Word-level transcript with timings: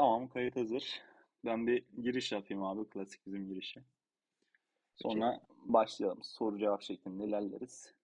Tamam 0.00 0.28
kayıt 0.28 0.56
hazır. 0.56 1.02
Ben 1.44 1.66
bir 1.66 1.84
giriş 2.02 2.32
yapayım 2.32 2.62
abi. 2.62 2.88
Klasik 2.88 3.26
bizim 3.26 3.48
girişi. 3.48 3.82
Sonra 4.96 5.40
başlayalım. 5.64 6.22
Soru 6.22 6.58
cevap 6.58 6.82
şeklinde 6.82 7.24
ilerleriz. 7.24 7.94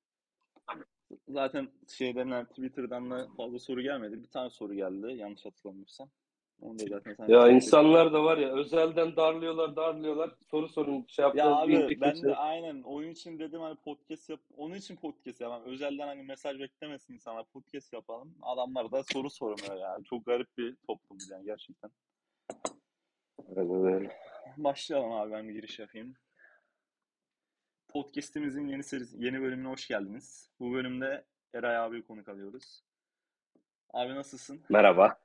Zaten 1.29 1.69
şeyden 1.88 2.45
Twitter'dan 2.45 3.11
da 3.11 3.29
fazla 3.37 3.59
soru 3.59 3.82
gelmedi. 3.82 4.22
Bir 4.22 4.29
tane 4.29 4.51
soru 4.51 4.74
geldi 4.74 5.12
yanlış 5.17 5.45
hatırlamıyorsam. 5.45 6.09
Onu 6.61 6.79
da 6.79 6.85
zaten 6.89 7.15
sen 7.15 7.29
Ya 7.29 7.49
insanlar 7.49 8.13
da 8.13 8.25
var 8.25 8.39
ya 8.39 8.53
özelden 8.53 9.17
darlıyorlar 9.17 9.77
darlıyorlar 9.77 10.31
soru 10.51 10.69
sorun 10.69 11.04
şey 11.09 11.22
Ya 11.22 11.27
yapıyorlar. 11.29 11.63
abi 11.65 12.01
ben 12.01 12.22
de 12.22 12.37
aynen 12.37 12.83
oyun 12.83 13.11
için 13.11 13.39
dedim 13.39 13.61
hani 13.61 13.77
podcast 13.77 14.31
yap. 14.31 14.40
Onun 14.57 14.75
için 14.75 14.97
podcast 14.97 15.40
yapalım. 15.40 15.65
Özelden 15.67 16.07
hani 16.07 16.23
mesaj 16.23 16.59
beklemesin 16.59 17.15
insanlar. 17.15 17.45
Podcast 17.45 17.93
yapalım. 17.93 18.34
Adamlar 18.43 18.93
da 18.93 19.03
soru 19.12 19.30
sormuyor 19.30 19.77
ya. 19.77 19.98
Çok 20.05 20.27
garip 20.27 20.59
bir 20.59 20.77
toplum 20.87 21.19
yani 21.30 21.45
gerçekten. 21.45 21.91
Aynen 23.57 23.85
öyle. 23.95 24.16
Başlayalım 24.57 25.13
abi 25.13 25.33
ben 25.33 25.49
bir 25.49 25.55
giriş 25.55 25.79
yapayım. 25.79 26.15
Podcast'imizin 27.88 28.66
yeni 28.69 28.83
serisi, 28.83 29.25
yeni 29.25 29.41
bölümüne 29.41 29.69
hoş 29.69 29.88
geldiniz. 29.88 30.51
Bu 30.61 30.73
bölümde 30.73 31.25
Eray 31.55 31.77
abi 31.77 32.07
konuk 32.07 32.29
alıyoruz. 32.29 32.83
Abi 33.93 34.15
nasılsın? 34.15 34.61
Merhaba. 34.69 35.19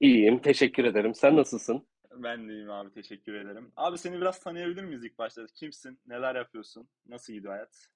İyiyim 0.00 0.38
teşekkür 0.38 0.84
ederim. 0.84 1.14
Sen 1.14 1.36
nasılsın? 1.36 1.86
Ben 2.14 2.48
de 2.48 2.52
iyiyim 2.52 2.70
abi 2.70 2.90
teşekkür 2.92 3.34
ederim. 3.34 3.72
Abi 3.76 3.98
seni 3.98 4.16
biraz 4.20 4.40
tanıyabilir 4.40 4.84
miyiz 4.84 5.04
ilk 5.04 5.18
başta? 5.18 5.46
Kimsin? 5.54 5.98
Neler 6.06 6.34
yapıyorsun? 6.34 6.88
Nasıl 7.06 7.32
gidiyor 7.32 7.52
hayat? 7.52 7.88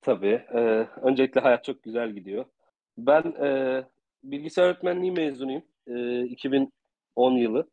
Tabii. 0.00 0.44
e, 0.54 0.58
öncelikle 1.02 1.40
hayat 1.40 1.64
çok 1.64 1.82
güzel 1.82 2.10
gidiyor. 2.12 2.44
Ben 2.98 3.22
e, 3.22 3.84
bilgisayar 4.24 4.66
öğretmenliği 4.66 5.12
mezunuyum. 5.12 5.62
E, 5.86 6.24
2010 6.24 7.32
yılı. 7.32 7.70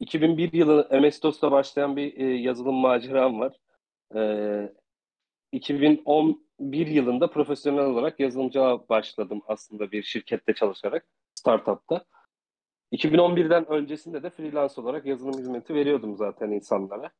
2001 0.00 0.52
yılı 0.52 0.88
MS-DOS'ta 0.90 1.52
başlayan 1.52 1.96
bir 1.96 2.16
e, 2.16 2.24
yazılım 2.24 2.74
maceram 2.74 3.40
var. 3.40 3.56
E, 4.14 4.72
2011 5.52 6.86
yılında 6.86 7.30
profesyonel 7.30 7.84
olarak 7.84 8.20
yazılımcılığa 8.20 8.88
başladım 8.88 9.42
aslında 9.46 9.92
bir 9.92 10.02
şirkette 10.02 10.54
çalışarak, 10.54 11.06
startupta. 11.38 12.04
2011'den 12.92 13.66
öncesinde 13.70 14.22
de 14.22 14.30
freelance 14.30 14.80
olarak 14.80 15.06
yazılım 15.06 15.38
hizmeti 15.38 15.74
veriyordum 15.74 16.16
zaten 16.16 16.50
insanlara. 16.50 17.10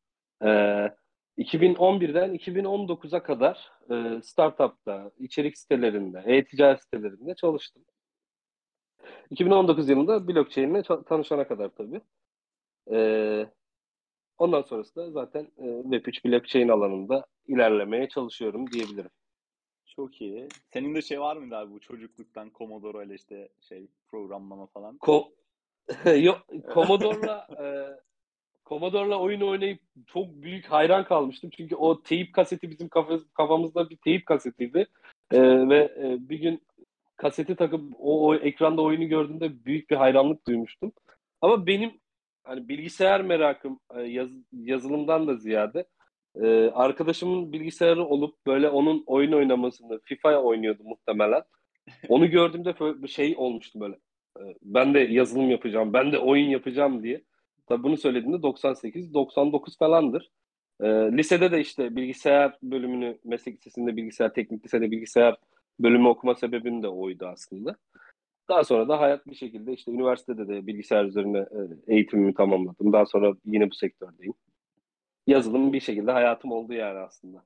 Ee, 0.43 0.89
2011'den 1.37 2.35
2019'a 2.35 3.23
kadar 3.23 3.71
e, 3.91 4.21
startupta, 4.21 5.11
içerik 5.17 5.57
sitelerinde, 5.57 6.23
e-ticaret 6.25 6.81
sitelerinde 6.81 7.35
çalıştım. 7.35 7.83
2019 9.29 9.89
yılında 9.89 10.27
blockchain 10.27 10.69
ile 10.69 10.79
ça- 10.79 11.03
tanışana 11.05 11.47
kadar 11.47 11.69
tabii. 11.69 12.01
Ee, 12.91 13.45
ondan 14.37 14.61
sonrası 14.61 14.95
da 14.95 15.11
zaten 15.11 15.47
e, 15.57 15.63
Web3 15.65 16.25
blockchain 16.25 16.67
alanında 16.67 17.25
ilerlemeye 17.47 18.09
çalışıyorum 18.09 18.71
diyebilirim. 18.71 19.11
Çok 19.95 20.21
iyi. 20.21 20.47
Senin 20.73 20.95
de 20.95 21.01
şey 21.01 21.19
var 21.19 21.37
mıydı 21.37 21.55
abi 21.55 21.73
bu 21.73 21.79
çocukluktan 21.79 22.51
Commodore 22.57 23.05
ile 23.05 23.15
işte 23.15 23.49
şey 23.69 23.87
programlama 24.07 24.65
falan? 24.65 24.97
Ko 24.97 25.31
Yok, 26.19 26.45
Commodore'la 26.73 27.47
e, 27.59 27.65
Commodore'la 28.65 29.19
oyun 29.19 29.41
oynayıp 29.41 29.79
çok 30.07 30.27
büyük 30.27 30.65
hayran 30.65 31.05
kalmıştım. 31.05 31.49
Çünkü 31.57 31.75
o 31.75 32.03
teyip 32.03 32.33
kaseti 32.33 32.69
bizim 32.71 32.89
kafamız, 32.89 33.33
kafamızda 33.33 33.89
bir 33.89 33.97
teyip 33.97 34.25
kasetiydi. 34.25 34.87
E, 35.31 35.69
ve 35.69 35.77
e, 35.77 36.29
bir 36.29 36.39
gün 36.39 36.63
kaseti 37.15 37.55
takıp 37.55 37.81
o, 37.99 38.27
o 38.27 38.35
ekranda 38.35 38.81
oyunu 38.81 39.07
gördüğümde 39.07 39.65
büyük 39.65 39.89
bir 39.89 39.95
hayranlık 39.95 40.47
duymuştum. 40.47 40.91
Ama 41.41 41.67
benim 41.67 41.91
hani 42.43 42.67
bilgisayar 42.67 43.21
merakım 43.21 43.79
e, 43.95 44.01
yaz- 44.01 44.43
yazılımdan 44.51 45.27
da 45.27 45.35
ziyade 45.35 45.85
e, 46.35 46.47
arkadaşımın 46.73 47.53
bilgisayarı 47.53 48.05
olup 48.05 48.45
böyle 48.47 48.69
onun 48.69 49.03
oyun 49.07 49.31
oynamasını 49.31 49.99
FIFA 50.03 50.41
oynuyordu 50.41 50.83
muhtemelen. 50.83 51.43
Onu 52.09 52.29
gördüğümde 52.29 52.75
bir 53.03 53.07
şey 53.07 53.35
olmuştu 53.37 53.79
böyle. 53.79 53.95
E, 54.39 54.43
Ben 54.61 54.93
de 54.93 54.99
yazılım 54.99 55.49
yapacağım, 55.51 55.93
ben 55.93 56.11
de 56.11 56.19
oyun 56.19 56.49
yapacağım 56.49 57.03
diye. 57.03 57.23
Tabii 57.67 57.83
bunu 57.83 57.97
söylediğimde 57.97 58.41
98, 58.41 59.13
99 59.13 59.77
falandır. 59.77 60.31
E, 60.81 60.87
lisede 60.87 61.51
de 61.51 61.59
işte 61.61 61.95
bilgisayar 61.95 62.57
bölümünü, 62.63 63.19
meslek 63.23 63.57
lisesinde 63.57 63.97
bilgisayar, 63.97 64.33
teknik 64.33 64.65
lisede 64.65 64.91
bilgisayar 64.91 65.37
bölümü 65.79 66.07
okuma 66.07 66.35
sebebim 66.35 66.83
de 66.83 66.87
oydu 66.87 67.25
aslında. 67.27 67.75
Daha 68.49 68.63
sonra 68.63 68.89
da 68.89 68.99
hayat 68.99 69.27
bir 69.27 69.35
şekilde 69.35 69.73
işte 69.73 69.91
üniversitede 69.91 70.47
de 70.47 70.67
bilgisayar 70.67 71.05
üzerine 71.05 71.37
e, 71.39 71.93
eğitimimi 71.95 72.33
tamamladım. 72.33 72.93
Daha 72.93 73.05
sonra 73.05 73.33
yine 73.45 73.69
bu 73.71 73.75
sektördeyim. 73.75 74.33
Yazılım 75.29 75.73
bir 75.73 75.79
şekilde 75.79 76.11
hayatım 76.11 76.51
oldu 76.51 76.73
yani 76.73 76.99
aslında. 76.99 77.45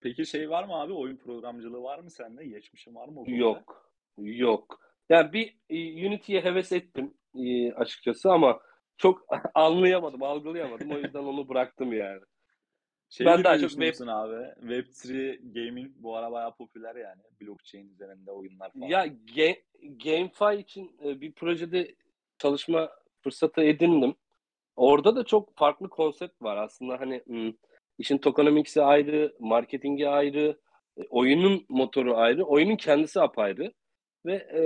Peki 0.00 0.26
şey 0.26 0.50
var 0.50 0.64
mı 0.64 0.74
abi? 0.80 0.92
Oyun 0.92 1.16
programcılığı 1.16 1.82
var 1.82 1.98
mı 1.98 2.10
sende? 2.10 2.44
Geçmişin 2.44 2.94
var 2.94 3.08
mı 3.08 3.20
o 3.20 3.24
konuda? 3.24 3.36
Yok. 3.36 3.92
Yok. 4.18 4.80
Yani 5.08 5.32
bir 5.32 5.56
e, 5.70 6.06
Unity'ye 6.08 6.40
heves 6.40 6.72
ettim 6.72 7.14
e, 7.34 7.72
açıkçası 7.72 8.32
ama 8.32 8.60
çok 8.96 9.26
anlayamadım, 9.54 10.22
algılayamadım. 10.22 10.90
O 10.90 10.98
yüzden 10.98 11.24
onu 11.24 11.48
bıraktım 11.48 11.92
yani. 11.92 12.20
Şey 13.08 13.26
Ben 13.26 13.44
daha 13.44 13.58
çok 13.58 13.70
düşünüyorsun 13.70 14.06
abi. 14.06 14.34
Web3 14.34 15.52
gaming 15.54 15.90
bu 15.96 16.16
ara 16.16 16.32
bayağı 16.32 16.56
popüler 16.56 16.96
yani. 16.96 17.22
Blockchain 17.40 17.88
üzerinde 17.88 18.30
oyunlar 18.32 18.72
falan. 18.72 18.86
Ya 18.86 19.06
Ga- 19.06 19.62
GameFi 20.04 20.60
için 20.60 20.96
e, 21.04 21.20
bir 21.20 21.32
projede 21.32 21.94
çalışma 22.38 22.90
fırsatı 23.20 23.62
edindim. 23.62 24.14
Orada 24.76 25.16
da 25.16 25.24
çok 25.24 25.56
farklı 25.56 25.88
konsept 25.88 26.42
var 26.42 26.56
aslında 26.56 27.00
hani 27.00 27.22
işin 27.98 28.18
tokenomics'i 28.18 28.82
ayrı, 28.82 29.36
marketingi 29.40 30.08
ayrı, 30.08 30.58
e, 30.96 31.02
oyunun 31.10 31.66
motoru 31.68 32.16
ayrı, 32.16 32.44
oyunun 32.44 32.76
kendisi 32.76 33.20
apayrı 33.20 33.72
ve 34.26 34.34
e, 34.34 34.60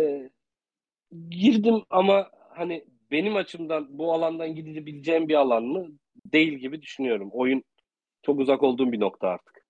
girdim 1.31 1.83
ama 1.91 2.31
hani 2.51 2.85
benim 3.11 3.37
açımdan 3.37 3.99
bu 3.99 4.13
alandan 4.13 4.55
gidebileceğim 4.55 5.29
bir 5.29 5.35
alan 5.35 5.65
mı 5.65 5.89
değil 6.25 6.53
gibi 6.53 6.83
düşünüyorum. 6.83 7.29
Oyun 7.33 7.65
çok 8.23 8.41
uzak 8.41 8.63
olduğum 8.63 8.93
bir 8.93 9.01
nokta 9.01 9.29
artık. 9.29 9.67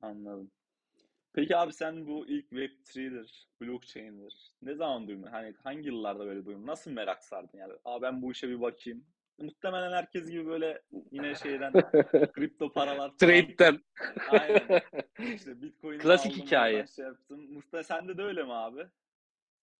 Anladım. 0.00 0.50
Peki 1.32 1.56
abi 1.56 1.72
sen 1.72 2.06
bu 2.06 2.26
ilk 2.26 2.52
Web3'dir, 2.52 3.48
blockchain'dir. 3.60 4.52
Ne 4.62 4.74
zaman 4.74 5.08
duydun? 5.08 5.22
Hani 5.22 5.54
hangi 5.62 5.88
yıllarda 5.88 6.26
böyle 6.26 6.44
duydun? 6.44 6.66
Nasıl 6.66 6.90
merak 6.90 7.24
sardın 7.24 7.58
yani? 7.58 7.72
Aa 7.84 8.02
ben 8.02 8.22
bu 8.22 8.32
işe 8.32 8.48
bir 8.48 8.60
bakayım. 8.60 9.04
Muhtemelen 9.38 9.92
herkes 9.92 10.30
gibi 10.30 10.46
böyle 10.46 10.82
yine 11.10 11.34
şeyden 11.34 11.72
kripto 12.32 12.72
paralar. 12.72 13.12
Trade'den. 13.18 13.80
Aynen. 14.30 14.80
İşte 15.34 15.62
Bitcoin'i 15.62 15.98
Klasik 15.98 16.32
aldım, 16.32 16.46
hikaye. 16.46 16.86
Şey 16.96 17.04
yaptım. 17.04 17.52
Muhtemelen 17.52 17.82
sende 17.82 18.18
de 18.18 18.22
öyle 18.22 18.42
mi 18.42 18.52
abi? 18.52 18.86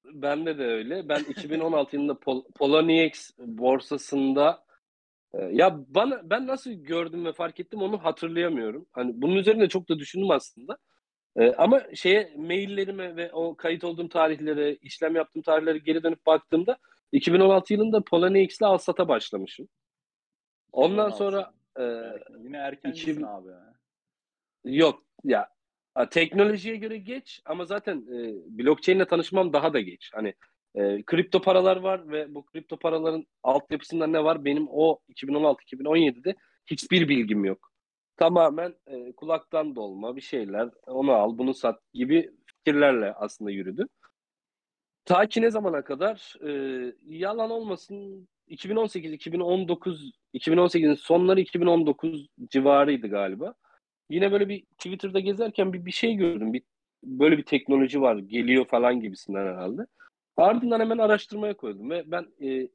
Bende 0.04 0.58
de 0.58 0.64
öyle. 0.64 1.08
Ben 1.08 1.20
2016 1.28 1.96
yılında 1.96 2.18
Pol 2.18 2.44
Poloniex 2.54 3.30
borsasında 3.38 4.64
e, 5.34 5.42
ya 5.42 5.84
bana 5.88 6.30
ben 6.30 6.46
nasıl 6.46 6.70
gördüm 6.70 7.24
ve 7.24 7.32
fark 7.32 7.60
ettim 7.60 7.82
onu 7.82 8.04
hatırlayamıyorum. 8.04 8.86
Hani 8.92 9.22
bunun 9.22 9.36
üzerine 9.36 9.68
çok 9.68 9.88
da 9.88 9.98
düşündüm 9.98 10.30
aslında. 10.30 10.78
E, 11.36 11.52
ama 11.52 11.82
şeye 11.94 12.32
maillerime 12.36 13.16
ve 13.16 13.32
o 13.32 13.56
kayıt 13.56 13.84
olduğum 13.84 14.08
tarihlere, 14.08 14.74
işlem 14.74 15.16
yaptığım 15.16 15.42
tarihlere 15.42 15.78
geri 15.78 16.02
dönüp 16.02 16.26
baktığımda 16.26 16.78
2016 17.16 17.72
yılında 17.72 18.04
Poloniex 18.04 18.60
ile 18.60 18.66
alsata 18.66 19.08
başlamışım. 19.08 19.68
Ondan 20.72 21.10
2016. 21.10 21.16
sonra 21.18 21.52
e, 21.78 21.84
yine 22.44 22.56
erkencisin 22.56 23.12
2000 23.12 23.26
abi. 23.26 23.48
Yok 24.64 25.02
ya 25.24 25.48
teknolojiye 26.10 26.76
göre 26.76 26.98
geç 26.98 27.42
ama 27.44 27.64
zaten 27.64 27.96
e, 27.96 28.34
blockchain 28.58 28.96
ile 28.96 29.06
tanışmam 29.06 29.52
daha 29.52 29.72
da 29.72 29.80
geç. 29.80 30.10
Hani 30.14 30.34
e, 30.74 31.02
kripto 31.02 31.40
paralar 31.40 31.76
var 31.76 32.08
ve 32.10 32.34
bu 32.34 32.46
kripto 32.46 32.78
paraların 32.78 33.26
altyapısında 33.42 34.06
ne 34.06 34.24
var? 34.24 34.44
Benim 34.44 34.66
o 34.70 34.98
2016-2017'de 35.08 36.34
hiçbir 36.66 37.08
bilgim 37.08 37.44
yok. 37.44 37.72
Tamamen 38.16 38.74
e, 38.86 39.12
kulaktan 39.12 39.76
dolma 39.76 40.16
bir 40.16 40.20
şeyler. 40.20 40.68
Onu 40.86 41.12
al, 41.12 41.38
bunu 41.38 41.54
sat 41.54 41.80
gibi 41.94 42.30
fikirlerle 42.46 43.12
aslında 43.12 43.50
yürüdü. 43.50 43.86
Ta 45.06 45.26
ki 45.26 45.42
ne 45.42 45.50
zamana 45.50 45.82
kadar 45.82 46.34
e, 46.48 46.92
yalan 47.06 47.50
olmasın 47.50 48.28
2018, 48.48 49.12
2019, 49.12 50.12
2018'in 50.34 50.94
sonları 50.94 51.40
2019 51.40 52.28
civarıydı 52.50 53.08
galiba. 53.08 53.54
Yine 54.10 54.32
böyle 54.32 54.48
bir 54.48 54.62
Twitter'da 54.62 55.20
gezerken 55.20 55.72
bir, 55.72 55.86
bir 55.86 55.90
şey 55.90 56.14
gördüm. 56.14 56.52
Bir, 56.52 56.62
böyle 57.02 57.38
bir 57.38 57.42
teknoloji 57.42 58.00
var, 58.00 58.16
geliyor 58.16 58.66
falan 58.66 59.00
gibisinden 59.00 59.46
herhalde. 59.46 59.86
Ardından 60.36 60.80
hemen 60.80 60.98
araştırmaya 60.98 61.56
koydum 61.56 61.90
ve 61.90 62.04
ben 62.06 62.26
e, 62.40 62.68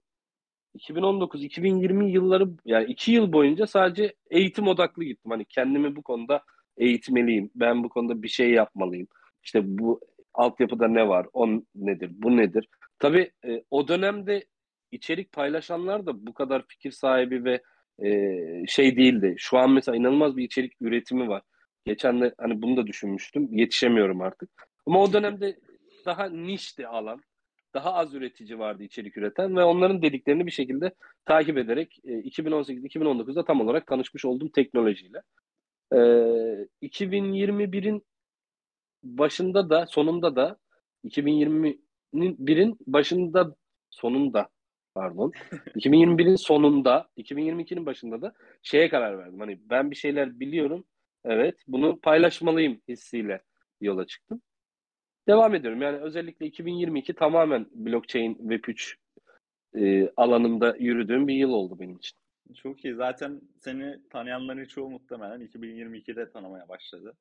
2019-2020 0.78 2.10
yılları 2.10 2.50
yani 2.66 2.86
iki 2.86 3.12
yıl 3.12 3.34
boyunca 3.34 3.68
sadece 3.68 4.14
eğitim 4.30 4.68
odaklı 4.68 5.04
gittim. 5.04 5.32
Hani 5.32 5.46
kendimi 5.46 5.96
bu 5.96 6.02
konuda 6.02 6.44
eğitmeliyim. 6.78 7.52
Ben 7.56 7.84
bu 7.84 7.90
konuda 7.90 8.24
bir 8.24 8.28
şey 8.28 8.52
yapmalıyım. 8.52 9.08
İşte 9.44 9.78
bu 9.78 10.00
altyapıda 10.34 10.88
ne 10.88 11.08
var? 11.08 11.28
O 11.34 11.50
nedir? 11.76 12.12
Bu 12.14 12.38
nedir? 12.38 12.68
Tabii 13.00 13.32
e, 13.46 13.64
o 13.72 13.88
dönemde 13.88 14.46
içerik 14.92 15.32
paylaşanlar 15.32 16.06
da 16.06 16.26
bu 16.28 16.34
kadar 16.34 16.68
fikir 16.68 16.92
sahibi 16.92 17.44
ve 17.44 17.62
e, 18.06 18.68
şey 18.68 18.98
değildi. 18.98 19.36
Şu 19.38 19.58
an 19.58 19.72
mesela 19.72 19.96
inanılmaz 19.96 20.38
bir 20.38 20.44
içerik 20.44 20.74
üretimi 20.82 21.28
var. 21.28 21.42
Geçen 21.86 22.22
de 22.22 22.34
hani 22.38 22.62
bunu 22.62 22.78
da 22.78 22.88
düşünmüştüm. 22.88 23.48
Yetişemiyorum 23.52 24.22
artık. 24.22 24.50
Ama 24.86 25.02
o 25.02 25.14
dönemde 25.14 25.60
daha 26.06 26.30
nişti 26.30 26.88
alan. 26.88 27.22
Daha 27.74 27.94
az 27.94 28.14
üretici 28.14 28.60
vardı 28.60 28.84
içerik 28.84 29.18
üreten 29.18 29.56
ve 29.56 29.64
onların 29.64 30.02
dediklerini 30.02 30.46
bir 30.46 30.52
şekilde 30.52 30.94
takip 31.26 31.58
ederek 31.58 32.00
e, 32.04 32.12
2018-2019'da 32.12 33.46
tam 33.46 33.62
olarak 33.62 33.88
tanışmış 33.88 34.26
oldum 34.26 34.50
teknolojiyle. 34.50 35.22
E, 35.94 35.98
2021'in 36.82 38.04
başında 39.04 39.70
da 39.70 39.86
sonunda 39.86 40.36
da 40.36 40.58
2020'nin 41.06 42.36
birin 42.40 42.78
başında 42.88 43.56
sonunda 43.90 44.50
pardon 44.96 45.32
2021'in 45.76 46.36
sonunda 46.36 47.10
2022'nin 47.18 47.86
başında 47.86 48.22
da 48.22 48.34
şeye 48.64 48.90
karar 48.90 49.18
verdim. 49.18 49.40
Hani 49.40 49.60
ben 49.70 49.92
bir 49.92 49.96
şeyler 49.96 50.40
biliyorum. 50.40 50.86
Evet, 51.26 51.56
bunu 51.68 52.00
paylaşmalıyım 52.00 52.82
hissiyle 52.88 53.42
yola 53.82 54.06
çıktım. 54.06 54.42
Devam 55.28 55.56
ediyorum. 55.56 55.82
Yani 55.82 55.98
özellikle 55.98 56.46
2022 56.46 57.14
tamamen 57.14 57.66
blockchain 57.72 58.36
Web3 58.36 58.96
e, 59.76 60.12
alanında 60.18 60.76
yürüdüğüm 60.80 61.28
bir 61.28 61.34
yıl 61.34 61.52
oldu 61.52 61.80
benim 61.80 61.96
için. 61.96 62.18
Çok 62.56 62.86
iyi. 62.86 62.96
Zaten 62.96 63.42
seni 63.58 64.10
tanıyanların 64.10 64.66
çoğu 64.66 64.90
muhtemelen 64.90 65.42
2022'de 65.42 66.32
tanımaya 66.32 66.70
başladı. 66.70 67.14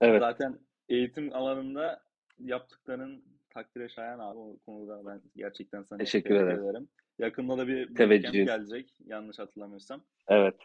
Evet. 0.00 0.20
Zaten 0.20 0.58
eğitim 0.88 1.32
alanında 1.32 2.02
yaptıkların 2.38 3.24
takdire 3.50 3.88
şayan 3.88 4.18
abi. 4.18 4.38
O 4.38 4.58
konuda 4.66 5.06
ben 5.06 5.22
gerçekten 5.36 5.82
sana 5.82 5.98
teşekkür 5.98 6.34
ederim. 6.34 6.88
Yakında 7.18 7.58
da 7.58 7.68
bir 7.68 7.88
bootcamp 7.88 8.34
gelecek 8.34 8.94
yanlış 9.06 9.38
hatırlamıyorsam. 9.38 10.04
Evet. 10.28 10.56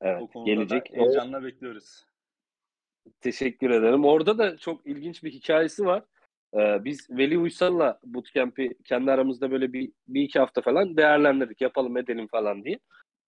Evet. 0.00 0.22
O 0.22 0.26
konuda 0.26 0.50
gelecek. 0.50 0.92
Da 0.92 0.96
heyecanla 0.96 1.44
bekliyoruz. 1.44 2.04
Teşekkür 3.20 3.70
ederim. 3.70 4.04
Orada 4.04 4.38
da 4.38 4.56
çok 4.56 4.86
ilginç 4.86 5.24
bir 5.24 5.32
hikayesi 5.32 5.84
var. 5.86 6.04
Ee, 6.54 6.84
biz 6.84 7.10
Veli 7.10 7.38
Uysal'la 7.38 8.00
bootcamp'i 8.04 8.74
kendi 8.84 9.10
aramızda 9.10 9.50
böyle 9.50 9.72
bir, 9.72 9.92
bir 10.08 10.22
iki 10.22 10.38
hafta 10.38 10.62
falan 10.62 10.96
değerlendirdik. 10.96 11.60
Yapalım 11.60 11.96
edelim 11.96 12.26
falan 12.26 12.64
diye. 12.64 12.78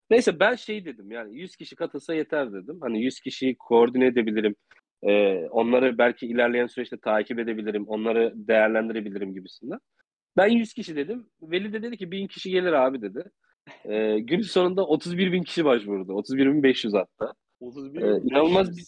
Neyse 0.09 0.39
ben 0.39 0.55
şey 0.55 0.85
dedim 0.85 1.11
yani 1.11 1.35
100 1.37 1.55
kişi 1.55 1.75
katılsa 1.75 2.13
yeter 2.13 2.53
dedim. 2.53 2.77
Hani 2.81 3.03
100 3.03 3.19
kişiyi 3.19 3.57
koordine 3.57 4.05
edebilirim. 4.05 4.55
Ee, 5.03 5.47
onları 5.51 5.97
belki 5.97 6.27
ilerleyen 6.27 6.67
süreçte 6.67 6.97
takip 6.97 7.39
edebilirim. 7.39 7.87
Onları 7.87 8.33
değerlendirebilirim 8.35 9.33
gibisinden. 9.33 9.79
Ben 10.37 10.47
100 10.47 10.73
kişi 10.73 10.95
dedim. 10.95 11.29
Veli 11.41 11.73
de 11.73 11.81
dedi 11.81 11.97
ki 11.97 12.11
1000 12.11 12.27
kişi 12.27 12.51
gelir 12.51 12.73
abi 12.73 13.01
dedi. 13.01 13.23
Ee, 13.85 14.19
gün 14.19 14.41
sonunda 14.41 14.87
31 14.87 15.31
bin 15.31 15.43
kişi 15.43 15.65
başvurdu. 15.65 16.13
31 16.13 16.45
bin 16.45 16.63
500 16.63 16.93
hatta. 16.93 17.33
31 17.59 18.01
ee, 18.01 18.05
inanılmaz 18.05 18.77
bir 18.77 18.83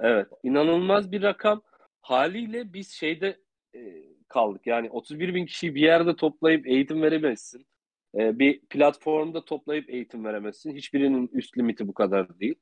Evet, 0.00 0.26
inanılmaz 0.42 1.12
bir 1.12 1.22
rakam. 1.22 1.62
Haliyle 2.00 2.72
biz 2.72 2.90
şeyde 2.90 3.36
e, 3.74 3.80
kaldık. 4.28 4.66
Yani 4.66 4.90
31 4.90 5.34
bin 5.34 5.46
kişiyi 5.46 5.74
bir 5.74 5.80
yerde 5.80 6.16
toplayıp 6.16 6.66
eğitim 6.66 7.02
veremezsin. 7.02 7.66
E, 8.18 8.38
bir 8.38 8.60
platformda 8.60 9.44
toplayıp 9.44 9.90
eğitim 9.90 10.24
veremezsin. 10.24 10.74
Hiçbirinin 10.76 11.30
üst 11.32 11.58
limiti 11.58 11.88
bu 11.88 11.94
kadar 11.94 12.40
değil. 12.40 12.54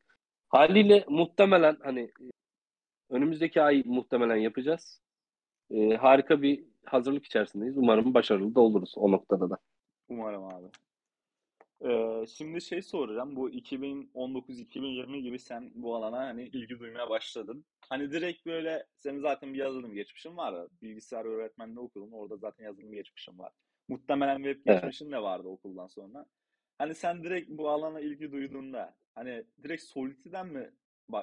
Haliyle 0.48 1.04
muhtemelen 1.08 1.76
hani 1.82 2.10
önümüzdeki 3.12 3.62
ay 3.62 3.82
muhtemelen 3.86 4.36
yapacağız. 4.36 5.00
E, 5.70 5.96
harika 5.96 6.42
bir 6.42 6.64
hazırlık 6.84 7.24
içerisindeyiz. 7.24 7.78
Umarım 7.78 8.14
başarılı 8.14 8.54
da 8.54 8.60
oluruz 8.60 8.92
o 8.96 9.12
noktada 9.12 9.50
da. 9.50 9.58
Umarım 10.08 10.44
abi. 10.44 10.66
Ee, 11.84 12.26
şimdi 12.26 12.60
şey 12.60 12.82
soracağım. 12.82 13.36
Bu 13.36 13.50
2019-2020 13.50 15.18
gibi 15.18 15.38
sen 15.38 15.70
bu 15.74 15.96
alana 15.96 16.18
hani 16.18 16.42
ilgi 16.42 16.78
duymaya 16.78 17.10
başladın. 17.10 17.64
Hani 17.88 18.10
direkt 18.12 18.46
böyle 18.46 18.86
senin 18.98 19.20
zaten 19.20 19.54
bir 19.54 19.58
yazılım 19.58 19.94
geçmişin 19.94 20.36
var. 20.36 20.68
Bilgisayar 20.82 21.24
öğretmenliği 21.24 21.78
okudun. 21.78 22.12
Orada 22.12 22.36
zaten 22.36 22.64
yazılım 22.64 22.92
geçmişin 22.92 23.38
var. 23.38 23.52
Muhtemelen 23.88 24.36
web 24.36 24.60
evet. 24.66 24.82
geçmişin 24.82 25.12
de 25.12 25.22
vardı 25.22 25.48
okuldan 25.48 25.86
sonra. 25.86 26.26
Hani 26.78 26.94
sen 26.94 27.24
direkt 27.24 27.50
bu 27.50 27.68
alana 27.68 28.00
ilgi 28.00 28.32
duyduğunda 28.32 28.94
hani 29.14 29.44
direkt 29.62 29.82
Solidity'den 29.82 30.46
mi 30.46 30.70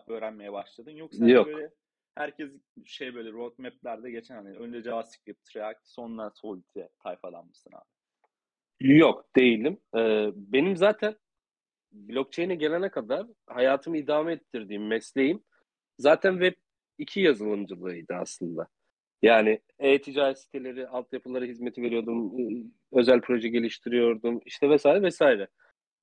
öğrenmeye 0.07 0.53
başladın? 0.53 0.91
Yoksa 0.91 1.23
hani 1.23 1.31
Yok. 1.31 1.47
böyle 1.47 1.71
herkes 2.15 2.51
şey 2.85 3.15
böyle 3.15 3.31
roadmap'lerde 3.31 4.11
geçen 4.11 4.35
hani 4.35 4.57
önce 4.57 4.81
JavaScript, 4.81 5.55
React, 5.55 5.87
sonra 5.87 6.31
Solidity 6.35 6.79
tayfadan 7.03 7.47
mısın 7.47 7.71
abi? 7.73 7.89
Yok 8.97 9.25
değilim. 9.35 9.77
Ee, 9.95 10.31
benim 10.35 10.77
zaten 10.77 11.15
blockchain'e 11.91 12.55
gelene 12.55 12.89
kadar 12.91 13.27
hayatımı 13.47 13.97
idame 13.97 14.33
ettirdiğim 14.33 14.87
mesleğim 14.87 15.43
zaten 15.97 16.31
Web 16.31 16.53
2 16.97 17.19
yazılımcılığıydı 17.19 18.13
aslında. 18.13 18.67
Yani 19.21 19.59
e-ticaret 19.79 20.39
siteleri, 20.39 20.87
altyapıları 20.87 21.45
hizmeti 21.45 21.81
veriyordum, 21.81 22.33
özel 22.91 23.21
proje 23.21 23.49
geliştiriyordum, 23.49 24.41
işte 24.45 24.69
vesaire 24.69 25.01
vesaire. 25.01 25.47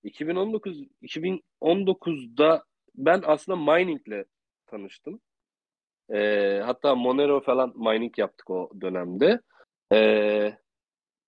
2019 0.03 0.83
2019'da 1.03 2.65
ben 2.95 3.23
aslında 3.25 3.77
miningle 3.77 4.25
tanıştım. 4.67 5.21
Ee, 6.15 6.61
hatta 6.65 6.95
Monero 6.95 7.41
falan 7.41 7.73
mining 7.77 8.19
yaptık 8.19 8.51
o 8.51 8.71
dönemde. 8.81 9.41
Ee, 9.93 10.59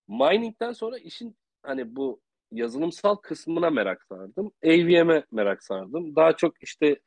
mining'den 0.07 0.71
sonra 0.71 0.97
işin 0.97 1.37
hani 1.63 1.95
bu 1.95 2.21
yazılımsal 2.51 3.15
kısmına 3.15 3.69
merak 3.69 4.03
sardım. 4.03 4.51
AVM'e 4.65 5.23
merak 5.31 5.63
sardım. 5.63 6.15
Daha 6.15 6.35
çok 6.37 6.63
işte 6.63 6.99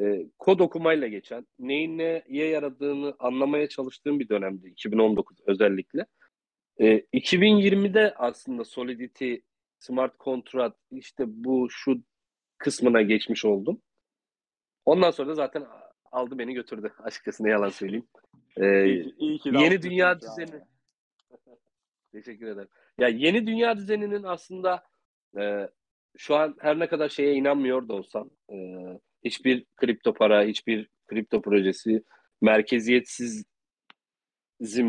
e, 0.00 0.26
kod 0.38 0.60
okumayla 0.60 1.08
geçen, 1.08 1.46
neyin 1.58 1.98
neye 1.98 2.48
yaradığını 2.48 3.14
anlamaya 3.18 3.68
çalıştığım 3.68 4.20
bir 4.20 4.28
dönemdi 4.28 4.68
2019 4.68 5.36
özellikle. 5.46 6.06
E, 6.80 6.86
2020'de 7.12 8.14
aslında 8.16 8.64
Solidity, 8.64 9.34
Smart 9.78 10.20
Contract 10.20 10.76
işte 10.90 11.24
bu 11.26 11.66
şu 11.70 12.02
kısmına 12.58 13.02
geçmiş 13.02 13.44
oldum. 13.44 13.82
Ondan 14.84 15.10
sonra 15.10 15.28
da 15.28 15.34
zaten 15.34 15.66
aldı 16.12 16.38
beni 16.38 16.54
götürdü 16.54 16.92
açıkçası 16.98 17.44
ne 17.44 17.50
yalan 17.50 17.68
söyleyeyim. 17.68 18.06
Ee, 18.56 18.84
iyi, 18.84 19.14
iyi 19.18 19.38
ki 19.38 19.48
yeni 19.54 19.82
dünya 19.82 20.20
düzeni. 20.20 20.60
Teşekkür 22.12 22.46
ederim. 22.46 22.68
Ya 22.98 23.08
yeni 23.08 23.46
dünya 23.46 23.76
düzeninin 23.76 24.22
aslında 24.22 24.84
e, 25.38 25.68
şu 26.16 26.36
an 26.36 26.56
her 26.60 26.78
ne 26.78 26.88
kadar 26.88 27.08
şeye 27.08 27.34
inanmıyor 27.34 27.88
da 27.88 27.94
olsam 27.94 28.30
e, 28.52 28.56
hiçbir 29.24 29.64
kripto 29.76 30.14
para, 30.14 30.44
hiçbir 30.44 30.88
kripto 31.06 31.42
projesi 31.42 32.04
merkeziyetsizim 32.40 33.44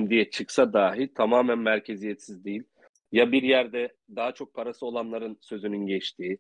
diye 0.10 0.30
çıksa 0.30 0.74
dahi 0.74 1.14
tamamen 1.14 1.60
merkeziyetsiz 1.60 2.46
değil. 2.46 2.64
Ya 3.12 3.32
bir 3.32 3.44
yerde 3.44 3.96
daha 4.16 4.32
çok 4.32 4.54
parası 4.54 4.86
olanların 4.86 5.38
sözünün 5.42 5.88
geçtiği 5.88 6.40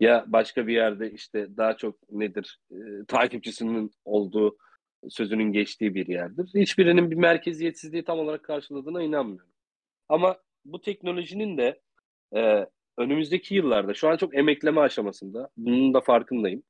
ya 0.00 0.24
başka 0.26 0.66
bir 0.66 0.74
yerde 0.74 1.10
işte 1.10 1.56
daha 1.56 1.76
çok 1.76 2.12
nedir 2.12 2.58
e, 2.70 2.76
takipçisinin 3.08 3.90
olduğu 4.04 4.56
sözünün 5.08 5.52
geçtiği 5.52 5.94
bir 5.94 6.08
yerdir. 6.08 6.50
Hiçbirinin 6.54 7.10
bir 7.10 7.16
merkeziyetsizliği 7.16 8.04
tam 8.04 8.18
olarak 8.18 8.42
karşıladığına 8.42 9.02
inanmıyorum. 9.02 9.52
Ama 10.08 10.36
bu 10.64 10.80
teknolojinin 10.80 11.58
de 11.58 11.80
e, 12.36 12.66
önümüzdeki 12.98 13.54
yıllarda 13.54 13.94
şu 13.94 14.08
an 14.08 14.16
çok 14.16 14.34
emekleme 14.34 14.80
aşamasında. 14.80 15.48
Bunun 15.56 15.94
da 15.94 16.00
farkındayım. 16.00 16.62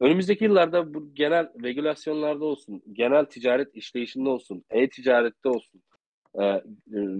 Önümüzdeki 0.00 0.44
yıllarda 0.44 0.94
bu 0.94 1.14
genel 1.14 1.48
regülasyonlarda 1.62 2.44
olsun, 2.44 2.82
genel 2.92 3.24
ticaret 3.24 3.76
işleyişinde 3.76 4.28
olsun, 4.28 4.64
e-ticarette 4.70 5.48
olsun, 5.48 5.82
e, 6.34 6.42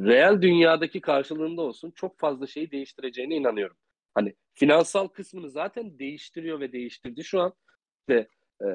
reel 0.06 0.42
dünyadaki 0.42 1.00
karşılığında 1.00 1.62
olsun 1.62 1.90
çok 1.90 2.18
fazla 2.18 2.46
şeyi 2.46 2.70
değiştireceğine 2.70 3.34
inanıyorum. 3.36 3.76
Hani 4.16 4.34
finansal 4.54 5.08
kısmını 5.08 5.50
zaten 5.50 5.98
değiştiriyor 5.98 6.60
ve 6.60 6.72
değiştirdi 6.72 7.24
şu 7.24 7.40
an. 7.40 7.52
İşte 8.00 8.28
e, 8.62 8.66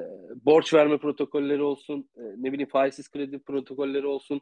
borç 0.44 0.74
verme 0.74 0.98
protokolleri 0.98 1.62
olsun, 1.62 2.10
e, 2.16 2.20
ne 2.36 2.52
bileyim 2.52 2.68
faizsiz 2.68 3.10
kredi 3.10 3.38
protokolleri 3.38 4.06
olsun, 4.06 4.40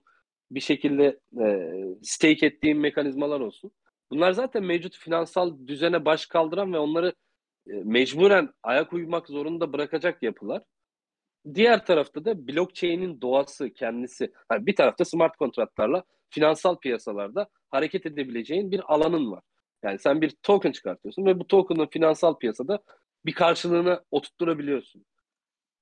bir 0.50 0.60
şekilde 0.60 1.20
e, 1.40 1.70
stake 2.02 2.46
ettiğim 2.46 2.80
mekanizmalar 2.80 3.40
olsun. 3.40 3.70
Bunlar 4.10 4.32
zaten 4.32 4.64
mevcut 4.64 4.96
finansal 4.96 5.66
düzene 5.66 6.04
baş 6.04 6.26
kaldıran 6.26 6.72
ve 6.72 6.78
onları 6.78 7.14
e, 7.66 7.72
mecburen 7.72 8.48
ayak 8.62 8.92
uymak 8.92 9.28
zorunda 9.28 9.72
bırakacak 9.72 10.22
yapılar. 10.22 10.62
Diğer 11.54 11.86
tarafta 11.86 12.24
da 12.24 12.48
blockchain'in 12.48 13.20
doğası 13.20 13.70
kendisi. 13.70 14.32
Yani 14.52 14.66
bir 14.66 14.76
tarafta 14.76 15.04
smart 15.04 15.36
kontratlarla 15.36 16.04
finansal 16.30 16.76
piyasalarda 16.78 17.48
hareket 17.70 18.06
edebileceğin 18.06 18.70
bir 18.70 18.94
alanın 18.94 19.30
var. 19.30 19.42
Yani 19.84 19.98
sen 19.98 20.20
bir 20.20 20.30
token 20.42 20.72
çıkartıyorsun 20.72 21.26
ve 21.26 21.38
bu 21.38 21.46
token'ın 21.46 21.86
finansal 21.86 22.38
piyasada 22.38 22.78
bir 23.26 23.32
karşılığını 23.32 24.04
oturtturabiliyorsun. 24.10 25.04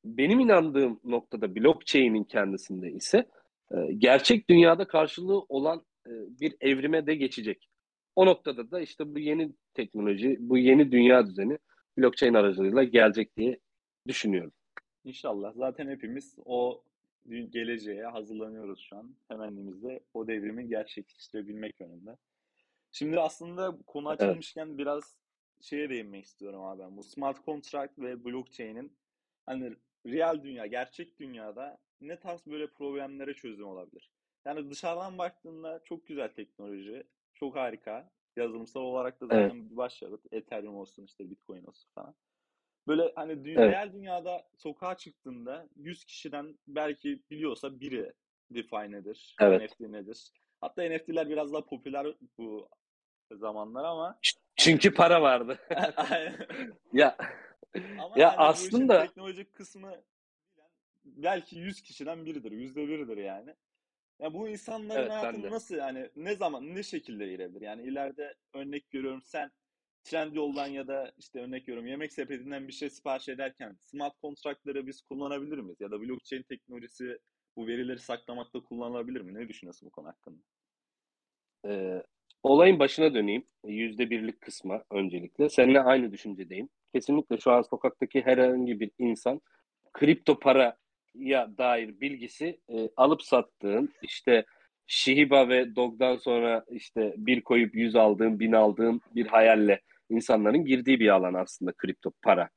Benim 0.05 0.41
inandığım 0.41 1.01
noktada 1.05 1.55
blockchain'in 1.57 2.25
kendisinde 2.25 2.93
ise 2.93 3.29
e, 3.71 3.93
gerçek 3.93 4.51
dünyada 4.51 4.87
karşılığı 4.87 5.41
olan 5.49 5.85
e, 6.07 6.11
bir 6.41 6.57
evrime 6.61 7.07
de 7.07 7.15
geçecek. 7.15 7.69
O 8.17 8.27
noktada 8.27 8.71
da 8.71 8.81
işte 8.81 9.15
bu 9.15 9.19
yeni 9.19 9.53
teknoloji, 9.75 10.37
bu 10.41 10.59
yeni 10.59 10.93
dünya 10.93 11.27
düzeni 11.27 11.59
blockchain 11.99 12.35
aracılığıyla 12.35 12.83
gelecek 12.83 13.37
diye 13.37 13.59
düşünüyorum. 14.07 14.53
İnşallah. 15.05 15.53
Zaten 15.55 15.89
hepimiz 15.89 16.37
o 16.45 16.83
geleceğe 17.51 18.05
hazırlanıyoruz 18.05 18.81
şu 18.81 18.97
an. 18.97 19.15
Temennimizde 19.29 20.01
o 20.15 20.29
devrimi 20.29 20.69
gerçekleştirebilmek 20.69 21.81
yönünde. 21.81 22.17
Şimdi 22.99 23.21
aslında 23.21 23.79
konu 23.87 24.09
açılmışken 24.09 24.67
evet. 24.67 24.79
biraz 24.79 25.17
şeye 25.61 25.91
değinmek 25.91 26.25
istiyorum 26.25 26.65
abi 26.65 26.83
ben. 26.83 26.97
Bu 26.97 27.03
smart 27.03 27.45
contract 27.45 27.99
ve 27.99 28.25
blockchain'in 28.25 28.99
hani 29.47 29.77
real 30.07 30.43
dünya, 30.43 30.67
gerçek 30.67 31.19
dünyada 31.19 31.79
ne 32.01 32.19
tarz 32.21 32.47
böyle 32.47 32.67
problemlere 32.71 33.35
çözüm 33.35 33.67
olabilir? 33.67 34.11
Yani 34.45 34.71
dışarıdan 34.71 35.19
baktığında 35.19 35.81
çok 35.85 36.07
güzel 36.07 36.29
teknoloji, 36.29 37.05
çok 37.35 37.57
harika. 37.57 38.11
Yazılımsal 38.37 38.81
olarak 38.81 39.21
da 39.21 39.27
zaten 39.27 39.57
evet. 39.57 39.71
bir 39.71 39.77
başarı. 39.77 40.19
Ethereum 40.33 40.77
olsun 40.77 41.05
işte 41.05 41.31
Bitcoin 41.31 41.65
olsun 41.65 41.91
falan. 41.95 42.15
Böyle 42.89 43.13
hani 43.15 43.45
dünya, 43.45 43.65
evet. 43.65 43.75
real 43.75 43.93
dünyada 43.93 44.49
sokağa 44.57 44.97
çıktığında 44.97 45.69
100 45.77 46.05
kişiden 46.05 46.59
belki 46.67 47.23
biliyorsa 47.31 47.81
biri 47.81 48.13
DeFi 48.51 48.93
nedir, 48.93 49.37
evet. 49.41 49.71
NFT 49.71 49.81
nedir. 49.81 50.33
Hatta 50.61 50.83
NFT'ler 50.89 51.29
biraz 51.29 51.53
daha 51.53 51.65
popüler 51.65 52.07
bu 52.39 52.69
zamanlar 53.37 53.85
ama 53.85 54.19
çünkü 54.57 54.95
para 54.95 55.23
vardı. 55.23 55.59
ya 56.93 57.17
ama 57.75 58.15
ya 58.17 58.29
yani 58.29 58.37
aslında 58.37 59.07
teknolojik 59.07 59.55
kısmı 59.55 60.03
belki 61.05 61.59
100 61.59 61.83
kişiden 61.83 62.27
biridir, 62.27 62.53
yüzde 62.53 62.89
biridir 62.89 63.17
yani. 63.17 63.55
Ya 64.21 64.35
bu 64.35 64.49
insanların 64.49 65.01
evet, 65.01 65.11
hayatını 65.11 65.51
nasıl 65.51 65.75
yani 65.75 66.11
ne 66.17 66.35
zaman 66.35 66.75
ne 66.75 66.83
şekilde 66.83 67.29
girebilir? 67.29 67.61
Yani 67.61 67.83
ileride 67.83 68.35
örnek 68.55 68.91
görüyorum 68.91 69.23
sen 69.23 69.51
trend 70.05 70.35
yoldan 70.35 70.67
ya 70.67 70.89
da 70.89 71.13
işte 71.19 71.41
örnek 71.41 71.63
veriyorum 71.63 71.87
yemek 71.87 72.13
sepetinden 72.13 72.69
bir 72.69 72.73
şey 72.73 72.91
sipariş 72.91 73.29
ederken 73.29 73.77
smart 73.81 74.19
kontratları 74.19 74.87
biz 74.87 75.03
kullanabilir 75.03 75.59
miyiz? 75.59 75.81
Ya 75.81 75.91
da 75.91 76.01
blockchain 76.01 76.43
teknolojisi 76.43 77.19
bu 77.57 77.67
verileri 77.67 77.99
saklamakta 77.99 78.61
kullanılabilir 78.61 79.21
mi? 79.21 79.35
Ne 79.35 79.49
düşünüyorsun 79.49 79.87
bu 79.87 79.91
konu 79.91 80.09
hakkında? 80.09 80.43
Ee, 81.67 82.03
olayın 82.43 82.79
başına 82.79 83.15
döneyim. 83.15 83.45
Yüzde 83.67 84.11
birlik 84.11 84.41
kısma 84.41 84.85
öncelikle. 84.91 85.49
Seninle 85.49 85.81
aynı 85.81 86.13
düşüncedeyim. 86.13 86.69
Kesinlikle 86.95 87.39
şu 87.39 87.53
an 87.53 87.63
sokaktaki 87.63 88.23
herhangi 88.23 88.81
bir 88.81 88.91
insan 88.99 89.41
kripto 89.93 90.39
para 90.39 90.77
ya 91.15 91.59
dair 91.59 92.01
bilgisi 92.01 92.61
e, 92.69 92.89
alıp 92.97 93.23
sattığın 93.23 93.93
işte 94.03 94.45
Shiba 94.87 95.49
ve 95.49 95.77
Dog'dan 95.77 96.17
sonra 96.17 96.65
işte 96.71 97.15
bir 97.17 97.41
koyup 97.41 97.75
yüz 97.75 97.97
aldığın, 97.97 98.41
bin 98.41 98.53
aldığın 98.53 99.01
bir 99.15 99.27
hayalle 99.27 99.81
insanların 100.11 100.65
girdiği 100.65 101.01
bir 101.01 101.09
alan 101.09 101.35
aslında 101.35 101.73
kripto 101.73 102.13
para. 102.23 102.49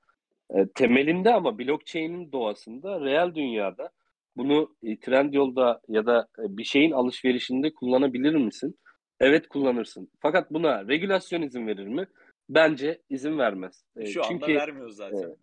E, 0.55 0.67
temelinde 0.75 1.33
ama 1.33 1.59
blockchain'in 1.59 2.31
doğasında 2.31 3.01
real 3.01 3.35
dünyada 3.35 3.89
bunu 4.38 4.75
e, 4.83 5.00
trend 5.00 5.33
yolda 5.33 5.81
ya 5.88 6.05
da 6.05 6.27
e, 6.39 6.57
bir 6.57 6.63
şeyin 6.63 6.91
alışverişinde 6.91 7.73
kullanabilir 7.73 8.35
misin? 8.35 8.75
Evet 9.22 9.48
kullanırsın. 9.48 10.10
Fakat 10.20 10.51
buna 10.51 10.88
regülasyon 10.88 11.42
izin 11.42 11.68
verir 11.68 11.88
mi? 11.88 12.08
Bence 12.50 13.01
izin 13.10 13.38
vermez. 13.38 13.86
E, 13.96 14.06
Şu 14.06 14.22
Çünkü, 14.22 14.46
anda 14.46 14.62
vermiyor 14.62 14.90
zaten. 14.90 15.30
E, 15.30 15.36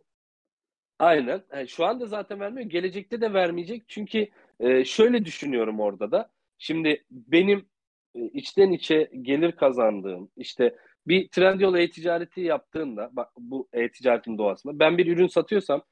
aynen. 0.98 1.42
Yani 1.52 1.62
e, 1.62 1.66
şu 1.66 1.84
anda 1.84 2.06
zaten 2.06 2.40
vermiyor. 2.40 2.70
Gelecekte 2.70 3.20
de 3.20 3.32
vermeyecek. 3.32 3.88
Çünkü 3.88 4.28
e, 4.60 4.84
şöyle 4.84 5.24
düşünüyorum 5.24 5.80
orada 5.80 6.10
da. 6.10 6.30
Şimdi 6.58 7.04
benim 7.10 7.68
e, 8.14 8.20
içten 8.20 8.72
içe 8.72 9.10
gelir 9.22 9.52
kazandığım 9.52 10.30
işte 10.36 10.76
bir 11.06 11.28
Trendyol 11.28 11.74
e-ticareti 11.74 12.40
yaptığında 12.40 13.10
bak 13.12 13.28
bu 13.38 13.68
e-ticaretin 13.72 14.38
doğasında 14.38 14.78
ben 14.78 14.98
bir 14.98 15.06
ürün 15.16 15.26
satıyorsam 15.26 15.82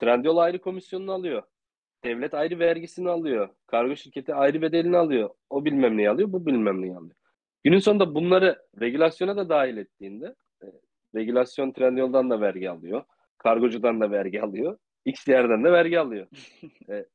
Trendyol 0.00 0.36
ayrı 0.36 0.60
komisyonunu 0.60 1.12
alıyor. 1.12 1.42
Devlet 2.04 2.34
ayrı 2.34 2.58
vergisini 2.58 3.10
alıyor. 3.10 3.48
Kargo 3.66 3.96
şirketi 3.96 4.34
ayrı 4.34 4.62
bedelini 4.62 4.96
alıyor. 4.96 5.30
O 5.50 5.64
bilmem 5.64 5.96
neyi 5.96 6.10
alıyor, 6.10 6.32
bu 6.32 6.46
bilmem 6.46 6.82
neyi 6.82 6.96
alıyor. 6.96 7.16
Günün 7.64 7.78
sonunda 7.78 8.14
bunları 8.14 8.62
regülasyona 8.80 9.36
da 9.36 9.48
dahil 9.48 9.76
ettiğinde 9.76 10.34
e, 10.62 10.66
regülasyon 11.14 11.72
Trendyol'dan 11.72 12.30
da 12.30 12.40
vergi 12.40 12.70
alıyor. 12.70 13.04
Kargocudan 13.38 14.00
da 14.00 14.10
vergi 14.10 14.42
alıyor. 14.42 14.78
X 15.04 15.28
yerden 15.28 15.64
de 15.64 15.72
vergi 15.72 16.00
alıyor. 16.00 16.26
e, 16.88 17.06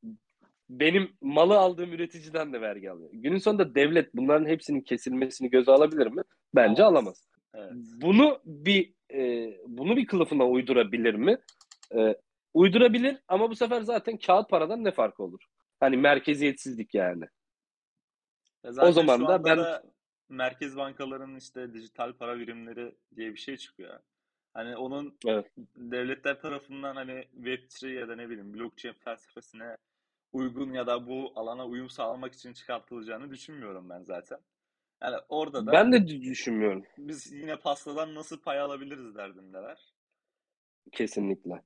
benim 0.70 1.12
malı 1.22 1.58
aldığım 1.58 1.94
üreticiden 1.94 2.54
de 2.54 2.62
vergi 2.62 2.92
alıyor. 2.92 3.10
Günün 3.14 3.38
sonunda 3.38 3.76
devlet 3.76 4.16
bunların 4.16 4.46
hepsinin 4.46 4.82
kesilmesini 4.82 5.50
göze 5.50 5.72
alabilir 5.72 6.08
mi? 6.08 6.22
Bence 6.56 6.84
alamaz. 6.84 7.30
alamaz. 7.54 7.72
Evet. 7.72 8.02
Bunu 8.02 8.40
bir 8.46 8.94
e, 9.14 9.54
bunu 9.68 9.98
bir 9.98 10.06
kılıfına 10.06 10.48
uydurabilir 10.48 11.14
mi? 11.14 11.38
E, 11.96 12.16
uydurabilir 12.54 13.18
ama 13.28 13.50
bu 13.50 13.56
sefer 13.56 13.82
zaten 13.82 14.18
kağıt 14.18 14.50
paradan 14.50 14.84
ne 14.84 14.92
farkı 14.92 15.24
olur? 15.24 15.46
Hani 15.80 15.98
merkeziyetsizlik 15.98 16.94
yani. 16.94 17.26
o 18.82 18.92
zaman 18.92 19.28
da 19.28 19.46
ben 19.46 19.58
da 19.58 19.84
merkez 20.30 20.78
bankalarının 20.78 21.36
işte 21.36 21.74
dijital 21.74 22.14
para 22.14 22.40
birimleri 22.40 22.96
diye 23.16 23.32
bir 23.32 23.40
şey 23.40 23.58
çıkıyor. 23.58 24.00
Hani 24.54 24.78
onun 24.78 25.18
evet. 25.28 25.52
devletler 25.76 26.42
tarafından 26.42 26.96
hani 26.96 27.26
Web3 27.42 27.94
ya 27.94 28.08
da 28.08 28.16
ne 28.16 28.30
bileyim 28.30 28.54
blockchain 28.54 28.94
felsefesine 28.94 29.78
uygun 30.34 30.74
ya 30.74 30.88
da 30.88 31.08
bu 31.08 31.32
alana 31.36 31.68
uyum 31.68 31.90
sağlamak 31.90 32.34
için 32.34 32.54
çıkartılacağını 32.54 33.32
düşünmüyorum 33.32 33.90
ben 33.90 34.04
zaten. 34.04 34.40
Yani 35.02 35.16
orada 35.30 35.66
da 35.66 35.72
ben 35.72 35.92
de 35.92 36.08
düşünmüyorum. 36.08 36.84
Biz 36.98 37.32
yine 37.32 37.56
pastadan 37.56 38.16
nasıl 38.16 38.42
pay 38.42 38.60
alabiliriz 38.60 39.16
derdindeler. 39.16 39.94
Kesinlikle. 40.92 41.62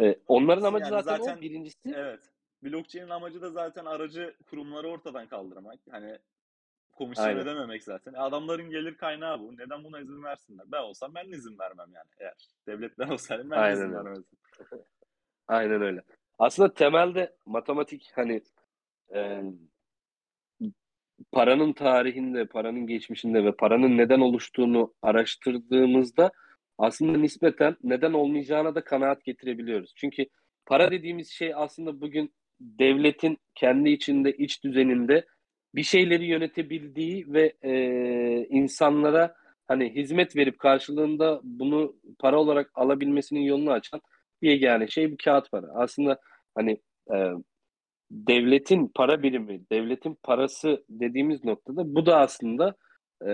Ee, 0.00 0.16
onların 0.26 0.62
amacı 0.62 0.84
yani 0.84 1.02
zaten, 1.02 1.24
zaten 1.24 1.38
o 1.38 1.40
birincisi. 1.40 1.78
Evet. 1.84 2.20
Blockchain'in 2.62 3.10
amacı 3.10 3.42
da 3.42 3.50
zaten 3.50 3.84
aracı 3.84 4.36
kurumları 4.50 4.88
ortadan 4.88 5.28
kaldırmak. 5.28 5.80
Hani 5.90 6.18
komisyon 6.96 7.26
Aynen. 7.26 7.42
ödememek 7.42 7.82
zaten. 7.82 8.14
E, 8.14 8.18
adamların 8.18 8.70
gelir 8.70 8.96
kaynağı 8.96 9.40
bu. 9.40 9.56
Neden 9.56 9.84
buna 9.84 10.00
izin 10.00 10.22
versinler? 10.22 10.64
Ben 10.72 10.82
olsam 10.82 11.14
ben 11.14 11.28
izin 11.28 11.58
vermem 11.58 11.88
yani. 11.94 12.08
Eğer 12.18 12.48
devletler 12.66 13.08
olsaydım 13.12 13.50
ben 13.50 13.56
Aynen 13.56 13.74
izin 13.76 13.84
öyle. 13.84 13.94
vermezdim. 13.94 14.38
Aynen 15.48 15.82
öyle. 15.82 16.02
Aslında 16.38 16.74
temelde 16.74 17.36
matematik 17.46 18.10
hani 18.14 18.42
e, 19.14 19.42
paranın 21.32 21.72
tarihinde, 21.72 22.46
paranın 22.46 22.86
geçmişinde 22.86 23.44
ve 23.44 23.52
paranın 23.52 23.98
neden 23.98 24.20
oluştuğunu 24.20 24.94
araştırdığımızda 25.02 26.30
aslında 26.78 27.18
nispeten 27.18 27.76
neden 27.82 28.12
olmayacağına 28.12 28.74
da 28.74 28.84
kanaat 28.84 29.24
getirebiliyoruz. 29.24 29.92
Çünkü 29.96 30.26
para 30.66 30.90
dediğimiz 30.90 31.30
şey 31.30 31.54
aslında 31.54 32.00
bugün 32.00 32.34
devletin 32.60 33.38
kendi 33.54 33.90
içinde, 33.90 34.32
iç 34.32 34.64
düzeninde 34.64 35.26
bir 35.76 35.82
şeyleri 35.82 36.26
yönetebildiği 36.26 37.32
ve 37.32 37.52
e, 37.62 37.72
insanlara 38.50 39.34
hani 39.68 39.94
hizmet 39.94 40.36
verip 40.36 40.58
karşılığında 40.58 41.40
bunu 41.44 41.96
para 42.18 42.40
olarak 42.40 42.70
alabilmesinin 42.74 43.40
yolunu 43.40 43.72
açan 43.72 44.00
bir 44.42 44.50
yegane 44.50 44.88
şey 44.88 45.12
bir 45.12 45.16
kağıt 45.16 45.50
para. 45.50 45.66
Aslında 45.74 46.18
hani 46.54 46.80
e, 47.14 47.16
devletin 48.10 48.90
para 48.94 49.22
birimi, 49.22 49.60
devletin 49.72 50.18
parası 50.22 50.84
dediğimiz 50.88 51.44
noktada 51.44 51.94
bu 51.94 52.06
da 52.06 52.18
aslında 52.18 52.74
e, 53.22 53.30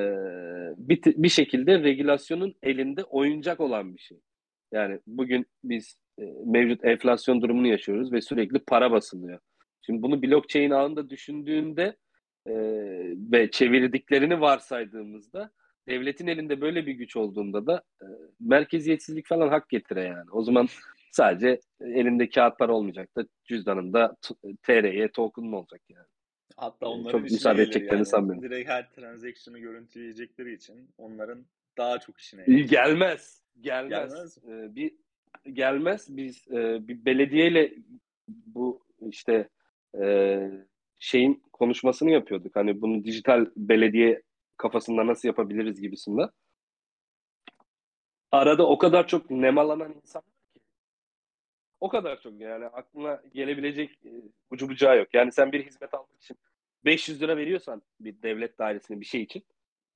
bir, 0.77 1.03
bir 1.05 1.29
şekilde 1.29 1.83
regülasyonun 1.83 2.55
elinde 2.63 3.05
oyuncak 3.05 3.61
olan 3.61 3.95
bir 3.95 4.01
şey. 4.01 4.19
Yani 4.73 5.01
bugün 5.07 5.47
biz 5.65 5.97
e, 6.19 6.23
mevcut 6.47 6.85
enflasyon 6.85 7.43
durumunu 7.43 7.67
yaşıyoruz 7.67 8.13
ve 8.13 8.21
sürekli 8.21 8.59
para 8.59 8.91
basılıyor. 8.91 9.39
Şimdi 9.87 10.03
bunu 10.03 10.23
blockchain 10.23 10.71
ağında 10.71 11.11
düşündüğünde 11.11 11.97
e, 12.47 12.55
ve 13.33 13.51
çevirdiklerini 13.51 14.41
varsaydığımızda 14.41 15.51
devletin 15.89 16.27
elinde 16.27 16.61
böyle 16.61 16.87
bir 16.87 16.93
güç 16.93 17.17
olduğunda 17.17 17.67
da 17.67 17.83
e, 18.03 18.07
merkeziyetsizlik 18.41 19.27
falan 19.27 19.49
hak 19.49 19.69
getire 19.69 20.03
yani. 20.03 20.31
O 20.31 20.43
zaman 20.43 20.69
sadece 21.11 21.61
elinde 21.81 22.29
kağıt 22.29 22.59
para 22.59 22.73
olmayacak 22.73 23.17
da 23.17 23.25
cüzdanında 23.45 24.17
TRY 24.63 25.09
token 25.09 25.53
olacak 25.53 25.81
yani. 25.89 26.07
Hatta 26.57 26.87
onların 26.87 27.19
çok 27.19 27.23
müsaade 27.23 27.63
edeceklerini 27.63 27.95
yani. 27.95 28.07
sanmıyorum. 28.07 28.43
Direkt 28.43 28.69
her 28.69 28.93
transaction'ı 28.93 29.59
görüntüleyecekleri 29.59 30.55
için 30.55 30.91
onların 30.99 31.47
daha 31.79 31.99
çok 31.99 32.21
işine 32.21 32.45
gelir. 32.45 32.69
Gelmez. 32.69 33.43
Gelmez. 33.61 33.91
Gelmez. 33.91 34.39
Ee, 34.49 34.75
bir 34.75 34.95
gelmez. 35.53 36.17
Biz 36.17 36.49
e, 36.49 36.89
bir 36.89 37.05
belediyeyle 37.05 37.75
bu 38.29 38.85
işte 39.09 39.49
e, 40.01 40.51
şeyin 41.03 41.43
konuşmasını 41.53 42.11
yapıyorduk. 42.11 42.57
Hani 42.57 42.81
bunu 42.83 43.05
dijital 43.05 43.47
belediye 43.57 44.23
kafasında 44.57 45.07
nasıl 45.07 45.29
yapabiliriz 45.29 45.81
gibisinde. 45.81 46.23
Arada 48.33 48.67
o 48.69 48.79
kadar 48.79 49.07
çok 49.07 49.31
nemalanan 49.31 49.95
insan 50.03 50.23
var 50.23 50.53
ki. 50.55 50.61
O 51.81 51.89
kadar 51.89 52.21
çok 52.21 52.41
yani 52.41 52.67
aklına 52.67 53.23
gelebilecek 53.35 53.91
e, 54.05 54.11
ucu 54.51 54.69
bucağı 54.69 54.99
yok. 54.99 55.09
Yani 55.15 55.33
sen 55.33 55.53
bir 55.53 55.67
hizmet 55.67 55.95
almak 55.95 56.23
için 56.23 56.37
500 56.85 57.23
lira 57.23 57.37
veriyorsan 57.37 57.83
bir 58.01 58.23
devlet 58.23 58.59
dairesine 58.59 59.01
bir 59.01 59.07
şey 59.07 59.23
için 59.23 59.43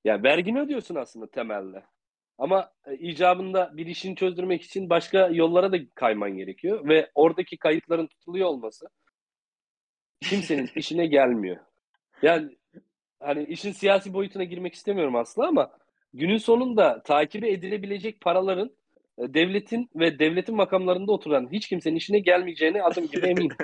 Ya 0.05 0.23
vergini 0.23 0.61
ödüyorsun 0.61 0.95
aslında 0.95 1.27
temelde. 1.31 1.85
Ama 2.39 2.71
e, 2.87 2.95
icabında 2.97 3.77
bir 3.77 3.87
işini 3.87 4.17
çözdürmek 4.17 4.63
için 4.63 4.91
başka 4.91 5.29
yollara 5.29 5.73
da 5.73 5.79
kayman 5.95 6.31
gerekiyor 6.37 6.89
ve 6.89 7.11
oradaki 7.15 7.57
kayıtların 7.57 8.07
tutuluyor 8.07 8.49
olması 8.49 8.89
kimsenin 10.21 10.71
işine 10.77 11.07
gelmiyor. 11.07 11.57
Yani 12.23 12.57
hani 13.21 13.45
işin 13.45 13.73
siyasi 13.73 14.13
boyutuna 14.13 14.45
girmek 14.45 14.75
istemiyorum 14.75 15.17
aslında 15.17 15.49
ama 15.49 15.71
günün 16.15 16.39
sonunda 16.39 17.03
takibi 17.03 17.49
edilebilecek 17.49 18.21
paraların 18.21 18.71
e, 19.19 19.35
devletin 19.35 19.91
ve 19.95 20.19
devletin 20.19 20.57
makamlarında 20.57 21.13
oturan 21.13 21.53
hiç 21.53 21.69
kimsenin 21.69 21.97
işine 21.97 22.19
gelmeyeceğine 22.19 22.83
adım 22.83 23.07
gibi 23.07 23.27
eminim. 23.27 23.57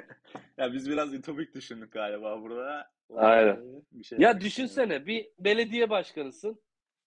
ya 0.58 0.72
biz 0.72 0.90
biraz 0.90 1.14
ütopik 1.14 1.54
düşündük 1.54 1.92
galiba 1.92 2.42
burada. 2.42 2.90
Aynen. 3.16 3.58
Bir 3.92 4.04
şey 4.04 4.18
ya 4.18 4.40
düşünsene 4.40 5.06
bir 5.06 5.28
belediye 5.38 5.90
başkanısın 5.90 6.60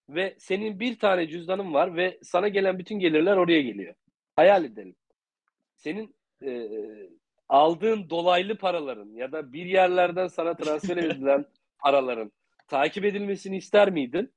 ve 0.08 0.34
senin 0.38 0.80
bir 0.80 0.98
tane 0.98 1.28
cüzdanın 1.28 1.74
var 1.74 1.96
ve 1.96 2.18
sana 2.22 2.48
gelen 2.48 2.78
bütün 2.78 2.98
gelirler 2.98 3.36
oraya 3.36 3.62
geliyor. 3.62 3.94
Hayal 4.36 4.64
edelim. 4.64 4.96
Senin 5.76 6.14
e, 6.42 6.68
aldığın 7.48 8.10
dolaylı 8.10 8.58
paraların 8.58 9.08
ya 9.14 9.32
da 9.32 9.52
bir 9.52 9.66
yerlerden 9.66 10.26
sana 10.26 10.54
transfer 10.54 10.96
edilen 10.96 11.44
paraların 11.78 12.32
takip 12.68 13.04
edilmesini 13.04 13.56
ister 13.56 13.90
miydin? 13.90 14.32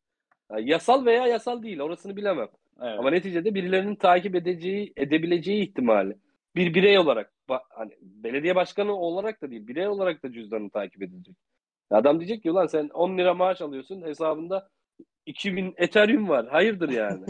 Yani 0.52 0.70
yasal 0.70 1.06
veya 1.06 1.28
yasal 1.28 1.64
değil 1.64 1.80
orasını 1.80 2.16
bilemem. 2.16 2.48
Evet. 2.82 3.00
Ama 3.00 3.10
neticede 3.10 3.56
birilerinin 3.56 3.96
takip 3.96 4.36
edeceği, 4.36 4.94
edebileceği 4.98 5.64
ihtimali 5.64 6.16
bir 6.56 6.74
birey 6.74 7.00
olarak 7.00 7.34
hani 7.70 7.92
belediye 8.02 8.56
başkanı 8.56 8.94
olarak 8.94 9.42
da 9.42 9.52
değil 9.52 9.68
birey 9.68 9.88
olarak 9.88 10.24
da 10.24 10.32
cüzdanını 10.32 10.70
takip 10.70 11.02
edilecek. 11.02 11.36
Adam 11.92 12.20
diyecek 12.20 12.44
ki 12.44 12.52
ulan 12.52 12.68
sen 12.68 12.90
10 12.90 13.18
lira 13.18 13.34
maaş 13.34 13.62
alıyorsun 13.62 14.02
hesabında 14.02 14.70
2000 15.26 15.74
Ethereum 15.78 16.30
var. 16.30 16.48
Hayırdır 16.48 16.90
yani. 16.90 17.26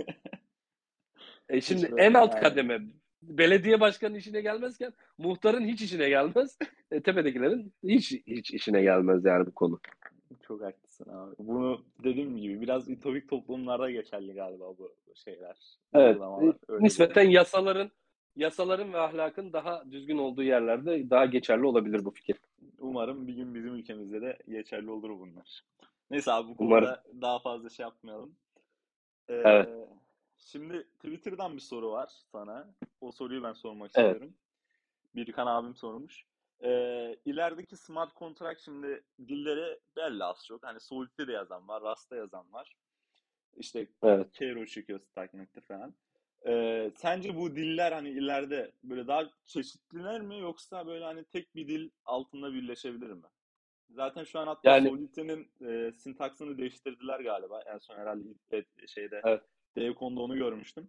e 1.50 1.62
şimdi 1.62 1.86
hiç 1.86 1.94
en 1.98 2.14
alt 2.14 2.34
yani. 2.34 2.44
kademe 2.44 2.80
belediye 3.22 3.80
başkanının 3.80 4.18
işine 4.18 4.42
gelmezken 4.42 4.94
muhtarın 5.18 5.66
hiç 5.66 5.82
işine 5.82 6.10
gelmez. 6.10 6.58
E, 6.92 7.02
tepedekilerin 7.02 7.74
hiç 7.84 8.12
hiç 8.28 8.52
işine 8.52 8.82
gelmez 8.82 9.26
yani 9.26 9.46
bu 9.46 9.52
konu. 9.52 9.80
Çok 10.48 10.64
haklısın 10.64 11.10
abi. 11.10 11.36
Bunu 11.40 11.82
dediğim 12.04 12.38
gibi 12.38 12.62
biraz 12.62 12.90
ütopik 12.90 13.30
toplumlarda 13.30 13.92
geçerli 13.92 14.34
galiba 14.34 14.78
bu 14.78 14.92
şeyler. 15.16 15.58
Evet. 15.94 16.22
Öyle 16.68 16.84
nispeten 16.84 17.24
değil. 17.24 17.36
yasaların 17.36 17.92
yasaların 18.36 18.94
ve 18.94 19.00
ahlakın 19.00 19.54
daha 19.54 19.92
düzgün 19.92 20.18
olduğu 20.18 20.44
yerlerde 20.44 21.10
daha 21.10 21.26
geçerli 21.26 21.66
olabilir 21.66 22.06
bu 22.06 22.12
fikir. 22.12 22.36
Umarım 22.80 23.28
bir 23.28 23.34
gün 23.34 23.56
bizim 23.56 23.76
ülkemizde 23.76 24.22
de 24.22 24.38
geçerli 24.48 24.90
olur 24.90 25.10
bunlar. 25.10 25.64
Neyse 26.12 26.32
abi 26.32 26.50
bu 26.50 26.58
konuda 26.58 27.04
daha 27.22 27.40
fazla 27.40 27.70
şey 27.70 27.84
yapmayalım. 27.84 28.36
Ee, 29.30 29.34
evet. 29.34 29.70
Şimdi 30.40 30.84
Twitter'dan 30.84 31.56
bir 31.56 31.62
soru 31.62 31.92
var 31.92 32.10
sana. 32.32 32.76
O 33.02 33.12
soruyu 33.12 33.44
ben 33.44 33.54
sormak 33.54 33.92
evet. 33.96 34.14
istiyorum. 34.14 34.38
Birkan 35.16 35.48
abim 35.48 35.76
sormuş. 35.76 36.26
Ee, 36.64 37.16
ilerideki 37.26 37.78
smart 37.78 38.16
contract 38.16 38.62
şimdi 38.62 39.04
dilleri 39.28 39.80
belli 39.96 40.24
az 40.24 40.46
çok. 40.46 40.64
Hani 40.64 40.80
Solid'de 40.80 41.28
de 41.28 41.32
yazan 41.32 41.68
var, 41.68 41.84
Rust'ta 41.84 42.16
yazan 42.16 42.54
var. 42.54 42.76
İşte 43.58 43.88
evet. 44.04 44.34
Cairo 44.34 44.66
çıkıyor 44.66 45.00
Stacknet'te 45.00 45.62
falan. 45.62 45.96
Ee, 46.48 46.92
sence 46.96 47.36
bu 47.36 47.56
diller 47.56 47.92
hani 47.92 48.10
ileride 48.10 48.72
böyle 48.84 49.08
daha 49.08 49.30
çeşitliler 49.46 50.22
mi 50.22 50.40
yoksa 50.40 50.88
böyle 50.88 51.06
hani 51.06 51.26
tek 51.26 51.56
bir 51.56 51.68
dil 51.68 51.90
altında 52.06 52.54
birleşebilir 52.54 53.10
mi? 53.10 53.28
Zaten 53.90 54.24
şu 54.24 54.40
an 54.40 54.48
hatta 54.48 54.72
yani, 54.72 54.90
Solidity'nin 54.90 55.52
e, 55.62 55.92
sintaksını 55.92 56.58
değiştirdiler 56.58 57.20
galiba. 57.20 57.62
En 57.62 57.78
son 57.78 57.96
herhalde 57.96 58.24
şeyde 58.88 59.22
evet. 59.26 59.44
Devcon'da 59.80 60.22
onu 60.22 60.36
görmüştüm. 60.36 60.88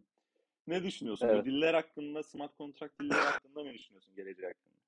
Ne 0.67 0.83
düşünüyorsun? 0.83 1.29
Evet. 1.29 1.41
Bu 1.41 1.51
diller 1.51 1.75
hakkında, 1.75 2.23
smart 2.23 2.59
contract 2.59 3.01
dilleri 3.01 3.19
hakkında 3.19 3.63
ne 3.63 3.75
düşünüyorsun 3.75 4.15
gelecek 4.17 4.45
hakkında? 4.45 4.81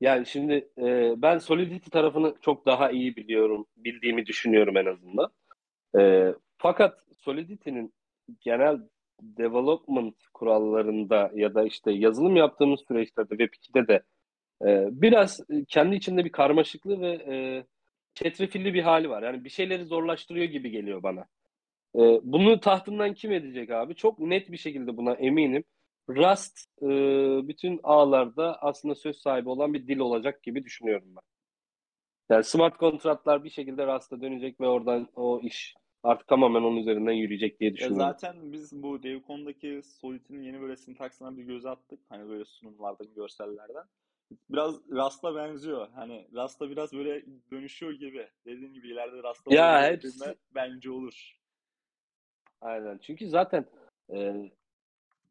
Yani 0.00 0.26
şimdi 0.26 0.68
e, 0.78 1.14
ben 1.16 1.38
Solidity 1.38 1.90
tarafını 1.90 2.34
çok 2.40 2.66
daha 2.66 2.90
iyi 2.90 3.16
biliyorum, 3.16 3.66
bildiğimi 3.76 4.26
düşünüyorum 4.26 4.76
en 4.76 4.86
azından. 4.86 5.30
E, 5.98 6.32
fakat 6.58 7.04
Solidity'nin 7.16 7.94
genel 8.40 8.80
development 9.22 10.16
kurallarında 10.34 11.30
ya 11.34 11.54
da 11.54 11.64
işte 11.64 11.92
yazılım 11.92 12.36
yaptığımız 12.36 12.80
süreçlerde 12.88 13.34
Web2'de 13.34 13.88
de 13.88 14.02
e, 14.70 14.88
biraz 15.02 15.40
kendi 15.68 15.96
içinde 15.96 16.24
bir 16.24 16.32
karmaşıklığı 16.32 17.00
ve 17.00 17.12
e, 17.12 17.64
çetrefilli 18.14 18.74
bir 18.74 18.82
hali 18.82 19.10
var. 19.10 19.22
Yani 19.22 19.44
bir 19.44 19.50
şeyleri 19.50 19.84
zorlaştırıyor 19.84 20.46
gibi 20.46 20.70
geliyor 20.70 21.02
bana. 21.02 21.26
E, 21.94 22.20
bunu 22.22 22.60
tahtından 22.60 23.14
kim 23.14 23.32
edecek 23.32 23.70
abi? 23.70 23.94
Çok 23.94 24.18
net 24.18 24.52
bir 24.52 24.56
şekilde 24.56 24.96
buna 24.96 25.14
eminim. 25.14 25.64
Rust 26.08 26.58
e, 26.82 26.88
bütün 27.48 27.80
ağlarda 27.82 28.62
aslında 28.62 28.94
söz 28.94 29.16
sahibi 29.16 29.48
olan 29.48 29.74
bir 29.74 29.86
dil 29.86 29.98
olacak 29.98 30.42
gibi 30.42 30.64
düşünüyorum 30.64 31.08
ben. 31.16 31.22
Yani 32.34 32.44
smart 32.44 32.76
kontratlar 32.76 33.44
bir 33.44 33.50
şekilde 33.50 33.86
Rust'a 33.86 34.20
dönecek 34.20 34.60
ve 34.60 34.68
oradan 34.68 35.08
o 35.14 35.40
iş 35.40 35.74
artık 36.02 36.28
tamamen 36.28 36.62
onun 36.62 36.76
üzerinden 36.76 37.12
yürüyecek 37.12 37.60
diye 37.60 37.74
düşünüyorum. 37.74 38.00
Ya 38.00 38.12
zaten 38.12 38.52
biz 38.52 38.82
bu 38.82 39.02
Devcon'daki 39.02 39.80
Solid'in 39.82 40.42
yeni 40.42 40.60
böyle 40.60 40.76
sintaksına 40.76 41.36
bir 41.36 41.42
göz 41.42 41.66
attık. 41.66 42.00
Hani 42.08 42.28
böyle 42.28 42.44
sunumlardan, 42.44 43.14
görsellerden. 43.14 43.84
Biraz 44.50 44.90
Rust'a 44.90 45.34
benziyor. 45.34 45.88
Hani 45.94 46.28
Rust'a 46.32 46.70
biraz 46.70 46.92
böyle 46.92 47.24
dönüşüyor 47.50 47.92
gibi. 47.92 48.28
Dediğin 48.44 48.72
gibi 48.72 48.88
ileride 48.88 49.22
Rust'a 49.22 49.54
ya 49.54 49.82
hepsi... 49.82 50.36
bence 50.54 50.90
olur. 50.90 51.37
Aynen. 52.60 52.98
Çünkü 52.98 53.28
zaten 53.28 53.66
e, 54.14 54.50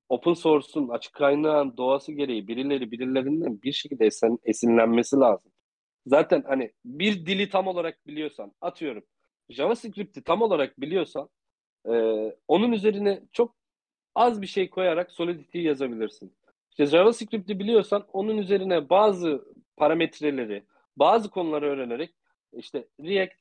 open 0.09 0.33
source'un 0.33 0.89
açık 0.89 1.13
kaynağın 1.13 1.77
doğası 1.77 2.11
gereği 2.11 2.47
birileri 2.47 2.91
birilerinden 2.91 3.61
bir 3.61 3.71
şekilde 3.71 4.05
esen, 4.05 4.39
esinlenmesi 4.43 5.15
lazım. 5.15 5.51
Zaten 6.05 6.43
hani 6.47 6.71
bir 6.85 7.25
dili 7.25 7.49
tam 7.49 7.67
olarak 7.67 8.07
biliyorsan 8.07 8.51
atıyorum 8.61 9.03
JavaScript'i 9.49 10.23
tam 10.23 10.41
olarak 10.41 10.81
biliyorsan 10.81 11.29
e, 11.89 11.91
onun 12.47 12.71
üzerine 12.71 13.21
çok 13.31 13.55
az 14.15 14.41
bir 14.41 14.47
şey 14.47 14.69
koyarak 14.69 15.11
Solidity'yi 15.11 15.65
yazabilirsin. 15.65 16.33
İşte 16.69 16.85
JavaScript'i 16.85 17.59
biliyorsan 17.59 18.05
onun 18.13 18.37
üzerine 18.37 18.89
bazı 18.89 19.45
parametreleri, 19.77 20.63
bazı 20.97 21.29
konuları 21.29 21.65
öğrenerek 21.65 22.15
işte 22.53 22.87
React 22.99 23.33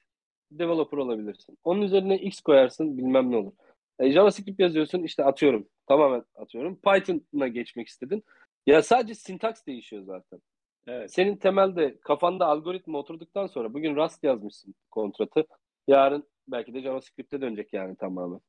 developer 0.50 0.98
olabilirsin. 0.98 1.58
Onun 1.64 1.82
üzerine 1.82 2.18
X 2.18 2.40
koyarsın 2.40 2.98
bilmem 2.98 3.30
ne 3.30 3.36
olur. 3.36 3.52
E, 3.98 4.12
JavaScript 4.12 4.60
yazıyorsun 4.60 5.02
işte 5.02 5.24
atıyorum. 5.24 5.68
Tamamen 5.86 6.24
atıyorum. 6.34 6.80
Python'a 6.80 7.48
geçmek 7.48 7.88
istedin. 7.88 8.24
Ya 8.66 8.82
sadece 8.82 9.14
sintaks 9.14 9.66
değişiyor 9.66 10.02
zaten. 10.02 10.40
Evet. 10.86 11.12
Senin 11.12 11.36
temelde 11.36 12.00
kafanda 12.00 12.46
algoritma 12.46 12.98
oturduktan 12.98 13.46
sonra 13.46 13.74
bugün 13.74 13.96
Rust 13.96 14.24
yazmışsın 14.24 14.74
kontratı. 14.90 15.46
Yarın 15.86 16.28
belki 16.48 16.74
de 16.74 16.80
JavaScript'e 16.80 17.40
dönecek 17.40 17.72
yani 17.72 17.96
tamamen. 17.96 18.40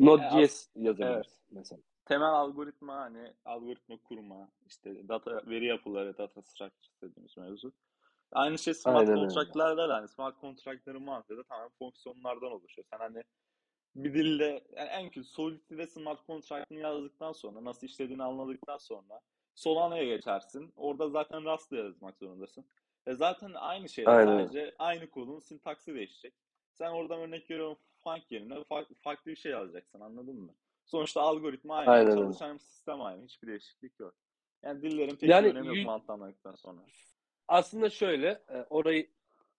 Node.js 0.00 0.68
yani 0.74 0.86
yazabiliriz 0.86 1.26
evet. 1.26 1.50
mesela. 1.50 1.82
Temel 2.04 2.28
algoritma 2.28 2.94
hani 2.94 3.32
algoritma 3.44 3.96
kurma, 3.96 4.48
işte 4.66 5.08
data 5.08 5.42
veri 5.46 5.66
yapıları, 5.66 6.18
data 6.18 6.42
structure 6.42 6.92
dediğimiz 7.02 7.36
mevzu. 7.36 7.72
Aynı 8.32 8.58
şey 8.58 8.74
smart 8.74 9.06
contract'larda 9.06 9.88
da 9.88 9.94
hani 9.94 10.08
smart 10.08 10.40
contract'ların 10.40 11.02
mantığı 11.02 11.36
da 11.36 11.42
tamamen 11.42 11.70
fonksiyonlardan 11.78 12.52
oluşuyor. 12.52 12.86
Sen 12.90 12.98
hani 12.98 13.22
bir 13.96 14.14
dilde 14.14 14.64
yani 14.76 14.88
en 14.88 15.10
kötü 15.10 15.28
Solidity 15.28 15.76
ve 15.76 15.86
smart 15.86 16.26
contract'ını 16.26 16.78
yazdıktan 16.78 17.32
sonra 17.32 17.64
nasıl 17.64 17.86
işlediğini 17.86 18.22
anladıktan 18.22 18.78
sonra 18.78 19.20
Solana'ya 19.54 20.04
geçersin. 20.04 20.72
Orada 20.76 21.08
zaten 21.08 21.52
Rust'la 21.52 21.76
yazmak 21.76 22.18
zorundasın. 22.18 22.64
E 23.06 23.14
zaten 23.14 23.52
aynı 23.54 23.88
şey 23.88 24.04
sadece 24.04 24.74
aynı 24.78 25.10
kodun 25.10 25.40
sintaksi 25.40 25.94
değişecek. 25.94 26.34
Sen 26.72 26.90
oradan 26.90 27.20
örnek 27.20 27.50
veriyorum 27.50 27.76
func 28.04 28.22
yerine 28.30 28.64
farklı, 28.64 28.94
farklı 28.94 29.30
bir 29.30 29.36
şey 29.36 29.52
yazacaksın 29.52 30.00
anladın 30.00 30.36
mı? 30.36 30.54
Sonuçta 30.84 31.20
algoritma 31.20 31.76
aynı, 31.76 31.90
Aynen. 31.90 32.16
çalışan 32.16 32.56
sistem 32.56 33.02
aynı. 33.02 33.24
Hiçbir 33.24 33.48
değişiklik 33.48 34.00
yok. 34.00 34.14
Yani 34.62 34.82
dillerin 34.82 35.16
pek 35.16 35.30
yani, 35.30 35.48
önemi 35.48 35.78
yok 35.78 35.86
mantığı 35.86 36.12
anladıktan 36.12 36.54
sonra. 36.54 36.80
Aslında 37.48 37.90
şöyle 37.90 38.42
e, 38.48 38.66
orayı 38.70 39.08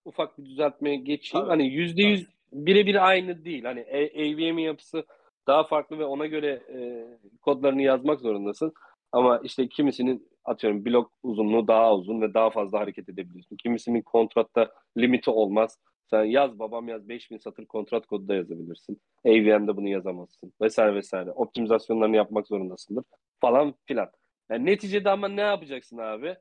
ufak 0.05 0.37
bir 0.37 0.45
düzeltmeye 0.45 0.95
geçeyim. 0.95 1.43
Tabii. 1.43 1.49
Hani 1.49 1.67
yüzde 1.67 2.03
yüz 2.03 2.34
birebir 2.51 3.07
aynı 3.07 3.45
değil. 3.45 3.63
Hani 3.63 3.85
AVM 4.15 4.57
yapısı 4.57 5.05
daha 5.47 5.63
farklı 5.63 5.99
ve 5.99 6.05
ona 6.05 6.25
göre 6.25 6.61
e, 6.73 7.07
kodlarını 7.41 7.81
yazmak 7.81 8.21
zorundasın. 8.21 8.73
Ama 9.11 9.39
işte 9.43 9.69
kimisinin 9.69 10.27
atıyorum 10.45 10.85
blok 10.85 11.11
uzunluğu 11.23 11.67
daha 11.67 11.95
uzun 11.95 12.21
ve 12.21 12.33
daha 12.33 12.49
fazla 12.49 12.79
hareket 12.79 13.09
edebiliyorsun. 13.09 13.55
Kimisinin 13.55 14.01
kontratta 14.01 14.71
limiti 14.97 15.29
olmaz. 15.29 15.79
Sen 16.09 16.23
yaz 16.23 16.59
babam 16.59 16.87
yaz 16.87 17.09
5000 17.09 17.37
satır 17.37 17.65
kontrat 17.65 18.05
kodu 18.05 18.27
da 18.27 18.35
yazabilirsin. 18.35 19.01
AVM'de 19.25 19.77
bunu 19.77 19.89
yazamazsın. 19.89 20.53
Vesaire 20.61 20.95
vesaire. 20.95 21.31
Optimizasyonlarını 21.31 22.15
yapmak 22.15 22.47
zorundasındır. 22.47 23.03
Falan 23.41 23.73
filan. 23.85 24.11
Yani 24.49 24.65
neticede 24.65 25.09
ama 25.09 25.27
ne 25.27 25.41
yapacaksın 25.41 25.97
abi? 25.97 26.35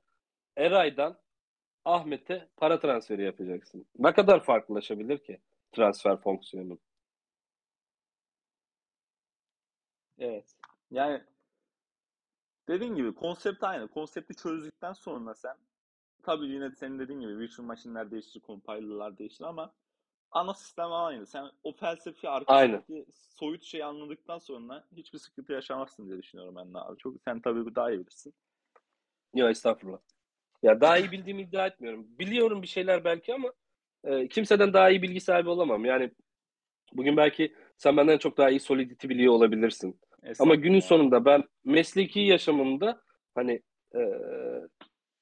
Eray'dan 0.56 1.16
Ahmet'e 1.84 2.48
para 2.56 2.80
transferi 2.80 3.24
yapacaksın. 3.24 3.86
Ne 3.98 4.12
kadar 4.12 4.44
farklılaşabilir 4.44 5.18
ki? 5.18 5.38
Transfer 5.74 6.16
fonksiyonu. 6.16 6.78
Evet. 10.18 10.56
Yani 10.90 11.22
dediğin 12.68 12.94
gibi 12.94 13.14
konsept 13.14 13.64
aynı. 13.64 13.88
Konsepti 13.88 14.34
çözdükten 14.34 14.92
sonra 14.92 15.34
sen 15.34 15.56
tabii 16.22 16.46
yine 16.46 16.70
senin 16.70 16.98
dediğin 16.98 17.20
gibi 17.20 17.38
virtual 17.38 17.66
machine'ler 17.66 18.10
değişir, 18.10 18.40
compiler'lar 18.46 19.18
değişir 19.18 19.44
ama 19.44 19.74
ana 20.30 20.54
sistem 20.54 20.92
aynı. 20.92 21.26
Sen 21.26 21.50
o 21.62 21.72
felsefi 21.72 22.28
arkasındaki 22.28 23.06
soyut 23.10 23.62
şeyi 23.62 23.84
anladıktan 23.84 24.38
sonra 24.38 24.84
hiçbir 24.96 25.18
sıkıntı 25.18 25.52
yaşamazsın 25.52 26.06
diye 26.06 26.18
düşünüyorum 26.18 26.56
ben 26.56 26.74
de 26.74 26.78
abi. 26.78 26.98
Çok 26.98 27.14
sen 27.24 27.40
tabii 27.40 27.74
daha 27.74 27.90
iyi 27.90 28.00
bilirsin. 28.00 28.34
Yok 29.34 29.50
estağfurullah. 29.50 29.98
Ya 30.62 30.80
daha 30.80 30.98
iyi 30.98 31.12
bildiğimi 31.12 31.42
iddia 31.42 31.66
etmiyorum. 31.66 32.06
Biliyorum 32.18 32.62
bir 32.62 32.66
şeyler 32.66 33.04
belki 33.04 33.34
ama 33.34 33.52
e, 34.04 34.28
kimseden 34.28 34.72
daha 34.72 34.90
iyi 34.90 35.02
bilgi 35.02 35.20
sahibi 35.20 35.48
olamam. 35.48 35.84
Yani 35.84 36.10
bugün 36.92 37.16
belki 37.16 37.54
sen 37.76 37.96
benden 37.96 38.18
çok 38.18 38.38
daha 38.38 38.50
iyi 38.50 38.60
Solidity 38.60 39.08
biliyor 39.08 39.32
olabilirsin. 39.32 40.00
Ama 40.38 40.54
günün 40.54 40.80
sonunda 40.80 41.24
ben 41.24 41.44
mesleki 41.64 42.20
yaşamımda 42.20 43.00
hani 43.34 43.62
e, 43.94 44.00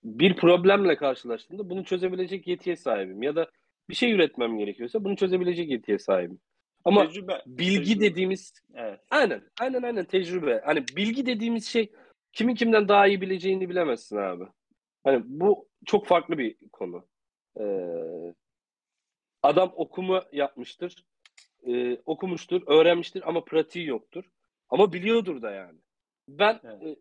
bir 0.05 0.37
problemle 0.37 0.97
karşılaştığımda 0.97 1.71
bunu 1.71 1.85
çözebilecek 1.85 2.47
yetiye 2.47 2.77
sahibim. 2.77 3.23
Ya 3.23 3.37
da 3.37 3.51
bir 3.88 3.95
şey 3.95 4.12
üretmem 4.12 4.59
gerekiyorsa 4.59 5.05
bunu 5.05 5.16
çözebilecek 5.16 5.71
yetiye 5.71 5.99
sahibim. 5.99 6.40
Ama 6.85 7.07
tecrübe, 7.07 7.42
bilgi 7.47 7.85
tecrübe. 7.85 8.05
dediğimiz 8.05 8.53
evet. 8.75 9.01
aynen 9.11 9.42
aynen 9.61 9.83
aynen 9.83 10.05
tecrübe. 10.05 10.62
Hani 10.64 10.85
bilgi 10.97 11.27
dediğimiz 11.27 11.66
şey 11.66 11.92
kimin 12.33 12.55
kimden 12.55 12.88
daha 12.88 13.07
iyi 13.07 13.21
bileceğini 13.21 13.68
bilemezsin 13.68 14.16
abi. 14.16 14.45
Hani 15.05 15.23
bu 15.25 15.68
çok 15.87 16.07
farklı 16.07 16.38
bir 16.38 16.57
konu. 16.73 17.07
Ee, 17.61 17.64
adam 19.42 19.72
okuma 19.76 20.24
yapmıştır, 20.33 21.05
e, 21.66 21.96
okumuştur, 22.07 22.62
öğrenmiştir 22.66 23.28
ama 23.28 23.44
pratiği 23.44 23.87
yoktur. 23.87 24.24
Ama 24.68 24.92
biliyordur 24.92 25.42
da 25.42 25.50
yani. 25.50 25.78
Ben 26.28 26.61
evet. 26.64 26.83
e, 26.83 26.96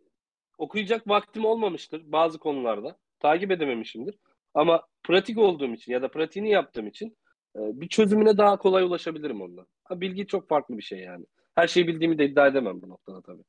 okuyacak 0.58 1.08
vaktim 1.08 1.46
olmamıştır 1.46 2.12
bazı 2.12 2.40
konularda. 2.40 2.98
Takip 3.20 3.52
edememişimdir. 3.52 4.20
Ama 4.54 4.88
pratik 5.04 5.38
olduğum 5.38 5.74
için 5.74 5.92
ya 5.92 6.02
da 6.02 6.08
pratiğini 6.08 6.50
yaptığım 6.50 6.88
için 6.88 7.18
e, 7.56 7.60
bir 7.82 7.88
çözümüne 7.88 8.38
daha 8.38 8.58
kolay 8.58 8.84
ulaşabilirim 8.84 9.42
ondan. 9.42 9.68
Ha, 9.84 10.02
bilgi 10.02 10.28
çok 10.28 10.50
farklı 10.50 10.78
bir 10.78 10.84
şey 10.84 11.00
yani. 11.00 11.26
Her 11.56 11.68
şeyi 11.68 11.88
bildiğimi 11.88 12.18
de 12.18 12.26
iddia 12.26 12.48
edemem 12.48 12.82
bu 12.82 12.90
noktada 12.90 13.22
tabii. 13.22 13.44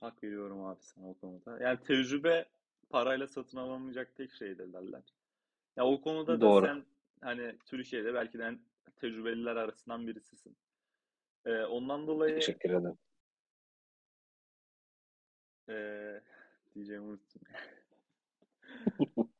Hak 0.00 0.22
veriyorum 0.22 0.64
abi 0.64 0.82
sana 0.82 1.08
o 1.08 1.14
konuda. 1.14 1.58
Yani 1.62 1.78
tecrübe 1.86 2.44
parayla 2.90 3.26
satın 3.26 3.58
alamayacak 3.58 4.16
tek 4.16 4.32
şeydir 4.32 4.72
derler. 4.72 5.02
Ya 5.76 5.84
o 5.86 6.00
konuda 6.00 6.40
Doğru. 6.40 6.66
da 6.66 6.68
sen 6.68 6.84
hani 7.20 7.58
Türkiye'de 7.66 8.14
belki 8.14 8.38
de 8.38 8.58
tecrübeliler 8.96 9.56
arasından 9.56 10.06
birisisin. 10.06 10.56
Ee, 11.44 11.62
ondan 11.62 12.06
dolayı 12.06 12.34
Teşekkür 12.34 12.70
ederim. 12.70 12.98
Ee, 15.68 16.20
diyeceğimi 16.74 17.06
unuttum. 17.06 17.42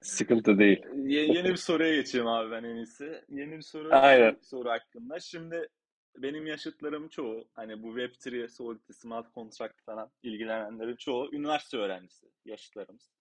Sıkıntı 0.00 0.58
değil. 0.58 0.86
Ye- 0.96 1.26
yeni 1.26 1.48
bir 1.48 1.56
soruya 1.56 1.94
geçeyim 1.94 2.26
abi 2.26 2.50
ben 2.50 2.64
en 2.64 2.76
iyisi. 2.76 3.24
Yeni 3.28 3.56
bir 3.56 3.62
soru, 3.62 3.94
Aynen. 3.94 4.38
soru 4.42 4.68
hakkında. 4.70 5.20
Şimdi 5.20 5.68
benim 6.16 6.46
yaşıtlarım 6.46 7.08
çoğu 7.08 7.48
hani 7.52 7.82
bu 7.82 7.98
Web3, 7.98 8.48
Solidity, 8.48 8.92
Smart 8.92 9.34
Contract 9.34 9.82
falan 9.82 10.10
ilgilenenlerin 10.22 10.96
çoğu 10.96 11.34
üniversite 11.34 11.76
öğrencisi 11.76 12.26
yaşıtlarımız. 12.44 13.15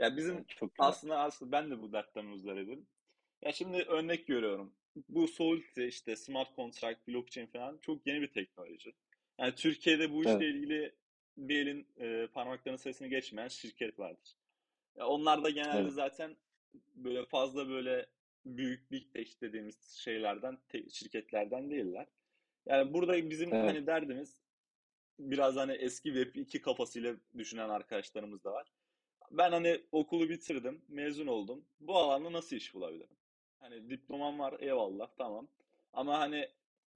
Ya 0.00 0.16
bizim 0.16 0.44
Çok 0.44 0.70
aslında 0.78 1.18
aslında 1.18 1.52
ben 1.52 1.70
de 1.70 1.82
bu 1.82 1.92
dertten 1.92 2.24
muzdaribim. 2.24 2.86
Ya 3.42 3.52
şimdi 3.52 3.82
örnek 3.82 4.26
görüyorum. 4.26 4.72
Bu 5.08 5.28
Solidity 5.28 5.86
işte 5.86 6.16
Smart 6.16 6.56
Contract, 6.56 7.08
blockchain 7.08 7.46
falan 7.46 7.78
çok 7.78 8.06
yeni 8.06 8.20
bir 8.20 8.32
teknoloji. 8.32 8.94
Yani 9.38 9.54
Türkiye'de 9.54 10.12
bu 10.12 10.20
işle 10.20 10.32
evet. 10.32 10.42
ilgili 10.42 10.94
bir 11.36 11.66
elin 11.66 11.86
e, 11.98 12.26
parmaklarının 12.26 12.76
sayısını 12.76 13.08
geçmeyen 13.08 13.48
şirket 13.48 13.98
vardır. 13.98 14.36
Ya 14.96 15.06
onlar 15.06 15.44
da 15.44 15.50
genelde 15.50 15.78
evet. 15.78 15.92
zaten 15.92 16.36
böyle 16.94 17.26
fazla 17.26 17.68
böyle 17.68 18.06
büyük 18.44 18.90
big 18.90 19.12
tech 19.12 19.40
dediğimiz 19.40 19.90
şeylerden, 19.90 20.58
te- 20.68 20.90
şirketlerden 20.90 21.70
değiller. 21.70 22.06
Yani 22.66 22.92
burada 22.92 23.30
bizim 23.30 23.54
evet. 23.54 23.70
hani 23.70 23.86
derdimiz 23.86 24.40
biraz 25.18 25.56
hani 25.56 25.72
eski 25.72 26.14
Web 26.14 26.34
2 26.34 26.60
kafasıyla 26.62 27.16
düşünen 27.38 27.68
arkadaşlarımız 27.68 28.44
da 28.44 28.52
var. 28.52 28.66
Ben 29.30 29.52
hani 29.52 29.80
okulu 29.92 30.28
bitirdim, 30.28 30.82
mezun 30.88 31.26
oldum. 31.26 31.64
Bu 31.80 31.96
alanda 31.98 32.32
nasıl 32.32 32.56
iş 32.56 32.74
bulabilirim? 32.74 33.16
Hani 33.58 33.90
diplomam 33.90 34.38
var, 34.38 34.56
eyvallah, 34.60 35.10
tamam. 35.18 35.48
Ama 35.92 36.18
hani 36.18 36.48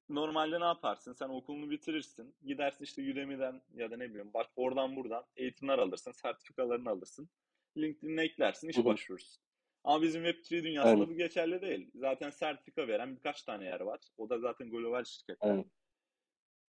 normalde 0.08 0.60
ne 0.60 0.64
yaparsın? 0.64 1.12
Sen 1.12 1.28
okulunu 1.28 1.70
bitirirsin. 1.70 2.34
Gidersin 2.44 2.84
işte 2.84 3.12
Udemy'den 3.12 3.62
ya 3.74 3.90
da 3.90 3.96
ne 3.96 4.10
bileyim 4.10 4.30
bak 4.34 4.50
oradan 4.56 4.96
buradan 4.96 5.24
eğitimler 5.36 5.78
alırsın, 5.78 6.12
sertifikalarını 6.12 6.90
alırsın. 6.90 7.28
LinkedIn'e 7.76 8.22
eklersin, 8.22 8.68
iş 8.68 8.84
başvurursun. 8.84 9.42
Ama 9.84 10.02
bizim 10.02 10.24
Web3 10.24 10.64
dünyasında 10.64 10.90
Aynen. 10.90 11.08
bu 11.08 11.14
geçerli 11.14 11.62
değil. 11.62 11.90
Zaten 11.94 12.30
sertifika 12.30 12.88
veren 12.88 13.16
birkaç 13.16 13.42
tane 13.42 13.64
yer 13.64 13.80
var. 13.80 14.00
O 14.16 14.30
da 14.30 14.38
zaten 14.38 14.70
global 14.70 15.04
şirketler. 15.04 15.50
Aynen. 15.50 15.70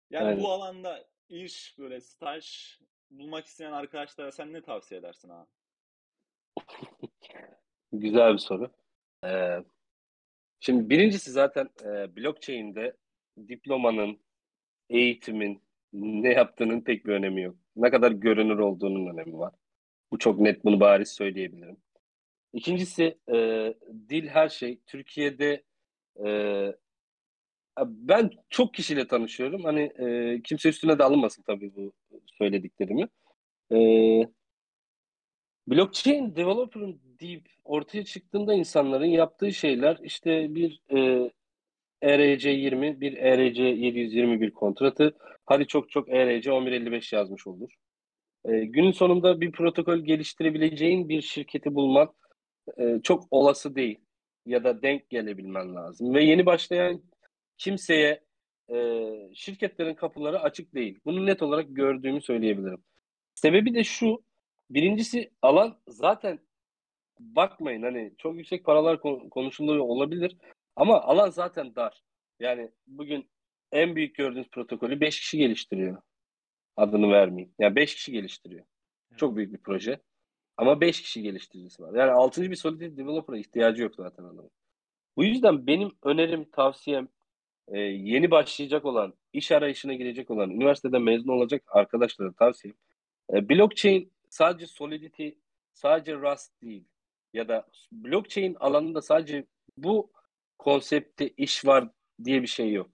Yani 0.09 0.27
Aynen. 0.27 0.43
bu 0.43 0.51
alanda 0.51 1.07
iş, 1.29 1.75
böyle 1.79 2.01
staj 2.01 2.77
bulmak 3.19 3.45
isteyen 3.45 3.71
arkadaşlara 3.71 4.31
sen 4.31 4.53
ne 4.53 4.61
tavsiye 4.61 4.99
edersin 4.99 5.29
abi? 5.29 5.47
Güzel 7.91 8.33
bir 8.33 8.37
soru. 8.37 8.71
Ee, 9.25 9.63
şimdi 10.59 10.89
birincisi 10.89 11.31
zaten 11.31 11.69
e, 11.83 12.15
blockchain'de 12.15 12.97
diplomanın, 13.47 14.19
eğitimin, 14.89 15.63
ne 15.93 16.33
yaptığının 16.33 16.81
pek 16.81 17.05
bir 17.05 17.13
önemi 17.13 17.41
yok. 17.41 17.55
Ne 17.75 17.89
kadar 17.89 18.11
görünür 18.11 18.59
olduğunun 18.59 19.13
önemi 19.13 19.37
var. 19.37 19.53
Bu 20.11 20.19
çok 20.19 20.39
net 20.39 20.65
bunu 20.65 20.79
bariz 20.79 21.09
söyleyebilirim. 21.09 21.77
İkincisi 22.53 23.17
e, 23.33 23.73
dil 24.09 24.27
her 24.27 24.49
şey. 24.49 24.79
Türkiye'de 24.85 25.63
e, 26.25 26.29
ben 27.85 28.31
çok 28.49 28.73
kişiyle 28.73 29.07
tanışıyorum. 29.07 29.63
Hani 29.63 29.81
e, 29.81 30.41
kimse 30.43 30.69
üstüne 30.69 30.99
de 30.99 31.03
alınmasın 31.03 31.43
tabii 31.43 31.75
bu 31.75 31.93
söylediklerimi. 32.37 33.07
E, 33.71 33.77
blockchain 35.67 36.35
developer'ın 36.35 37.01
deyip 37.19 37.49
ortaya 37.63 38.05
çıktığında 38.05 38.53
insanların 38.53 39.05
yaptığı 39.05 39.53
şeyler 39.53 39.99
işte 40.03 40.55
bir 40.55 40.81
e, 40.89 41.31
ERC20, 42.03 42.99
bir 43.01 43.13
ERC721 43.13 44.51
kontratı. 44.51 45.17
Hadi 45.45 45.67
çok 45.67 45.89
çok 45.89 46.09
ERC 46.09 46.51
1155 46.51 47.13
yazmış 47.13 47.47
olur. 47.47 47.71
E, 48.45 48.65
günün 48.65 48.91
sonunda 48.91 49.41
bir 49.41 49.51
protokol 49.51 49.97
geliştirebileceğin 49.97 51.09
bir 51.09 51.21
şirketi 51.21 51.75
bulman 51.75 52.13
e, 52.77 52.99
çok 53.03 53.23
olası 53.31 53.75
değil. 53.75 53.99
Ya 54.45 54.63
da 54.63 54.81
denk 54.81 55.09
gelebilmen 55.09 55.75
lazım. 55.75 56.13
Ve 56.13 56.23
yeni 56.23 56.45
başlayan 56.45 57.01
kimseye 57.57 58.23
e, 58.69 58.75
şirketlerin 59.33 59.95
kapıları 59.95 60.39
açık 60.41 60.75
değil. 60.75 60.99
Bunu 61.05 61.25
net 61.25 61.41
olarak 61.41 61.65
gördüğümü 61.69 62.21
söyleyebilirim. 62.21 62.83
Sebebi 63.35 63.73
de 63.73 63.83
şu. 63.83 64.23
Birincisi 64.69 65.31
alan 65.41 65.81
zaten 65.87 66.39
bakmayın 67.19 67.83
hani 67.83 68.13
çok 68.17 68.37
yüksek 68.37 68.65
paralar 68.65 68.99
konuşuluyor 69.29 69.85
olabilir 69.85 70.37
ama 70.75 71.01
alan 71.01 71.29
zaten 71.29 71.75
dar. 71.75 72.03
Yani 72.39 72.71
bugün 72.87 73.29
en 73.71 73.95
büyük 73.95 74.15
gördüğünüz 74.15 74.49
protokolü 74.49 75.01
5 75.01 75.19
kişi 75.19 75.37
geliştiriyor. 75.37 76.01
Adını 76.77 77.11
vermeyeyim. 77.11 77.53
Yani 77.59 77.75
5 77.75 77.95
kişi 77.95 78.11
geliştiriyor. 78.11 78.65
Çok 79.17 79.35
büyük 79.35 79.53
bir 79.53 79.57
proje. 79.57 79.99
Ama 80.57 80.81
5 80.81 81.01
kişi 81.01 81.21
geliştiricisi 81.21 81.83
var. 81.83 81.93
Yani 81.93 82.11
6. 82.11 82.51
bir 82.51 82.55
Solidity 82.55 83.01
Developer'a 83.01 83.37
ihtiyacı 83.37 83.81
yok 83.81 83.95
zaten 83.95 84.23
adamın. 84.23 84.51
Bu 85.17 85.23
yüzden 85.23 85.67
benim 85.67 85.91
önerim, 86.03 86.49
tavsiyem 86.51 87.07
e, 87.67 87.79
yeni 87.79 88.31
başlayacak 88.31 88.85
olan, 88.85 89.13
iş 89.33 89.51
arayışına 89.51 89.93
girecek 89.93 90.31
olan, 90.31 90.49
üniversiteden 90.49 91.01
mezun 91.01 91.27
olacak 91.31 91.63
arkadaşlara 91.67 92.33
tavsiyem. 92.33 92.75
E, 93.33 93.49
blockchain 93.49 94.11
sadece 94.29 94.67
Solidity, 94.67 95.29
sadece 95.73 96.15
Rust 96.15 96.61
değil. 96.61 96.85
Ya 97.33 97.47
da 97.47 97.67
blockchain 97.91 98.55
alanında 98.59 99.01
sadece 99.01 99.45
bu 99.77 100.11
konsepte 100.57 101.29
iş 101.29 101.65
var 101.65 101.89
diye 102.23 102.41
bir 102.41 102.47
şey 102.47 102.71
yok. 102.71 102.89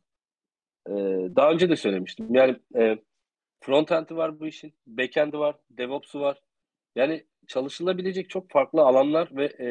E, 0.87 0.91
daha 1.35 1.51
önce 1.51 1.69
de 1.69 1.75
söylemiştim. 1.75 2.35
Yani 2.35 2.59
e, 2.75 2.97
frontend'i 3.59 4.15
var 4.15 4.39
bu 4.39 4.47
işin, 4.47 4.73
backend'i 4.87 5.39
var, 5.39 5.55
DevOps'u 5.69 6.19
var. 6.19 6.41
Yani 6.95 7.25
çalışılabilecek 7.47 8.29
çok 8.29 8.49
farklı 8.49 8.81
alanlar 8.81 9.29
ve 9.31 9.45
e, 9.45 9.67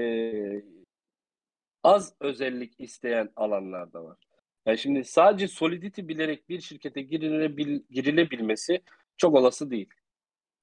az 1.83 2.15
özellik 2.21 2.81
isteyen 2.81 3.31
alanlar 3.37 3.93
da 3.93 4.05
var. 4.05 4.30
Yani 4.67 4.79
şimdi 4.79 5.05
sadece 5.05 5.49
Solidity 5.49 6.03
bilerek 6.03 6.49
bir 6.49 6.61
şirkete 6.61 7.03
girilebil, 7.03 7.81
girilebilmesi 7.91 8.81
çok 9.17 9.35
olası 9.35 9.71
değil. 9.71 9.89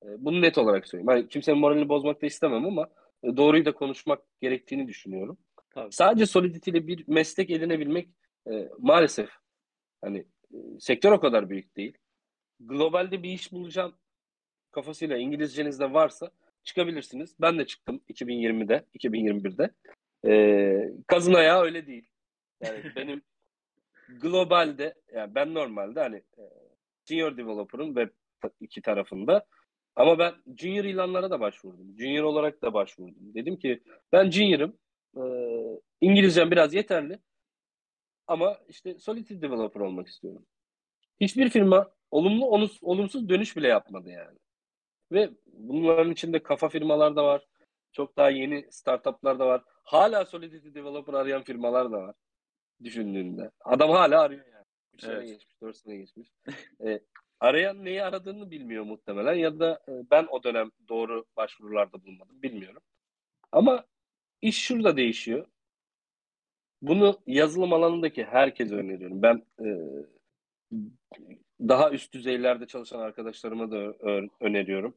E, 0.04 0.08
bunu 0.20 0.42
net 0.42 0.58
olarak 0.58 0.88
söyleyeyim. 0.88 1.10
Yani 1.10 1.28
kimsenin 1.28 1.60
moralini 1.60 1.90
bozmak 1.90 2.22
da 2.22 2.26
istemem 2.26 2.66
ama 2.66 2.90
e, 3.24 3.38
doğruyu 3.38 3.66
da 3.66 3.74
konuşmak 3.74 4.22
gerektiğini 4.42 4.88
düşünüyorum. 4.88 5.38
Tabii. 5.70 5.92
Sadece 5.92 6.26
Solidity 6.26 6.72
ile 6.72 6.88
bir 6.88 7.08
meslek 7.08 7.50
edinebilmek 7.50 8.10
e, 8.52 8.70
maalesef 8.80 9.30
hani 10.02 10.18
e, 10.54 10.58
sektör 10.80 11.12
o 11.12 11.20
kadar 11.20 11.50
büyük 11.50 11.78
değil. 11.78 11.98
Globalde 12.60 13.24
bir 13.24 13.30
iş 13.30 13.52
bulacağım 13.52 13.96
kafasıyla 14.72 15.18
İngilizceniz 15.18 15.80
de 15.80 15.94
varsa 15.94 16.32
çıkabilirsiniz. 16.64 17.36
Ben 17.42 17.60
de 17.60 17.66
çıktım 17.66 18.02
2020'de, 18.10 18.86
2021'de. 18.96 19.72
Ee, 20.28 20.92
kazın 21.08 21.34
ayağı 21.34 21.64
öyle 21.64 21.88
değil. 21.88 22.10
Yani 22.64 22.84
benim 22.96 23.22
globalde, 24.10 24.96
yani 25.14 25.36
ben 25.36 25.54
normalde 25.54 26.00
hani 26.00 26.16
e, 26.16 26.44
senior 27.04 27.38
developer'ın 27.38 27.88
web 27.88 28.10
iki 28.60 28.82
tarafında 28.82 29.46
ama 29.96 30.20
ben 30.20 30.34
junior 30.58 30.84
ilanlara 30.84 31.32
da 31.32 31.40
başvurdum. 31.40 31.98
Junior 31.98 32.24
olarak 32.24 32.62
da 32.62 32.74
başvurdum. 32.74 33.34
Dedim 33.34 33.58
ki 33.60 33.84
ben 34.12 34.32
junior'ım. 34.32 34.78
E, 35.18 35.24
İngilizcem 36.02 36.52
biraz 36.52 36.74
yeterli. 36.74 37.20
Ama 38.28 38.58
işte 38.68 39.00
Solidity 39.00 39.42
developer 39.42 39.82
olmak 39.82 40.08
istiyorum. 40.08 40.46
Hiçbir 41.22 41.50
firma 41.50 41.92
olumlu 42.12 42.70
olumsuz 42.82 43.30
dönüş 43.30 43.58
bile 43.58 43.68
yapmadı 43.68 44.10
yani. 44.10 44.38
Ve 45.12 45.30
bunların 45.46 46.12
içinde 46.12 46.44
kafa 46.44 46.70
firmalar 46.70 47.16
da 47.16 47.24
var. 47.24 47.48
Çok 47.92 48.18
daha 48.18 48.30
yeni 48.30 48.68
startuplar 48.72 49.40
da 49.40 49.48
var. 49.48 49.64
Hala 49.84 50.26
Solidity 50.26 50.68
developer 50.74 51.14
arayan 51.14 51.44
firmalar 51.44 51.92
da 51.92 52.02
var. 52.02 52.16
Düşündüğünde. 52.84 53.52
Adam 53.66 53.90
hala 53.90 54.22
arıyor 54.22 54.46
yani. 54.46 54.66
3 54.94 55.04
evet. 55.04 55.16
sene 55.18 55.32
geçmiş, 55.34 55.62
4 55.62 55.78
sene 55.78 55.98
geçmiş. 55.98 56.30
e, 56.86 57.00
arayan 57.40 57.86
neyi 57.86 58.04
aradığını 58.04 58.52
bilmiyor 58.52 58.84
muhtemelen 58.84 59.34
ya 59.34 59.60
da 59.60 59.82
e, 59.90 59.92
ben 60.12 60.28
o 60.30 60.44
dönem 60.44 60.72
doğru 60.90 61.26
başvurularda 61.38 62.04
bulunmadım 62.04 62.42
bilmiyorum. 62.42 62.82
Ama 63.52 63.86
iş 64.42 64.58
şurada 64.58 64.98
değişiyor. 64.98 65.48
Bunu 66.82 67.22
yazılım 67.28 67.74
alanındaki 67.74 68.24
herkese 68.24 68.76
öneriyorum. 68.76 69.22
Ben 69.22 69.46
e, 69.60 69.68
daha 71.62 71.92
üst 71.92 72.14
düzeylerde 72.14 72.68
çalışan 72.68 73.00
arkadaşlarıma 73.00 73.72
da 73.72 73.78
öneriyorum. 74.40 74.96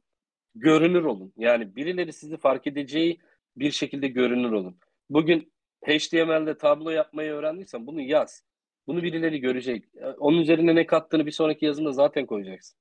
Görünür 0.54 1.04
olun. 1.04 1.32
Yani 1.36 1.76
birileri 1.76 2.12
sizi 2.12 2.36
fark 2.36 2.66
edeceği 2.66 3.20
bir 3.56 3.70
şekilde 3.70 4.08
görünür 4.08 4.52
olun. 4.52 4.78
Bugün 5.10 5.52
HTML'de 5.84 6.58
tablo 6.58 6.90
yapmayı 6.90 7.32
öğrendiysen 7.32 7.86
bunu 7.86 8.00
yaz. 8.00 8.44
Bunu 8.86 9.02
birileri 9.02 9.40
görecek. 9.40 9.84
Onun 10.18 10.38
üzerine 10.38 10.74
ne 10.74 10.86
kattığını 10.86 11.26
bir 11.26 11.30
sonraki 11.30 11.64
yazımda 11.64 11.92
zaten 11.92 12.26
koyacaksın. 12.26 12.78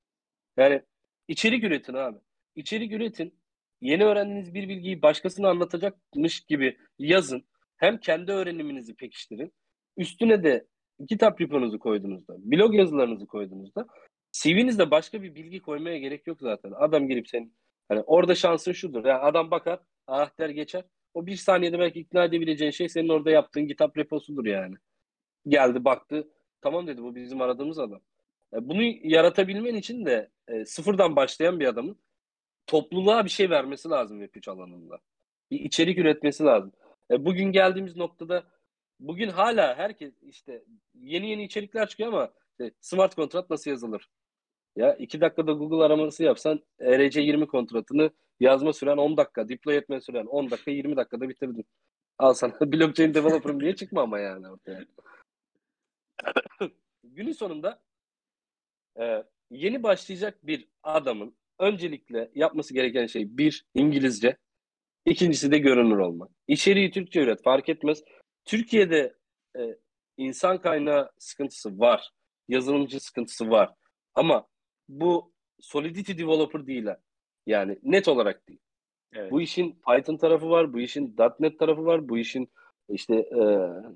Yani 0.56 0.82
içerik 1.28 1.64
üretin 1.64 1.94
abi. 1.94 2.18
İçerik 2.56 2.92
üretin. 2.92 3.40
Yeni 3.80 4.04
öğrendiğiniz 4.04 4.54
bir 4.54 4.68
bilgiyi 4.68 5.02
başkasına 5.02 5.48
anlatacakmış 5.48 6.40
gibi 6.40 6.78
yazın. 6.98 7.44
Hem 7.76 7.98
kendi 7.98 8.32
öğreniminizi 8.32 8.94
pekiştirin. 8.94 9.52
Üstüne 9.96 10.44
de 10.44 10.66
kitap 11.08 11.40
repo'nuzu 11.40 11.78
koyduğunuzda, 11.78 12.34
blog 12.38 12.74
yazılarınızı 12.74 13.26
koyduğunuzda 13.26 13.86
CV'nizde 14.32 14.90
başka 14.90 15.22
bir 15.22 15.34
bilgi 15.34 15.60
koymaya 15.60 15.98
gerek 15.98 16.26
yok 16.26 16.38
zaten. 16.40 16.72
Adam 16.76 17.08
gelip 17.08 17.28
senin 17.28 17.54
hani 17.88 18.00
orada 18.00 18.34
şansın 18.34 18.72
şudur. 18.72 19.04
Yani 19.04 19.20
adam 19.20 19.50
bakar, 19.50 19.80
ah 20.06 20.38
der 20.38 20.48
geçer. 20.48 20.84
O 21.14 21.26
bir 21.26 21.36
saniyede 21.36 21.78
belki 21.78 22.00
ikna 22.00 22.24
edebileceğin 22.24 22.70
şey 22.70 22.88
senin 22.88 23.08
orada 23.08 23.30
yaptığın 23.30 23.66
kitap 23.66 23.98
reposudur 23.98 24.44
yani. 24.44 24.74
Geldi 25.48 25.84
baktı. 25.84 26.28
Tamam 26.62 26.86
dedi 26.86 27.02
bu 27.02 27.14
bizim 27.14 27.40
aradığımız 27.40 27.78
adam. 27.78 28.00
E, 28.54 28.68
bunu 28.68 28.82
yaratabilmen 29.02 29.74
için 29.74 30.06
de 30.06 30.30
e, 30.48 30.64
sıfırdan 30.64 31.16
başlayan 31.16 31.60
bir 31.60 31.66
adamın 31.66 31.96
topluluğa 32.66 33.24
bir 33.24 33.30
şey 33.30 33.50
vermesi 33.50 33.88
lazım 33.88 34.22
Web3 34.22 34.50
alanında. 34.50 34.98
Bir 35.50 35.60
içerik 35.60 35.98
üretmesi 35.98 36.44
lazım. 36.44 36.72
E, 37.10 37.24
bugün 37.24 37.52
geldiğimiz 37.52 37.96
noktada 37.96 38.44
bugün 39.00 39.28
hala 39.28 39.76
herkes 39.76 40.22
işte 40.22 40.64
yeni 40.94 41.30
yeni 41.30 41.44
içerikler 41.44 41.88
çıkıyor 41.88 42.12
ama 42.12 42.30
smart 42.80 43.14
kontrat 43.14 43.50
nasıl 43.50 43.70
yazılır? 43.70 44.10
Ya 44.76 44.94
iki 44.94 45.20
dakikada 45.20 45.52
Google 45.52 45.84
araması 45.84 46.24
yapsan 46.24 46.60
ERC20 46.80 47.46
kontratını 47.46 48.10
yazma 48.40 48.72
süren 48.72 48.96
10 48.96 49.16
dakika, 49.16 49.48
deploy 49.48 49.76
etme 49.76 50.00
süren 50.00 50.26
10 50.26 50.50
dakika 50.50 50.70
20 50.70 50.96
dakikada 50.96 51.28
bitirdin. 51.28 51.64
Al 52.18 52.34
sana 52.34 52.52
blockchain 52.60 53.14
developer'ım 53.14 53.60
diye 53.60 53.76
çıkma 53.76 54.02
ama 54.02 54.18
yani 54.18 54.48
ortaya. 54.48 54.84
Günün 57.04 57.32
sonunda 57.32 57.82
e, 59.00 59.24
yeni 59.50 59.82
başlayacak 59.82 60.46
bir 60.46 60.68
adamın 60.82 61.34
öncelikle 61.58 62.30
yapması 62.34 62.74
gereken 62.74 63.06
şey 63.06 63.38
bir 63.38 63.66
İngilizce, 63.74 64.36
ikincisi 65.06 65.50
de 65.52 65.58
görünür 65.58 65.98
olmak. 65.98 66.30
İçeriği 66.48 66.90
Türkçe 66.90 67.20
üret 67.20 67.42
fark 67.42 67.68
etmez. 67.68 68.02
Türkiye'de 68.44 69.14
e, 69.58 69.78
insan 70.16 70.60
kaynağı 70.60 71.10
sıkıntısı 71.18 71.78
var. 71.78 72.10
Yazılımcı 72.48 73.00
sıkıntısı 73.00 73.50
var. 73.50 73.74
Ama 74.14 74.48
bu 74.88 75.32
Solidity 75.60 76.12
developer 76.12 76.66
değil. 76.66 76.86
Yani 77.46 77.78
net 77.82 78.08
olarak 78.08 78.48
değil. 78.48 78.60
Evet. 79.12 79.32
Bu 79.32 79.40
işin 79.40 79.80
Python 79.88 80.16
tarafı 80.16 80.50
var, 80.50 80.72
bu 80.72 80.80
işin 80.80 81.16
.NET 81.40 81.58
tarafı 81.58 81.84
var, 81.84 82.08
bu 82.08 82.18
işin 82.18 82.50
işte 82.88 83.16
e, 83.16 83.40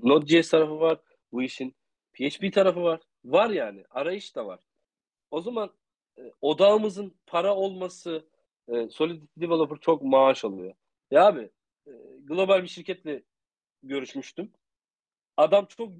Node.js 0.03 0.51
tarafı 0.51 0.81
var, 0.81 0.99
bu 1.33 1.43
işin 1.43 1.75
PHP 2.13 2.53
tarafı 2.53 2.83
var. 2.83 3.01
Var 3.25 3.51
yani. 3.51 3.85
Arayış 3.91 4.37
da 4.37 4.47
var. 4.47 4.61
O 5.31 5.41
zaman 5.41 5.71
e, 6.19 6.33
odağımızın 6.41 7.15
para 7.27 7.55
olması 7.57 8.25
e, 8.69 8.89
Solidity 8.89 9.41
Developer 9.41 9.79
çok 9.81 10.03
maaş 10.03 10.45
alıyor. 10.45 10.75
Ya 11.11 11.27
abi 11.27 11.51
e, 11.87 11.93
global 12.25 12.63
bir 12.63 12.69
şirketle 12.69 13.23
görüşmüştüm. 13.83 14.53
Adam 15.37 15.67
çok 15.67 15.93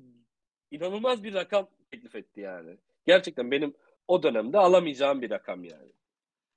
inanılmaz 0.71 1.25
bir 1.25 1.35
rakam 1.35 1.69
teklif 1.91 2.15
etti 2.15 2.41
yani. 2.41 2.77
Gerçekten 3.07 3.51
benim 3.51 3.75
o 4.09 4.23
dönemde 4.23 4.59
alamayacağım 4.59 5.23
bir 5.23 5.31
rakam 5.31 5.65
yani. 5.65 5.93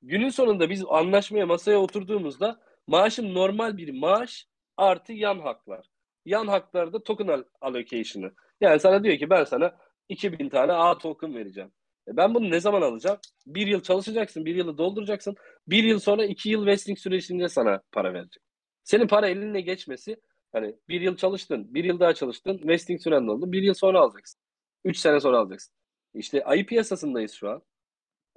Günün 0.01 0.29
sonunda 0.29 0.69
biz 0.69 0.83
anlaşmaya 0.89 1.45
masaya 1.45 1.77
oturduğumuzda 1.77 2.59
maaşım 2.87 3.33
normal 3.33 3.77
bir 3.77 3.89
maaş 3.99 4.47
artı 4.77 5.13
yan 5.13 5.39
haklar. 5.39 5.87
Yan 6.25 6.47
haklarda 6.47 7.03
token 7.03 7.45
allocation'ı. 7.61 8.31
Yani 8.61 8.79
sana 8.79 9.03
diyor 9.03 9.17
ki 9.17 9.29
ben 9.29 9.43
sana 9.43 9.77
2000 10.09 10.49
tane 10.49 10.73
A 10.73 10.97
token 10.97 11.35
vereceğim. 11.35 11.71
E 12.07 12.17
ben 12.17 12.33
bunu 12.35 12.51
ne 12.51 12.59
zaman 12.59 12.81
alacağım? 12.81 13.19
Bir 13.47 13.67
yıl 13.67 13.81
çalışacaksın, 13.81 14.45
bir 14.45 14.55
yılı 14.55 14.77
dolduracaksın. 14.77 15.35
Bir 15.67 15.83
yıl 15.83 15.99
sonra 15.99 16.25
iki 16.25 16.49
yıl 16.49 16.65
vesting 16.65 16.99
sürecinde 16.99 17.49
sana 17.49 17.81
para 17.91 18.13
verecek. 18.13 18.43
Senin 18.83 19.07
para 19.07 19.27
eline 19.27 19.61
geçmesi 19.61 20.17
hani 20.51 20.75
bir 20.89 21.01
yıl 21.01 21.17
çalıştın, 21.17 21.73
bir 21.73 21.83
yıl 21.83 21.99
daha 21.99 22.13
çalıştın, 22.13 22.61
vesting 22.67 23.01
süren 23.01 23.27
oldu. 23.27 23.51
Bir 23.51 23.63
yıl 23.63 23.73
sonra 23.73 23.99
alacaksın. 23.99 24.41
Üç 24.83 24.97
sene 24.97 25.19
sonra 25.19 25.39
alacaksın. 25.39 25.75
İşte 26.13 26.43
ayı 26.43 26.65
piyasasındayız 26.65 27.33
şu 27.33 27.49
an. 27.49 27.61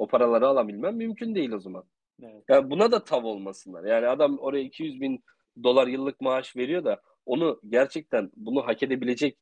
O 0.00 0.06
paraları 0.06 0.46
alabilmem 0.46 0.96
mümkün 0.96 1.34
değil 1.34 1.52
o 1.52 1.58
zaman. 1.58 1.84
Evet. 2.22 2.44
Yani 2.48 2.70
buna 2.70 2.92
da 2.92 3.04
tav 3.04 3.24
olmasınlar. 3.24 3.84
Yani 3.84 4.06
adam 4.06 4.38
oraya 4.38 4.62
200 4.62 5.00
bin 5.00 5.24
dolar 5.62 5.86
yıllık 5.86 6.20
maaş 6.20 6.56
veriyor 6.56 6.84
da 6.84 7.02
onu 7.26 7.60
gerçekten 7.68 8.30
bunu 8.36 8.66
hak 8.66 8.82
edebilecek 8.82 9.38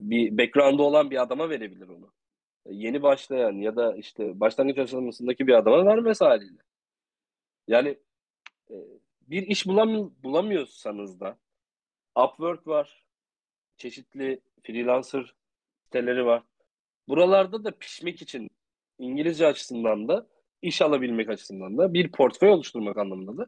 bir 0.00 0.38
background'u 0.38 0.82
olan 0.82 1.10
bir 1.10 1.22
adama 1.22 1.50
verebilir 1.50 1.88
onu. 1.88 2.12
Yeni 2.66 3.02
başlayan 3.02 3.52
ya 3.52 3.76
da 3.76 3.96
işte 3.96 4.40
başlangıç 4.40 4.78
aşamasındaki 4.78 5.46
bir 5.46 5.52
adama 5.52 5.86
vermez 5.86 6.20
haliyle. 6.20 6.62
Yani 7.68 7.98
e, 8.70 8.74
bir 9.20 9.42
iş 9.42 9.66
bulam 9.66 10.12
bulamıyorsanız 10.22 11.20
da 11.20 11.38
Upwork 12.24 12.66
var. 12.66 13.06
Çeşitli 13.76 14.40
freelancer 14.62 15.34
siteleri 15.84 16.26
var. 16.26 16.42
Buralarda 17.08 17.64
da 17.64 17.70
pişmek 17.70 18.22
için 18.22 18.48
İngilizce 19.02 19.46
açısından 19.46 20.08
da 20.08 20.26
iş 20.62 20.82
alabilmek 20.82 21.28
açısından 21.28 21.78
da 21.78 21.94
bir 21.94 22.12
portföy 22.12 22.48
oluşturmak 22.48 22.98
anlamında 22.98 23.36
da 23.38 23.46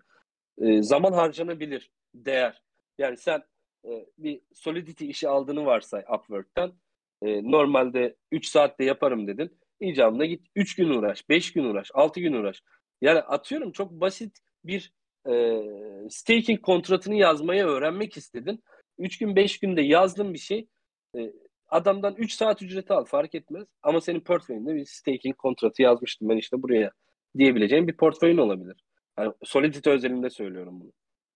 e, 0.59 0.83
zaman 0.83 1.13
harcanabilir, 1.13 1.91
değer. 2.15 2.63
Yani 2.99 3.17
sen 3.17 3.43
e, 3.85 4.07
bir 4.19 4.41
Solidity 4.53 5.11
işi 5.11 5.29
aldığını 5.29 5.67
varsay 5.67 6.05
Upwork'tan. 6.15 6.75
E, 7.23 7.51
normalde 7.51 8.17
3 8.33 8.47
saatte 8.47 8.85
yaparım 8.85 9.27
dedin. 9.27 9.59
İcabında 9.81 10.25
git 10.25 10.47
3 10.57 10.77
gün 10.77 10.89
uğraş, 10.89 11.29
5 11.29 11.53
gün 11.53 11.65
uğraş, 11.65 11.91
6 11.95 12.21
gün 12.21 12.33
uğraş. 12.33 12.63
Yani 13.03 13.19
atıyorum 13.21 13.73
çok 13.73 13.93
basit 13.93 14.39
bir 14.65 14.93
e, 15.29 15.63
staking 16.11 16.63
kontratını 16.63 17.15
yazmayı 17.15 17.65
öğrenmek 17.65 18.17
istedin. 18.17 18.65
3 18.99 19.19
gün 19.19 19.37
5 19.37 19.59
günde 19.59 19.83
yazdın 19.83 20.35
bir 20.35 20.39
şey. 20.39 20.69
E, 21.17 21.33
adamdan 21.69 22.15
3 22.15 22.33
saat 22.33 22.63
ücreti 22.63 22.93
al 22.93 23.05
fark 23.05 23.35
etmez. 23.35 23.65
Ama 23.83 24.01
senin 24.01 24.21
portföyünde 24.21 24.75
bir 24.75 24.85
staking 24.85 25.37
kontratı 25.37 25.83
yazmıştım 25.83 26.29
ben 26.29 26.37
işte 26.37 26.63
buraya 26.63 26.93
diyebileceğin 27.39 27.89
bir 27.89 27.97
portföyün 27.97 28.39
olabilir. 28.39 28.85
Yani 29.19 29.33
Solidity 29.45 29.91
özelinde 29.91 30.31
söylüyorum 30.31 30.81
bunu. 30.81 30.93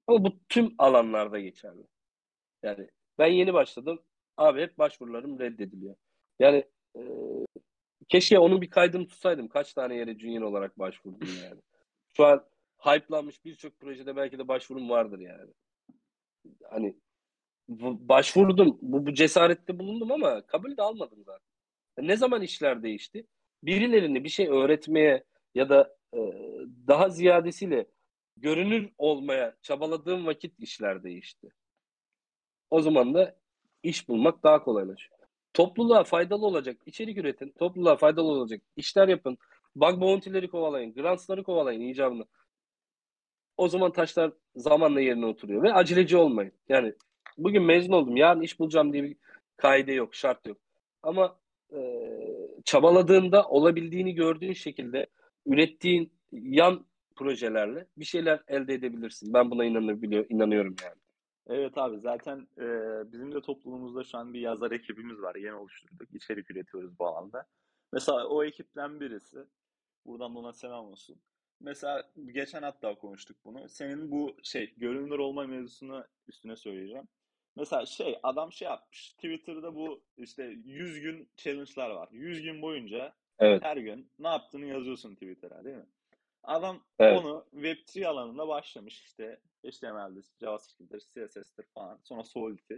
Ama 0.06 0.24
bu 0.24 0.32
tüm 0.48 0.74
alanlarda 0.78 1.40
geçerli. 1.40 1.82
Yani 2.62 2.88
ben 3.18 3.26
yeni 3.26 3.54
başladım. 3.54 4.02
Abi 4.36 4.60
hep 4.60 4.78
başvurularım 4.78 5.38
reddediliyor. 5.38 5.96
Yani 6.38 6.64
e, 6.96 7.02
keşke 8.08 8.38
onun 8.38 8.60
bir 8.60 8.70
kaydını 8.70 9.08
tutsaydım. 9.08 9.48
Kaç 9.48 9.74
tane 9.74 9.96
yere 9.96 10.18
junior 10.18 10.42
olarak 10.42 10.78
başvurdum 10.78 11.28
yani. 11.44 11.60
Şu 12.16 12.26
an 12.26 12.44
hype'lanmış 12.78 13.44
birçok 13.44 13.80
projede 13.80 14.16
belki 14.16 14.38
de 14.38 14.48
başvurum 14.48 14.90
vardır 14.90 15.18
yani. 15.18 15.50
Hani 16.70 16.96
başvurdum. 17.68 18.78
Bu, 18.82 19.06
bu 19.06 19.14
cesarette 19.14 19.78
bulundum 19.78 20.12
ama 20.12 20.42
kabul 20.46 20.76
de 20.76 20.82
almadım 20.82 21.24
zaten. 21.24 21.48
Ne 21.98 22.16
zaman 22.16 22.42
işler 22.42 22.82
değişti? 22.82 23.26
Birilerini 23.62 24.24
bir 24.24 24.28
şey 24.28 24.48
öğretmeye 24.48 25.24
ya 25.54 25.68
da 25.68 25.96
e, 26.14 26.18
daha 26.88 27.08
ziyadesiyle 27.08 27.86
görünür 28.36 28.90
olmaya 28.98 29.56
çabaladığım 29.62 30.26
vakit 30.26 30.60
işler 30.60 31.02
değişti. 31.02 31.48
O 32.70 32.80
zaman 32.82 33.14
da 33.14 33.36
iş 33.82 34.08
bulmak 34.08 34.42
daha 34.42 34.64
kolaylaşıyor. 34.64 35.18
Topluluğa 35.54 36.04
faydalı 36.04 36.46
olacak 36.46 36.82
içerik 36.86 37.18
üretin, 37.18 37.54
topluluğa 37.58 37.96
faydalı 37.96 38.28
olacak 38.28 38.62
işler 38.76 39.08
yapın, 39.08 39.38
bug 39.76 40.00
bounty'leri 40.00 40.50
kovalayın, 40.50 40.94
grants'ları 40.94 41.42
kovalayın 41.42 41.80
icabını. 41.80 42.24
O 43.56 43.68
zaman 43.68 43.92
taşlar 43.92 44.32
zamanla 44.56 45.00
yerine 45.00 45.26
oturuyor 45.26 45.62
ve 45.62 45.72
aceleci 45.72 46.16
olmayın. 46.16 46.52
Yani 46.68 46.94
bugün 47.38 47.62
mezun 47.62 47.92
oldum, 47.92 48.16
yarın 48.16 48.40
iş 48.40 48.58
bulacağım 48.60 48.92
diye 48.92 49.02
bir 49.04 49.16
kaide 49.56 49.92
yok, 49.92 50.14
şart 50.14 50.46
yok. 50.46 50.58
Ama 51.02 51.38
e, 51.72 51.80
çabaladığında 52.64 53.48
olabildiğini 53.48 54.14
gördüğün 54.14 54.52
şekilde 54.52 55.06
ürettiğin 55.46 56.12
yan 56.32 56.86
projelerle 57.16 57.86
bir 57.96 58.04
şeyler 58.04 58.42
elde 58.48 58.74
edebilirsin. 58.74 59.34
Ben 59.34 59.50
buna 59.50 59.64
inanabiliyor, 59.64 60.26
inanıyorum 60.28 60.76
yani. 60.82 60.94
Evet 61.46 61.78
abi 61.78 61.98
zaten 61.98 62.48
e, 62.58 62.64
bizim 63.12 63.34
de 63.34 63.40
toplumumuzda 63.40 64.04
şu 64.04 64.18
an 64.18 64.34
bir 64.34 64.40
yazar 64.40 64.70
ekibimiz 64.70 65.22
var. 65.22 65.34
Yeni 65.34 65.54
oluşturduk. 65.54 66.14
İçerik 66.14 66.50
üretiyoruz 66.50 66.98
bu 66.98 67.06
alanda. 67.06 67.46
Mesela 67.92 68.26
o 68.28 68.44
ekipten 68.44 69.00
birisi. 69.00 69.38
Buradan 70.06 70.36
ona 70.36 70.52
selam 70.52 70.86
olsun. 70.86 71.16
Mesela 71.60 72.02
geçen 72.32 72.62
hatta 72.62 72.94
konuştuk 72.94 73.36
bunu. 73.44 73.68
Senin 73.68 74.10
bu 74.10 74.36
şey 74.42 74.74
görünür 74.76 75.18
olma 75.18 75.46
mevzusunu 75.46 76.04
üstüne 76.28 76.56
söyleyeceğim. 76.56 77.08
Mesela 77.58 77.86
şey 77.86 78.18
adam 78.22 78.52
şey 78.52 78.68
yapmış. 78.68 79.12
Twitter'da 79.12 79.74
bu 79.74 80.02
işte 80.16 80.42
100 80.64 81.00
gün 81.00 81.28
challenge'lar 81.36 81.90
var. 81.90 82.08
100 82.12 82.42
gün 82.42 82.62
boyunca 82.62 83.14
evet. 83.38 83.64
her 83.64 83.76
gün 83.76 84.10
ne 84.18 84.28
yaptığını 84.28 84.66
yazıyorsun 84.66 85.14
Twitter'a 85.14 85.64
değil 85.64 85.76
mi? 85.76 85.86
Adam 86.42 86.84
evet. 86.98 87.20
onu 87.20 87.46
Web3 87.54 88.06
alanında 88.06 88.48
başlamış 88.48 89.02
işte 89.02 89.40
HTML'dir, 89.66 90.24
JavaScript'tir, 90.40 91.28
CSS'tir 91.28 91.66
falan. 91.74 92.00
Sonra 92.02 92.24
Solidity. 92.24 92.74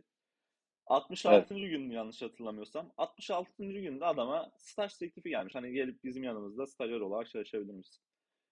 66. 0.86 1.54
Evet. 1.54 1.70
gün 1.70 1.90
yanlış 1.90 2.22
hatırlamıyorsam 2.22 2.92
66. 2.96 3.52
günde 3.58 4.04
adama 4.04 4.50
staj 4.56 4.94
teklifi 4.94 5.28
gelmiş. 5.28 5.54
Hani 5.54 5.72
gelip 5.72 6.04
bizim 6.04 6.22
yanımızda 6.22 6.66
stajyer 6.66 7.00
olarak 7.00 7.30
çalışabilir 7.30 7.74
misin? 7.74 8.02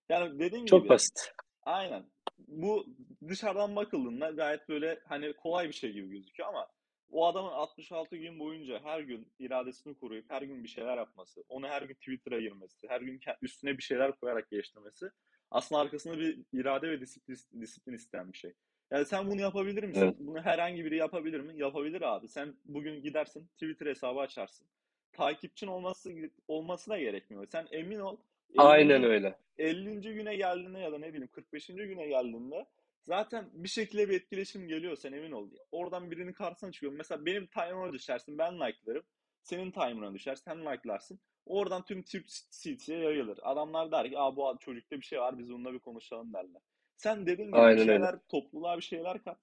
Yani 0.09 0.39
dediğim 0.39 0.67
Çok 0.67 0.79
gibi. 0.79 0.89
Çok 0.89 0.91
basit. 0.91 1.33
Aynen. 1.63 2.05
Bu 2.39 2.87
dışarıdan 3.29 3.77
bakıldığında 3.77 4.31
gayet 4.31 4.69
böyle 4.69 5.01
hani 5.05 5.33
kolay 5.33 5.69
bir 5.69 5.73
şey 5.73 5.93
gibi 5.93 6.11
gözüküyor 6.11 6.49
ama 6.49 6.69
o 7.11 7.27
adamın 7.27 7.51
66 7.51 8.17
gün 8.17 8.39
boyunca 8.39 8.81
her 8.85 9.01
gün 9.01 9.33
iradesini 9.39 9.95
koruyup 9.95 10.31
her 10.31 10.43
gün 10.43 10.65
bir 10.65 10.69
şeyler 10.69 10.97
yapması, 10.97 11.45
onu 11.49 11.69
her 11.69 11.83
gün 11.83 11.95
Twitter'a 11.95 12.41
girmesi, 12.41 12.89
her 12.89 13.01
gün 13.01 13.21
üstüne 13.43 13.79
bir 13.79 13.83
şeyler 13.83 14.13
koyarak 14.13 14.51
geliştirmesi 14.51 15.11
aslında 15.51 15.81
arkasında 15.81 16.19
bir 16.19 16.39
irade 16.53 16.91
ve 16.91 17.01
disiplin, 17.01 17.37
disiplin 17.61 17.93
isteyen 17.93 18.33
bir 18.33 18.39
şey. 18.39 18.53
Yani 18.91 19.05
sen 19.05 19.31
bunu 19.31 19.41
yapabilir 19.41 19.85
misin? 19.85 20.01
Evet. 20.03 20.15
Bunu 20.19 20.41
herhangi 20.41 20.85
biri 20.85 20.97
yapabilir 20.97 21.41
mi? 21.41 21.61
Yapabilir 21.61 22.03
abi. 22.03 22.29
Sen 22.29 22.55
bugün 22.65 23.03
gidersin 23.03 23.47
Twitter 23.47 23.87
hesabı 23.87 24.21
açarsın. 24.21 24.67
Takipçin 25.13 25.67
olması 25.67 26.13
olması 26.49 26.91
da 26.91 26.99
gerekmiyor. 26.99 27.47
Sen 27.53 27.67
emin 27.71 27.99
ol. 27.99 28.17
50. 28.55 28.61
Aynen 28.63 29.05
öyle. 29.05 29.39
50. 29.59 30.01
güne 30.01 30.37
geldiğinde 30.37 30.79
ya 30.79 30.93
da 30.93 30.99
ne 30.99 31.09
bileyim 31.09 31.29
45. 31.33 31.67
güne 31.67 32.07
geldiğinde 32.07 32.67
zaten 33.03 33.49
bir 33.53 33.69
şekilde 33.69 34.09
bir 34.09 34.17
etkileşim 34.17 34.69
geliyor 34.69 34.97
sen 34.97 35.13
emin 35.13 35.33
ol. 35.33 35.51
Oradan 35.73 36.11
birinin 36.11 36.33
karşısına 36.33 36.73
çıkıyor. 36.73 36.93
Mesela 36.93 37.27
benim 37.27 37.47
time'ıma 37.47 37.93
düşersin 37.93 38.39
ben 38.39 38.55
like'larım. 38.55 39.03
Senin 39.43 39.71
time'ına 39.71 40.15
düşer 40.15 40.35
sen 40.35 40.61
like'larsın. 40.61 41.21
Oradan 41.47 41.85
tüm 41.85 42.03
Türk 42.03 42.29
City'ye 42.51 42.99
yayılır. 42.99 43.39
Adamlar 43.43 43.93
der 43.93 44.11
ki 44.11 44.19
Aa, 44.19 44.37
bu 44.37 44.57
çocukta 44.61 44.97
bir 44.97 45.05
şey 45.05 45.21
var 45.21 45.39
biz 45.39 45.51
onunla 45.51 45.73
bir 45.73 45.79
konuşalım 45.79 46.33
derler. 46.33 46.63
Sen 46.97 47.27
dedin 47.27 47.47
gibi 47.47 47.57
Aynen 47.57 47.77
bir 47.79 47.85
şeyler 47.85 48.13
öyle. 48.13 48.23
topluluğa 48.29 48.77
bir 48.77 48.83
şeyler 48.83 49.25
kat. 49.25 49.39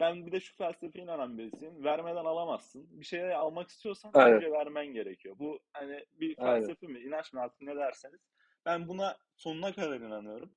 Ben 0.00 0.26
bir 0.26 0.32
de 0.32 0.40
şu 0.40 0.56
felsefeye 0.56 1.04
inanan 1.04 1.38
birisiyim. 1.38 1.84
Vermeden 1.84 2.24
alamazsın. 2.24 2.86
Bir 2.90 3.04
şeyler 3.04 3.30
almak 3.30 3.68
istiyorsan 3.68 4.10
Aynen. 4.14 4.36
önce 4.36 4.52
vermen 4.52 4.86
gerekiyor. 4.86 5.36
Bu 5.38 5.60
hani 5.72 6.04
bir 6.20 6.34
felsefe 6.36 6.86
Aynen. 6.86 7.00
mi, 7.00 7.06
inanç 7.08 7.32
mı 7.32 7.40
artık 7.40 7.60
ne 7.62 7.76
derseniz. 7.76 8.20
Ben 8.66 8.88
buna 8.88 9.18
sonuna 9.36 9.72
kadar 9.72 10.00
inanıyorum. 10.00 10.50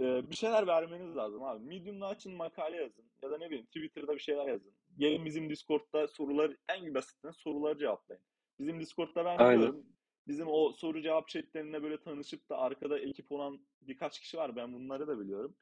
Ee, 0.00 0.30
bir 0.30 0.36
şeyler 0.36 0.66
vermeniz 0.66 1.16
lazım 1.16 1.42
abi. 1.42 1.64
Medium'da 1.64 2.06
açın 2.06 2.32
makale 2.32 2.76
yazın. 2.76 3.04
Ya 3.22 3.30
da 3.30 3.38
ne 3.38 3.46
bileyim 3.46 3.66
Twitter'da 3.66 4.14
bir 4.14 4.20
şeyler 4.20 4.46
yazın. 4.46 4.72
Gelin 4.98 5.24
bizim 5.24 5.50
Discord'da 5.50 6.08
sorular 6.08 6.56
en 6.68 6.94
basitinden 6.94 7.32
soruları 7.32 7.78
cevaplayın. 7.78 8.22
Bizim 8.58 8.80
Discord'da 8.80 9.24
ben 9.24 9.38
Aynen. 9.38 9.56
biliyorum. 9.56 9.86
Bizim 10.28 10.46
o 10.48 10.72
soru 10.72 11.02
cevap 11.02 11.28
chatlerinde 11.28 11.82
böyle 11.82 12.00
tanışıp 12.00 12.48
da 12.48 12.58
arkada 12.58 12.98
ekip 12.98 13.32
olan 13.32 13.66
birkaç 13.80 14.20
kişi 14.20 14.36
var. 14.36 14.56
Ben 14.56 14.72
bunları 14.74 15.06
da 15.06 15.20
biliyorum. 15.20 15.56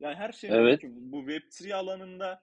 Yani 0.00 0.14
her 0.14 0.32
şey 0.32 0.50
evet. 0.50 0.82
mümkün. 0.82 1.12
Bu 1.12 1.22
Web3 1.22 1.74
alanında 1.74 2.42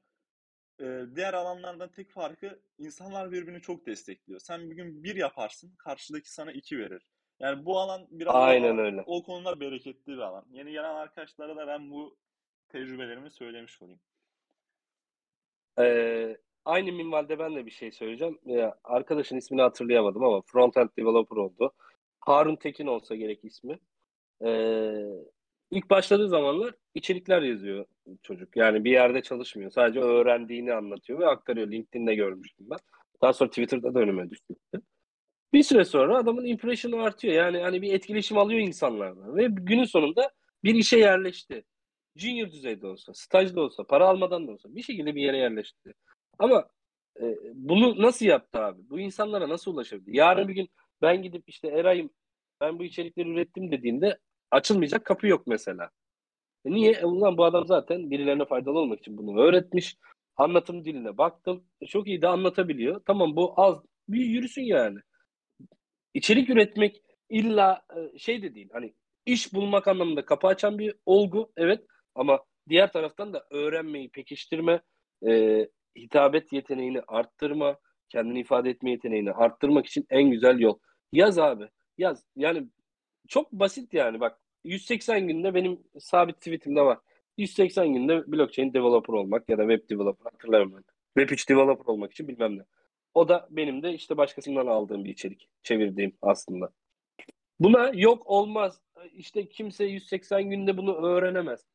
diğer 1.15 1.33
alanlardan 1.33 1.91
tek 1.91 2.11
farkı 2.11 2.61
insanlar 2.77 3.31
birbirini 3.31 3.61
çok 3.61 3.85
destekliyor. 3.85 4.39
Sen 4.39 4.71
bugün 4.71 5.03
bir 5.03 5.15
yaparsın, 5.15 5.75
karşıdaki 5.77 6.33
sana 6.33 6.51
iki 6.51 6.79
verir. 6.79 7.07
Yani 7.41 7.65
bu 7.65 7.79
alan 7.79 8.07
biraz 8.11 8.35
Aynen 8.35 8.77
daha, 8.77 8.85
öyle. 8.85 9.03
o 9.05 9.23
konuda 9.23 9.59
bereketli 9.59 10.13
bir 10.13 10.17
alan. 10.17 10.45
Yeni 10.51 10.71
gelen 10.71 10.95
arkadaşlara 10.95 11.55
da 11.55 11.67
ben 11.67 11.91
bu 11.91 12.17
tecrübelerimi 12.69 13.31
söylemiş 13.31 13.81
olayım. 13.81 13.99
Ee, 15.79 16.37
aynı 16.65 16.91
minvalde 16.91 17.39
ben 17.39 17.55
de 17.55 17.65
bir 17.65 17.71
şey 17.71 17.91
söyleyeceğim. 17.91 18.39
Ya, 18.45 18.77
arkadaşın 18.83 19.37
ismini 19.37 19.61
hatırlayamadım 19.61 20.23
ama 20.23 20.41
frontend 20.41 20.89
developer 20.97 21.37
oldu. 21.37 21.73
Harun 22.19 22.55
Tekin 22.55 22.87
olsa 22.87 23.15
gerek 23.15 23.45
ismi. 23.45 23.79
Ee, 24.45 25.05
ilk 25.71 25.89
başladığı 25.89 26.29
zamanlar 26.29 26.75
içerikler 26.95 27.41
yazıyor 27.41 27.85
çocuk. 28.23 28.57
Yani 28.57 28.83
bir 28.83 28.91
yerde 28.91 29.21
çalışmıyor. 29.21 29.71
Sadece 29.71 29.99
öğrendiğini 29.99 30.73
anlatıyor 30.73 31.19
ve 31.19 31.27
aktarıyor. 31.27 31.71
LinkedIn'de 31.71 32.15
görmüştüm 32.15 32.67
ben. 32.69 32.79
Daha 33.21 33.33
sonra 33.33 33.49
Twitter'da 33.49 33.93
da 33.93 33.99
önüme 33.99 34.29
düştü. 34.29 34.55
Bir 35.53 35.63
süre 35.63 35.85
sonra 35.85 36.17
adamın 36.17 36.45
impression'ı 36.45 37.03
artıyor. 37.03 37.33
Yani 37.33 37.57
hani 37.61 37.81
bir 37.81 37.93
etkileşim 37.93 38.37
alıyor 38.37 38.59
insanlardan. 38.59 39.37
Ve 39.37 39.47
günün 39.51 39.83
sonunda 39.83 40.31
bir 40.63 40.75
işe 40.75 40.97
yerleşti. 40.97 41.63
Junior 42.15 42.51
düzeyde 42.51 42.87
olsa, 42.87 43.13
stajda 43.13 43.61
olsa, 43.61 43.83
para 43.83 44.07
almadan 44.07 44.47
da 44.47 44.51
olsa 44.51 44.75
bir 44.75 44.83
şekilde 44.83 45.15
bir 45.15 45.21
yere 45.21 45.37
yerleşti. 45.37 45.93
Ama 46.39 46.69
e, 47.21 47.37
bunu 47.53 48.01
nasıl 48.01 48.25
yaptı 48.25 48.59
abi? 48.59 48.89
Bu 48.89 48.99
insanlara 48.99 49.49
nasıl 49.49 49.73
ulaşabildi? 49.73 50.17
Yarın 50.17 50.47
bir 50.47 50.53
gün 50.53 50.69
ben 51.01 51.23
gidip 51.23 51.43
işte 51.49 51.67
Eray'ım 51.67 52.09
ben 52.61 52.79
bu 52.79 52.83
içerikleri 52.83 53.29
ürettim 53.29 53.71
dediğinde 53.71 54.19
açılmayacak 54.51 55.05
kapı 55.05 55.27
yok 55.27 55.47
mesela. 55.47 55.89
E 56.65 56.71
niye? 56.71 56.91
E 56.91 57.05
ulan 57.05 57.37
bu 57.37 57.45
adam 57.45 57.65
zaten 57.67 58.11
birilerine 58.11 58.45
faydalı 58.45 58.79
olmak 58.79 58.99
için 58.99 59.17
bunu 59.17 59.41
öğretmiş. 59.41 59.97
Anlatım 60.37 60.85
diline 60.85 61.17
baktım. 61.17 61.63
E 61.81 61.85
çok 61.85 62.07
iyi 62.07 62.21
de 62.21 62.27
anlatabiliyor. 62.27 63.01
Tamam 63.05 63.35
bu 63.35 63.53
az 63.57 63.83
bir 64.09 64.25
yürüsün 64.25 64.63
yani 64.63 64.99
içerik 66.13 66.49
üretmek 66.49 67.01
illa 67.29 67.85
e, 67.95 68.19
şey 68.19 68.43
de 68.43 68.55
değil. 68.55 68.69
Hani 68.73 68.93
iş 69.25 69.53
bulmak 69.53 69.87
anlamında 69.87 70.25
kapı 70.25 70.47
açan 70.47 70.79
bir 70.79 70.95
olgu 71.05 71.51
evet 71.57 71.85
ama 72.15 72.39
diğer 72.69 72.91
taraftan 72.91 73.33
da 73.33 73.45
öğrenmeyi 73.51 74.09
pekiştirme, 74.09 74.81
e, 75.27 75.67
hitabet 75.97 76.53
yeteneğini 76.53 77.01
arttırma, 77.07 77.77
kendini 78.09 78.39
ifade 78.39 78.69
etme 78.69 78.91
yeteneğini 78.91 79.31
arttırmak 79.31 79.85
için 79.85 80.05
en 80.09 80.31
güzel 80.31 80.59
yol. 80.59 80.79
Yaz 81.13 81.39
abi. 81.39 81.69
Yaz. 81.97 82.25
Yani 82.35 82.67
çok 83.27 83.51
basit 83.51 83.93
yani 83.93 84.19
bak 84.19 84.39
180 84.63 85.27
günde 85.27 85.53
benim 85.53 85.79
sabit 85.99 86.37
tweetimde 86.37 86.81
var. 86.81 86.97
180 87.37 87.93
günde 87.93 88.31
blockchain 88.31 88.73
developer 88.73 89.13
olmak 89.13 89.49
ya 89.49 89.57
da 89.57 89.61
web 89.61 89.89
developer 89.89 90.31
hatırlarım 90.31 90.73
ben. 90.73 90.83
Web 91.17 91.33
3 91.33 91.49
developer 91.49 91.85
olmak 91.85 92.11
için 92.11 92.27
bilmem 92.27 92.57
ne. 92.57 92.63
O 93.13 93.29
da 93.29 93.47
benim 93.49 93.83
de 93.83 93.93
işte 93.93 94.17
başkasından 94.17 94.67
aldığım 94.67 95.05
bir 95.05 95.09
içerik. 95.09 95.49
Çevirdiğim 95.63 96.17
aslında. 96.21 96.69
Buna 97.59 97.91
yok 97.93 98.27
olmaz. 98.27 98.81
İşte 99.13 99.49
kimse 99.49 99.85
180 99.85 100.49
günde 100.49 100.77
bunu 100.77 100.95
öğrenemez. 101.05 101.65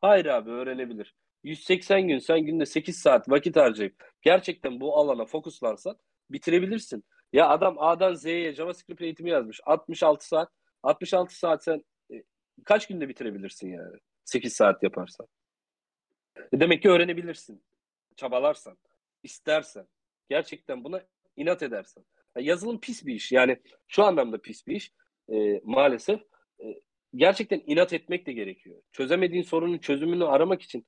Hayır 0.00 0.26
abi 0.26 0.50
öğrenebilir. 0.50 1.14
180 1.44 2.08
gün 2.08 2.18
sen 2.18 2.40
günde 2.40 2.66
8 2.66 2.98
saat 2.98 3.28
vakit 3.30 3.56
harcayıp 3.56 4.12
gerçekten 4.22 4.80
bu 4.80 4.96
alana 4.96 5.24
fokuslansan 5.24 5.96
bitirebilirsin. 6.30 7.04
Ya 7.32 7.48
adam 7.48 7.78
A'dan 7.78 8.14
Z'ye 8.14 8.52
JavaScript 8.52 9.02
eğitimi 9.02 9.30
yazmış. 9.30 9.60
66 9.64 10.28
saat. 10.28 10.52
66 10.82 11.38
saat 11.38 11.64
sen 11.64 11.84
e, 12.12 12.22
kaç 12.64 12.86
günde 12.86 13.08
bitirebilirsin 13.08 13.68
yani? 13.68 13.96
8 14.24 14.52
saat 14.52 14.82
yaparsan. 14.82 15.26
E, 16.52 16.60
demek 16.60 16.82
ki 16.82 16.90
öğrenebilirsin. 16.90 17.62
Çabalarsan, 18.16 18.78
istersen 19.22 19.86
gerçekten 20.28 20.84
buna 20.84 21.02
inat 21.36 21.62
edersen. 21.62 22.04
Yani 22.36 22.46
yazılım 22.46 22.80
pis 22.80 23.06
bir 23.06 23.14
iş. 23.14 23.32
Yani 23.32 23.56
şu 23.88 24.04
anlamda 24.04 24.38
pis 24.40 24.66
bir 24.66 24.76
iş. 24.76 24.92
E, 25.32 25.60
maalesef 25.64 26.20
e, 26.60 26.64
gerçekten 27.14 27.62
inat 27.66 27.92
etmek 27.92 28.26
de 28.26 28.32
gerekiyor. 28.32 28.82
Çözemediğin 28.92 29.42
sorunun 29.42 29.78
çözümünü 29.78 30.24
aramak 30.24 30.62
için 30.62 30.86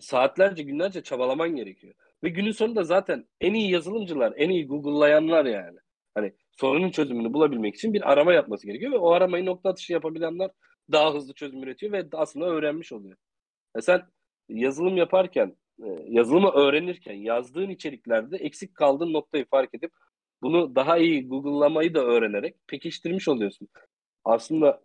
saatlerce, 0.00 0.62
günlerce 0.62 1.02
çabalaman 1.02 1.56
gerekiyor. 1.56 1.94
Ve 2.24 2.28
günün 2.28 2.52
sonunda 2.52 2.84
zaten 2.84 3.26
en 3.40 3.54
iyi 3.54 3.70
yazılımcılar, 3.70 4.32
en 4.36 4.50
iyi 4.50 4.66
Google'layanlar 4.66 5.44
yani. 5.44 5.78
Hani 6.14 6.32
sorunun 6.52 6.90
çözümünü 6.90 7.32
bulabilmek 7.32 7.74
için 7.74 7.94
bir 7.94 8.12
arama 8.12 8.32
yapması 8.32 8.66
gerekiyor 8.66 8.92
ve 8.92 8.96
o 8.96 9.10
aramayı 9.10 9.46
nokta 9.46 9.70
atışı 9.70 9.92
yapabilenler 9.92 10.50
daha 10.92 11.14
hızlı 11.14 11.34
çözüm 11.34 11.62
üretiyor 11.62 11.92
ve 11.92 12.04
aslında 12.12 12.46
öğrenmiş 12.46 12.92
oluyor. 12.92 13.16
E 13.76 13.80
sen 13.80 14.02
yazılım 14.48 14.96
yaparken, 14.96 15.56
yazılımı 16.08 16.50
öğrenirken 16.50 17.14
yazdığın 17.14 17.70
içeriklerde 17.70 18.36
eksik 18.36 18.74
kaldığın 18.74 19.12
noktayı 19.12 19.44
fark 19.44 19.74
edip 19.74 19.92
bunu 20.42 20.74
daha 20.74 20.98
iyi 20.98 21.28
Google'lamayı 21.28 21.94
da 21.94 22.00
öğrenerek 22.00 22.56
pekiştirmiş 22.66 23.28
oluyorsun. 23.28 23.68
Aslında 24.24 24.82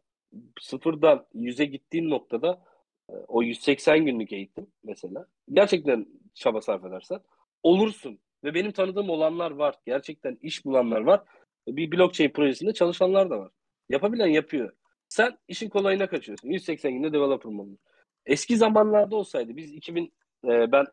sıfırdan 0.61 1.25
yüze 1.33 1.65
gittiğin 1.65 2.09
noktada 2.09 2.61
e, 3.09 3.13
o 3.27 3.43
180 3.43 4.05
günlük 4.05 4.31
eğitim 4.31 4.67
mesela 4.83 5.27
gerçekten 5.51 6.07
çaba 6.33 6.61
sarf 6.61 6.85
edersen 6.85 7.19
olursun. 7.63 8.19
Ve 8.43 8.53
benim 8.53 8.71
tanıdığım 8.71 9.09
olanlar 9.09 9.51
var. 9.51 9.75
Gerçekten 9.85 10.37
iş 10.41 10.65
bulanlar 10.65 11.01
var. 11.01 11.23
Bir 11.67 11.91
blockchain 11.91 12.29
projesinde 12.29 12.73
çalışanlar 12.73 13.29
da 13.29 13.39
var. 13.39 13.51
Yapabilen 13.89 14.27
yapıyor. 14.27 14.71
Sen 15.09 15.37
işin 15.47 15.69
kolayına 15.69 16.07
kaçıyorsun. 16.07 16.49
180 16.49 16.93
günde 16.93 17.13
developer 17.13 17.51
mı? 17.51 17.77
Eski 18.25 18.57
zamanlarda 18.57 19.15
olsaydı 19.15 19.55
biz 19.55 19.73
2000 19.73 20.13
e, 20.45 20.71
ben 20.71 20.85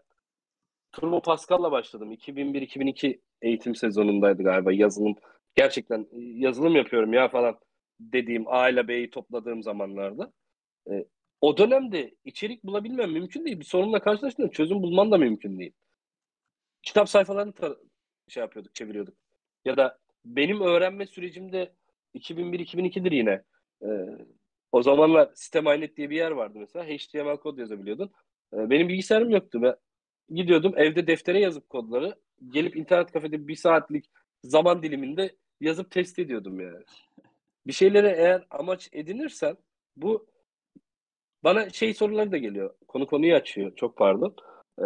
Turbo 0.93 1.23
Pascal'la 1.23 1.73
başladım. 1.73 2.13
2001-2002 2.13 3.21
eğitim 3.43 3.75
sezonundaydı 3.75 4.43
galiba 4.43 4.73
yazılım. 4.73 5.15
Gerçekten 5.55 6.01
e, 6.01 6.21
yazılım 6.21 6.77
yapıyorum 6.77 7.13
ya 7.13 7.29
falan 7.29 7.59
dediğim 8.01 8.49
A 8.49 8.69
ile 8.69 8.89
B'yi 8.89 9.11
topladığım 9.11 9.63
zamanlarda. 9.63 10.33
E, 10.91 11.05
o 11.41 11.57
dönemde 11.57 12.15
içerik 12.25 12.65
bulabilmem 12.65 13.13
mümkün 13.13 13.45
değil. 13.45 13.61
Bir 13.61 13.65
sorunla 13.65 14.01
karşılaştığında 14.01 14.51
çözüm 14.51 14.83
bulman 14.83 15.11
da 15.11 15.19
mümkün 15.19 15.59
değil. 15.59 15.73
Kitap 16.83 17.09
sayfalarını 17.09 17.53
tar- 17.53 17.79
şey 18.29 18.41
yapıyorduk, 18.41 18.75
çeviriyorduk. 18.75 19.15
Ya 19.65 19.77
da 19.77 19.99
benim 20.25 20.61
öğrenme 20.61 21.07
sürecimde 21.07 21.73
2001-2002'dir 22.15 23.13
yine. 23.13 23.43
Ee, 23.83 23.87
o 24.73 24.83
zamanlar 24.83 25.31
Sistem.net 25.35 25.97
diye 25.97 26.11
bir 26.11 26.17
yer 26.17 26.31
vardı 26.31 26.59
mesela. 26.59 26.85
HTML 26.85 27.37
kod 27.37 27.59
yazabiliyordun. 27.59 28.11
Ee, 28.55 28.71
benim 28.71 28.89
bilgisayarım 28.89 29.31
yoktu 29.31 29.63
ve 29.63 29.77
gidiyordum 30.31 30.73
evde 30.77 31.07
deftere 31.07 31.41
yazıp 31.41 31.69
kodları 31.69 32.15
gelip 32.49 32.77
internet 32.77 33.13
kafede 33.13 33.49
bir 33.49 33.57
saatlik 33.57 34.11
zaman 34.45 34.83
diliminde 34.83 35.37
yazıp 35.61 35.91
test 35.91 36.19
ediyordum 36.19 36.61
yani. 36.61 36.85
Bir 37.67 37.73
şeylere 37.73 38.15
eğer 38.19 38.47
amaç 38.51 38.89
edinirsen 38.93 39.57
bu 39.97 40.27
bana 41.45 41.71
şey 41.71 41.95
soruları 41.95 42.33
da 42.33 42.39
geliyor. 42.39 42.75
Konu 42.89 43.07
konuyu 43.07 43.35
açıyor. 43.35 43.77
Çok 43.77 43.97
pardon. 43.97 44.37
Ee, 44.79 44.85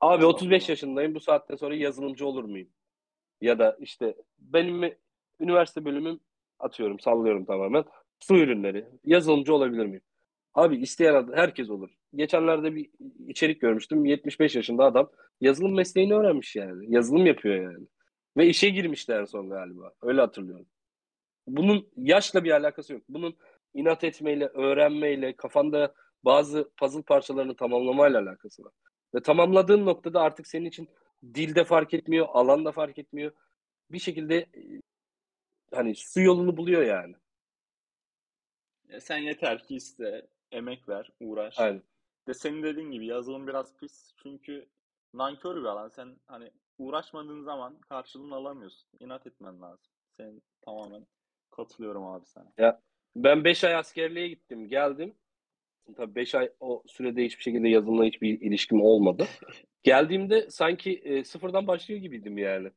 abi 0.00 0.24
35 0.24 0.68
yaşındayım. 0.68 1.14
Bu 1.14 1.20
saatten 1.20 1.56
sonra 1.56 1.74
yazılımcı 1.74 2.26
olur 2.26 2.44
muyum? 2.44 2.68
Ya 3.40 3.58
da 3.58 3.76
işte 3.80 4.14
benim 4.38 4.94
üniversite 5.40 5.84
bölümüm 5.84 6.20
atıyorum, 6.58 7.00
sallıyorum 7.00 7.44
tamamen. 7.44 7.84
Su 8.20 8.36
ürünleri. 8.36 8.86
Yazılımcı 9.04 9.54
olabilir 9.54 9.86
miyim? 9.86 10.02
Abi 10.54 10.76
isteyen 10.76 11.32
herkes 11.34 11.70
olur. 11.70 11.99
Geçenlerde 12.14 12.74
bir 12.74 12.90
içerik 13.28 13.60
görmüştüm. 13.60 14.04
75 14.04 14.56
yaşında 14.56 14.84
adam 14.84 15.10
yazılım 15.40 15.74
mesleğini 15.74 16.14
öğrenmiş 16.14 16.56
yani. 16.56 16.94
Yazılım 16.94 17.26
yapıyor 17.26 17.72
yani. 17.72 17.86
Ve 18.36 18.46
işe 18.46 18.68
girmişti 18.68 19.12
en 19.12 19.24
son 19.24 19.50
galiba. 19.50 19.92
Öyle 20.02 20.20
hatırlıyorum. 20.20 20.66
Bunun 21.46 21.88
yaşla 21.96 22.44
bir 22.44 22.50
alakası 22.50 22.92
yok. 22.92 23.02
Bunun 23.08 23.36
inat 23.74 24.04
etmeyle, 24.04 24.46
öğrenmeyle, 24.46 25.36
kafanda 25.36 25.94
bazı 26.24 26.70
puzzle 26.76 27.02
parçalarını 27.02 27.56
tamamlamayla 27.56 28.20
alakası 28.20 28.64
var. 28.64 28.72
Ve 29.14 29.22
tamamladığın 29.22 29.86
noktada 29.86 30.20
artık 30.20 30.46
senin 30.46 30.64
için 30.64 30.88
dilde 31.34 31.64
fark 31.64 31.94
etmiyor, 31.94 32.26
alanda 32.30 32.72
fark 32.72 32.98
etmiyor. 32.98 33.32
Bir 33.90 33.98
şekilde 33.98 34.36
e, 34.36 34.80
hani 35.74 35.94
su 35.94 36.20
yolunu 36.20 36.56
buluyor 36.56 36.82
yani. 36.82 37.14
E 38.88 39.00
sen 39.00 39.18
yeter 39.18 39.62
ki 39.62 39.76
iste, 39.76 40.28
emek 40.52 40.88
ver, 40.88 41.12
uğraş. 41.20 41.58
Aynen. 41.58 41.82
De 42.30 42.34
senin 42.34 42.62
dediğin 42.62 42.90
gibi 42.90 43.06
yazılım 43.06 43.46
biraz 43.46 43.76
pis. 43.76 44.12
Çünkü 44.22 44.66
nankör 45.14 45.56
bir 45.56 45.64
alan. 45.64 45.88
Sen 45.88 46.16
hani 46.26 46.50
uğraşmadığın 46.78 47.42
zaman 47.42 47.78
karşılığını 47.78 48.34
alamıyorsun. 48.34 48.88
İnat 49.00 49.26
etmen 49.26 49.62
lazım. 49.62 49.92
Senin 50.16 50.42
tamamen 50.60 51.06
katılıyorum 51.50 52.06
abi 52.06 52.26
sana. 52.26 52.52
Ya 52.58 52.80
ben 53.16 53.44
5 53.44 53.64
ay 53.64 53.74
askerliğe 53.74 54.28
gittim, 54.28 54.68
geldim. 54.68 55.14
Tabii 55.96 56.14
5 56.14 56.34
ay 56.34 56.50
o 56.60 56.82
sürede 56.86 57.24
hiçbir 57.24 57.42
şekilde 57.42 57.68
yazılımla 57.68 58.04
hiçbir 58.04 58.40
ilişkim 58.40 58.82
olmadı. 58.82 59.26
Geldiğimde 59.82 60.50
sanki 60.50 60.92
e, 61.04 61.24
sıfırdan 61.24 61.66
başlıyor 61.66 62.00
gibiydim 62.00 62.38
yani. 62.38 62.70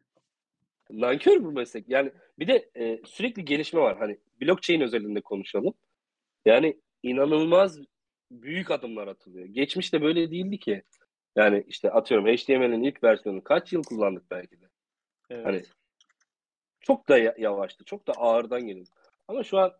Nankör 0.90 1.44
bu 1.44 1.52
meslek. 1.52 1.88
Yani 1.88 2.12
bir 2.38 2.46
de 2.46 2.70
e, 2.76 3.00
sürekli 3.04 3.44
gelişme 3.44 3.80
var. 3.80 3.98
Hani 3.98 4.18
blockchain 4.40 4.80
özelinde 4.80 5.20
konuşalım. 5.20 5.74
Yani 6.46 6.80
inanılmaz 7.02 7.78
büyük 8.42 8.70
adımlar 8.70 9.06
atılıyor. 9.06 9.46
Geçmişte 9.46 10.02
böyle 10.02 10.30
değildi 10.30 10.58
ki. 10.58 10.82
Yani 11.36 11.64
işte 11.68 11.90
atıyorum 11.90 12.26
HTML'in 12.26 12.82
ilk 12.82 13.04
versiyonu 13.04 13.44
kaç 13.44 13.72
yıl 13.72 13.82
kullandık 13.82 14.30
belki 14.30 14.60
de. 14.60 14.68
Evet. 15.30 15.46
Hani 15.46 15.62
çok 16.80 17.08
da 17.08 17.18
yavaştı. 17.18 17.84
Çok 17.84 18.06
da 18.06 18.12
ağırdan 18.12 18.66
geliyor. 18.66 18.86
Ama 19.28 19.42
şu 19.44 19.58
an 19.58 19.72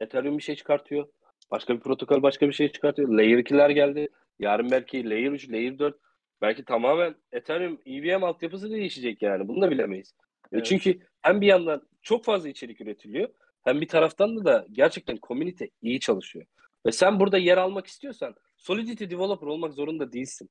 Ethereum 0.00 0.38
bir 0.38 0.42
şey 0.42 0.56
çıkartıyor. 0.56 1.08
Başka 1.50 1.74
bir 1.74 1.80
protokol 1.80 2.22
başka 2.22 2.48
bir 2.48 2.52
şey 2.52 2.72
çıkartıyor. 2.72 3.08
Layer 3.08 3.38
2'ler 3.38 3.72
geldi. 3.72 4.08
Yarın 4.38 4.70
belki 4.70 5.10
Layer 5.10 5.32
3, 5.32 5.50
Layer 5.50 5.78
4 5.78 5.98
belki 6.42 6.64
tamamen 6.64 7.14
Ethereum 7.32 7.80
EVM 7.86 8.24
altyapısı 8.24 8.70
değişecek 8.70 9.22
yani. 9.22 9.48
Bunu 9.48 9.62
da 9.62 9.70
bilemeyiz. 9.70 10.14
E 10.20 10.56
Evet. 10.56 10.66
Çünkü 10.66 10.98
hem 11.22 11.40
bir 11.40 11.46
yandan 11.46 11.88
çok 12.02 12.24
fazla 12.24 12.48
içerik 12.48 12.80
üretiliyor 12.80 13.28
hem 13.64 13.80
bir 13.80 13.88
taraftan 13.88 14.36
da, 14.36 14.44
da 14.44 14.66
gerçekten 14.72 15.16
komünite 15.16 15.70
iyi 15.82 16.00
çalışıyor. 16.00 16.46
Ve 16.86 16.92
sen 16.92 17.20
burada 17.20 17.38
yer 17.38 17.58
almak 17.58 17.86
istiyorsan 17.86 18.34
Solidity 18.56 19.04
developer 19.04 19.46
olmak 19.46 19.74
zorunda 19.74 20.12
değilsin. 20.12 20.50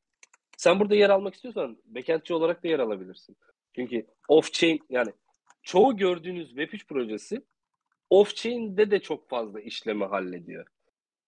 Sen 0.57 0.79
burada 0.79 0.95
yer 0.95 1.09
almak 1.09 1.33
istiyorsan 1.33 1.77
backendçi 1.85 2.33
olarak 2.33 2.63
da 2.63 2.67
yer 2.67 2.79
alabilirsin. 2.79 3.37
Çünkü 3.75 4.07
off-chain 4.29 4.79
yani 4.89 5.13
çoğu 5.63 5.97
gördüğünüz 5.97 6.53
Web3 6.53 6.87
projesi 6.87 7.41
off-chain'de 8.09 8.91
de 8.91 8.99
çok 8.99 9.29
fazla 9.29 9.61
işlemi 9.61 10.05
hallediyor. 10.05 10.65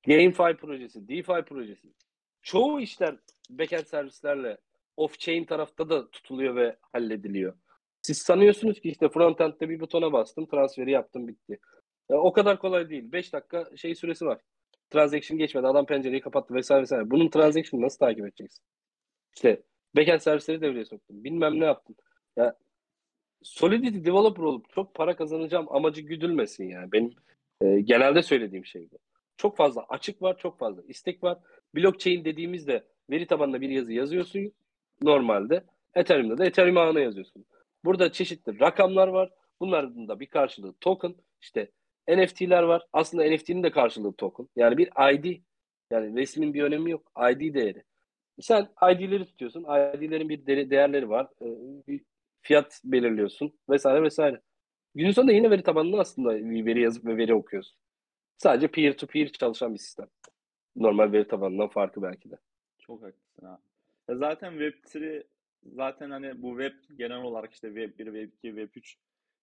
GameFi 0.08 0.58
projesi, 0.58 1.08
DeFi 1.08 1.46
projesi. 1.46 1.88
Çoğu 2.42 2.82
işler 2.82 3.16
backend 3.50 3.86
servislerle 3.86 4.58
off-chain 4.98 5.46
tarafta 5.46 5.90
da 5.90 6.10
tutuluyor 6.12 6.56
ve 6.56 6.78
hallediliyor. 6.94 7.54
Siz 8.02 8.18
sanıyorsunuz 8.18 8.80
ki 8.80 8.90
işte 8.90 9.10
frontend'de 9.10 9.70
bir 9.70 9.80
butona 9.80 10.14
bastım, 10.14 10.46
transferi 10.46 10.92
yaptım, 10.92 11.28
bitti. 11.28 11.60
Ya 12.10 12.18
o 12.18 12.34
kadar 12.34 12.60
kolay 12.60 12.90
değil. 12.90 13.12
5 13.12 13.34
dakika 13.34 13.78
şey 13.78 13.96
süresi 13.96 14.26
var. 14.26 14.42
Transaction 14.96 15.38
geçmedi, 15.38 15.68
adam 15.68 15.86
pencereyi 15.86 16.22
kapattı 16.22 16.54
vesaire 16.54 16.82
vesaire. 16.82 17.12
Bunun 17.12 17.30
transaction'ı 17.30 17.86
nasıl 17.86 17.98
takip 17.98 18.26
edeceksin? 18.26 18.64
İşte 19.36 19.62
backend 19.96 20.20
servisleri 20.20 20.62
devreye 20.62 20.86
soktum. 20.86 21.24
Bilmem 21.24 21.60
ne 21.60 21.66
yaptım. 21.66 21.96
Ya 22.38 22.56
Solidity 23.44 24.10
developer 24.10 24.44
olup 24.44 24.70
çok 24.70 24.94
para 24.94 25.16
kazanacağım 25.16 25.68
amacı 25.70 26.02
güdülmesin 26.02 26.70
yani. 26.70 26.92
Benim 26.92 27.14
e, 27.62 27.82
genelde 27.82 28.24
söylediğim 28.24 28.66
şey 28.66 28.92
bu. 28.92 28.98
Çok 29.38 29.58
fazla 29.58 29.86
açık 29.90 30.22
var, 30.22 30.38
çok 30.38 30.60
fazla 30.60 30.82
istek 30.88 31.24
var. 31.24 31.38
Blockchain 31.76 32.26
dediğimizde 32.26 32.84
veri 33.10 33.28
tabanına 33.28 33.62
bir 33.62 33.70
yazı 33.70 33.94
yazıyorsun 33.94 34.52
normalde. 35.02 35.64
Ethereum'da 35.96 36.38
da 36.38 36.46
Ethereum 36.46 36.78
ağına 36.78 37.00
yazıyorsun. 37.00 37.46
Burada 37.86 38.12
çeşitli 38.12 38.60
rakamlar 38.60 39.08
var. 39.08 39.30
Bunların 39.60 40.08
da 40.08 40.20
bir 40.20 40.28
karşılığı 40.28 40.74
token. 40.82 41.16
İşte 41.42 41.72
NFT'ler 42.10 42.64
var. 42.64 42.88
Aslında 42.94 43.24
NFT'nin 43.24 43.64
de 43.64 43.72
karşılığı 43.72 44.14
token. 44.14 44.48
Yani 44.56 44.78
bir 44.78 44.88
ID. 45.14 45.42
Yani 45.92 46.22
resmin 46.22 46.54
bir 46.54 46.64
önemi 46.64 46.92
yok. 46.92 47.12
ID 47.32 47.54
değeri. 47.54 47.84
Sen 48.42 48.68
ID'leri 48.92 49.26
tutuyorsun. 49.26 49.64
ID'lerin 49.64 50.30
bir 50.30 50.46
de- 50.46 50.70
değerleri 50.70 51.10
var. 51.10 51.28
Ee, 51.42 51.46
Bir 51.88 52.02
fiyat 52.42 52.82
belirliyorsun 52.86 53.54
vesaire 53.70 54.04
vesaire. 54.04 54.42
Günün 54.96 55.12
sonunda 55.12 55.32
yine 55.32 55.52
veri 55.52 55.64
tabanına 55.64 56.00
aslında 56.00 56.50
bir 56.50 56.66
veri 56.66 56.82
yazıp 56.82 57.06
ve 57.06 57.18
veri 57.18 57.34
okuyorsun. 57.34 57.78
Sadece 58.38 58.68
peer 58.68 58.98
to 58.98 59.08
peer 59.08 59.28
çalışan 59.32 59.74
bir 59.74 59.80
sistem. 59.80 60.08
Normal 60.76 61.12
veri 61.12 61.28
tabanından 61.28 61.68
farkı 61.68 62.02
belki 62.02 62.32
de. 62.32 62.36
Çok 62.80 63.04
haklısın 63.04 63.46
abi. 63.46 63.62
Zaten 64.20 64.54
Web3 64.54 65.24
zaten 65.66 66.10
hani 66.12 66.42
bu 66.42 66.50
web 66.62 66.98
genel 66.98 67.22
olarak 67.22 67.54
işte 67.54 67.68
Web 67.68 68.00
1, 68.00 68.06
Web 68.06 68.30
2, 68.34 68.34
Web 68.42 68.70
3 68.76 68.98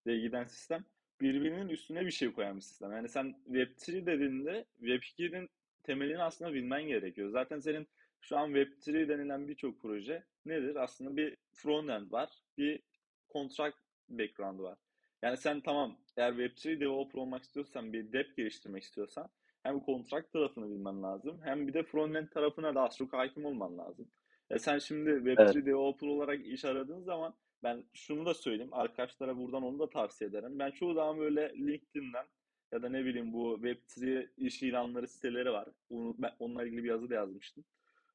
diye 0.06 0.20
giden 0.20 0.44
sistem 0.44 0.84
birbirinin 1.22 1.68
üstüne 1.68 2.06
bir 2.06 2.10
şey 2.10 2.32
koyan 2.32 2.56
bir 2.56 2.60
sistem. 2.60 2.92
Yani 2.92 3.08
sen 3.08 3.34
Web3 3.50 4.06
dediğinde 4.06 4.64
Web 4.78 5.02
2'nin 5.02 5.50
temelini 5.82 6.22
aslında 6.22 6.54
bilmen 6.54 6.82
gerekiyor. 6.82 7.30
Zaten 7.30 7.58
senin 7.58 7.88
şu 8.20 8.36
an 8.38 8.50
Web3 8.50 9.08
denilen 9.08 9.48
birçok 9.48 9.80
proje 9.80 10.24
nedir? 10.46 10.76
Aslında 10.76 11.16
bir 11.16 11.36
frontend 11.54 12.12
var, 12.12 12.30
bir 12.58 12.80
contract 13.32 13.76
background 14.08 14.60
var. 14.60 14.78
Yani 15.22 15.36
sen 15.36 15.60
tamam 15.60 15.98
eğer 16.16 16.32
Web3 16.32 16.80
developer 16.80 17.18
olmak 17.18 17.42
istiyorsan, 17.42 17.92
bir 17.92 18.12
dep 18.12 18.36
geliştirmek 18.36 18.82
istiyorsan 18.82 19.28
hem 19.62 19.80
contract 19.80 20.32
tarafını 20.32 20.70
bilmen 20.70 21.02
lazım 21.02 21.40
hem 21.44 21.68
bir 21.68 21.74
de 21.74 21.82
frontend 21.82 22.28
tarafına 22.28 22.74
da 22.74 22.82
az 22.82 22.96
çok 22.96 23.12
hakim 23.12 23.44
olman 23.44 23.78
lazım. 23.78 24.08
E 24.50 24.58
sen 24.58 24.78
şimdi 24.78 25.10
Web3 25.10 25.42
evet. 25.42 25.66
developer 25.66 26.06
olarak 26.06 26.46
iş 26.46 26.64
aradığın 26.64 27.00
zaman 27.00 27.34
ben 27.62 27.84
şunu 27.94 28.26
da 28.26 28.34
söyleyeyim. 28.34 28.74
Arkadaşlara 28.74 29.36
buradan 29.36 29.62
onu 29.62 29.78
da 29.78 29.90
tavsiye 29.90 30.30
ederim. 30.30 30.58
Ben 30.58 30.70
çoğu 30.70 30.94
zaman 30.94 31.18
böyle 31.18 31.54
LinkedIn'den 31.58 32.26
ya 32.72 32.82
da 32.82 32.88
ne 32.88 33.04
bileyim 33.04 33.32
bu 33.32 33.58
Web3 33.62 34.28
iş 34.36 34.62
ilanları 34.62 35.08
siteleri 35.08 35.52
var. 35.52 35.68
ben 35.90 36.32
onunla 36.38 36.64
ilgili 36.64 36.84
bir 36.84 36.88
yazı 36.88 37.10
da 37.10 37.14
yazmıştım. 37.14 37.64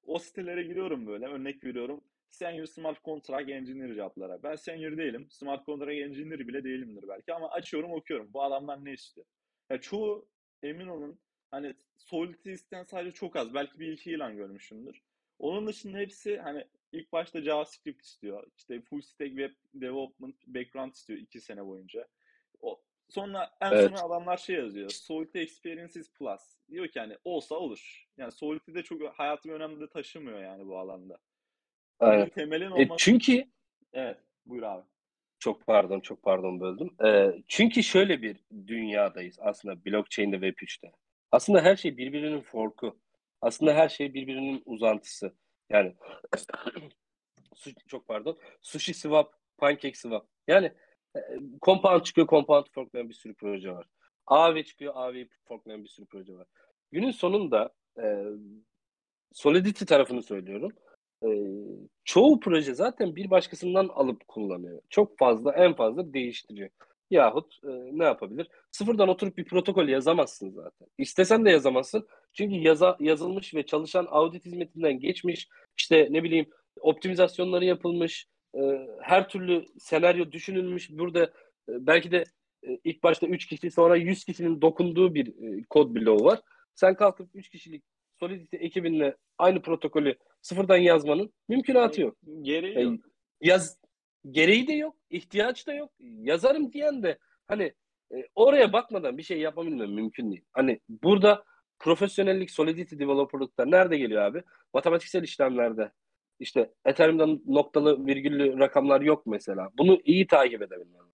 O 0.04 0.20
sitelere 0.20 0.64
giriyorum 0.64 1.08
böyle. 1.08 1.26
Örnek 1.26 1.64
veriyorum. 1.64 2.02
Senior 2.30 2.66
Smart 2.66 3.04
Contract 3.04 3.50
Engineer 3.50 3.96
cevaplara. 3.96 4.44
Ben 4.44 4.56
senior 4.56 4.98
değilim. 4.98 5.28
Smart 5.30 5.66
Contract 5.66 6.00
Engineer 6.00 6.48
bile 6.48 6.64
değilimdir 6.64 7.08
belki 7.08 7.34
ama 7.34 7.50
açıyorum 7.50 7.92
okuyorum. 7.92 8.34
Bu 8.34 8.44
adamlar 8.44 8.86
ne 8.86 8.94
istiyor? 8.94 9.28
Ya 9.70 9.82
çoğu 9.82 10.28
emin 10.64 10.88
olun 10.88 11.20
hani 11.52 11.76
Solidity 11.98 12.52
isteyen 12.52 12.84
sadece 12.84 13.12
çok 13.12 13.36
az. 13.36 13.54
Belki 13.54 13.80
bir 13.80 13.92
iki 13.92 14.12
ilan 14.12 14.36
görmüşümdür. 14.36 15.02
Onun 15.40 15.68
dışında 15.68 15.98
hepsi 15.98 16.38
hani 16.38 16.66
ilk 16.98 17.12
başta 17.12 17.42
JavaScript 17.42 18.02
istiyor. 18.02 18.44
İşte 18.58 18.82
full 18.82 19.02
stack 19.02 19.30
web 19.30 19.54
development 19.74 20.36
background 20.48 20.94
istiyor 20.94 21.20
iki 21.20 21.42
sene 21.42 21.66
boyunca. 21.66 22.08
O, 22.62 22.82
sonra 23.10 23.52
en 23.62 23.72
evet. 23.72 23.90
sonra 23.90 24.02
adamlar 24.02 24.38
şey 24.38 24.56
yazıyor. 24.56 24.90
Solidity 24.90 25.40
Experiences 25.40 26.14
Plus. 26.14 26.42
Diyor 26.70 26.88
ki 26.88 27.00
hani 27.00 27.18
olsa 27.24 27.56
olur. 27.56 28.08
Yani 28.18 28.32
Solidity'de 28.32 28.84
çok 28.84 29.20
hayatım 29.20 29.52
önemli 29.52 29.90
taşımıyor 29.90 30.40
yani 30.40 30.68
bu 30.68 30.78
alanda. 30.78 31.18
Evet. 32.02 32.36
Temelin 32.36 32.66
e, 32.66 32.74
olması... 32.74 32.94
E 32.94 32.98
çünkü 32.98 33.48
Evet. 33.94 34.18
Buyur 34.46 34.64
abi. 34.64 34.84
Çok 35.40 35.68
pardon, 35.68 36.00
çok 36.00 36.24
pardon 36.24 36.60
böldüm. 36.60 36.90
Ee, 37.06 37.42
çünkü 37.48 37.84
şöyle 37.84 38.22
bir 38.22 38.38
dünyadayız 38.68 39.40
aslında 39.42 39.86
blockchain'de 39.86 40.42
ve 40.42 40.50
3'te. 40.50 40.92
Aslında 41.32 41.62
her 41.62 41.76
şey 41.76 41.98
birbirinin 41.98 42.42
forku. 42.42 43.00
Aslında 43.42 43.74
her 43.74 43.90
şey 43.90 44.14
birbirinin 44.14 44.64
uzantısı. 44.66 45.34
Yani 45.70 45.96
çok 47.88 48.08
pardon. 48.08 48.38
Sushi 48.62 48.94
swap, 48.94 49.34
pancake 49.58 49.94
swap. 49.94 50.28
Yani 50.48 50.72
e, 51.16 51.20
compound 51.62 52.02
çıkıyor, 52.02 52.28
compound 52.28 52.66
forklayan 52.72 53.10
bir 53.10 53.14
sürü 53.14 53.34
proje 53.34 53.72
var. 53.72 53.88
AV 54.28 54.64
çıkıyor, 54.64 54.94
AV 54.96 55.26
forklayan 55.48 55.84
bir 55.84 55.90
sürü 55.90 56.06
proje 56.06 56.34
var. 56.34 56.48
Günün 56.92 57.12
sonunda 57.12 57.74
e, 58.04 58.24
Solidity 59.34 59.86
tarafını 59.86 60.24
söylüyorum 60.24 60.72
e, 61.24 61.28
çoğu 62.04 62.40
proje 62.40 62.74
zaten 62.74 63.16
bir 63.16 63.30
başkasından 63.30 63.88
alıp 63.88 64.28
kullanıyor. 64.28 64.82
Çok 64.90 65.18
fazla 65.18 65.54
en 65.54 65.76
fazla 65.76 66.14
değiştiriyor. 66.14 66.70
Yahut 67.12 67.60
e, 67.64 67.68
ne 67.92 68.04
yapabilir? 68.04 68.48
Sıfırdan 68.72 69.10
oturup 69.10 69.38
bir 69.38 69.46
protokol 69.46 69.88
yazamazsın 69.88 70.50
zaten. 70.50 70.88
İstesen 70.98 71.46
de 71.46 71.50
yazamazsın. 71.50 72.08
Çünkü 72.34 72.56
yaza, 72.56 72.98
yazılmış 73.00 73.54
ve 73.54 73.66
çalışan 73.66 74.08
audit 74.10 74.46
hizmetinden 74.46 75.00
geçmiş. 75.00 75.48
İşte 75.78 76.08
ne 76.12 76.24
bileyim 76.24 76.50
optimizasyonları 76.82 77.66
yapılmış. 77.66 78.28
E, 78.56 78.60
her 79.02 79.30
türlü 79.30 79.66
senaryo 79.80 80.32
düşünülmüş. 80.32 80.90
Burada 80.92 81.24
e, 81.70 81.88
belki 81.88 82.12
de 82.12 82.24
e, 82.64 82.80
ilk 82.84 83.04
başta 83.04 83.28
3 83.28 83.46
kişi 83.46 83.72
sonra 83.72 83.96
100 83.96 84.26
kişinin 84.26 84.62
dokunduğu 84.62 85.16
bir 85.16 85.28
e, 85.28 85.64
kod 85.70 85.96
bloğu 85.96 86.26
var. 86.26 86.42
Sen 86.76 86.96
kalkıp 86.96 87.30
3 87.34 87.50
kişilik 87.50 87.84
Solidity 88.20 88.58
ekibinle 88.60 89.16
aynı 89.38 89.62
protokolü 89.62 90.16
sıfırdan 90.42 90.78
yazmanın 90.78 91.34
mümkünatı 91.50 92.02
yok. 92.02 92.18
Gereği 92.42 92.84
yok. 92.84 92.94
Yaz, 93.42 93.78
gereği 94.32 94.68
de 94.68 94.74
yok, 94.74 94.96
ihtiyaç 95.10 95.68
da 95.68 95.74
yok. 95.74 95.92
Yazarım 96.00 96.74
diyen 96.74 97.04
de 97.04 97.18
hani 97.48 97.74
e, 98.16 98.28
oraya 98.36 98.74
bakmadan 98.74 99.18
bir 99.18 99.24
şey 99.24 99.40
yapabilmem 99.40 99.92
mümkün 99.92 100.32
değil. 100.32 100.46
Hani 100.54 100.80
burada 100.90 101.44
profesyonellik, 101.80 102.52
solidity 102.52 103.00
developerlıkta 103.00 103.66
nerede 103.66 103.98
geliyor 103.98 104.22
abi? 104.22 104.44
Matematiksel 104.74 105.24
işlemlerde. 105.24 105.92
İşte 106.40 106.74
Ethereum'da 106.86 107.28
noktalı 107.46 108.06
virgüllü 108.06 108.60
rakamlar 108.60 109.02
yok 109.02 109.26
mesela. 109.26 109.70
Bunu 109.78 110.02
iyi 110.06 110.28
takip 110.28 110.62
edebilmem. 110.62 111.06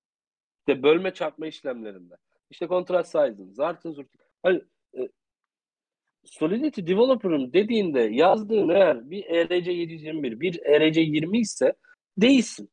İşte 0.59 0.83
bölme 0.83 1.13
çarpma 1.13 1.47
işlemlerinde. 1.47 2.15
İşte 2.49 2.67
kontrast 2.67 3.11
size'ın, 3.11 3.53
zartın 3.53 3.91
zurtun. 3.91 4.21
Hani 4.43 4.61
e, 4.97 5.09
Solidity 6.25 6.81
Developer'ım 6.81 7.53
dediğinde 7.53 8.01
yazdığın 8.01 8.69
eğer 8.69 9.09
bir 9.09 9.25
ERC 9.25 9.71
721, 9.71 10.39
bir 10.39 10.59
ERC 10.65 11.01
20 11.01 11.39
ise 11.39 11.73
değilsin. 12.17 12.69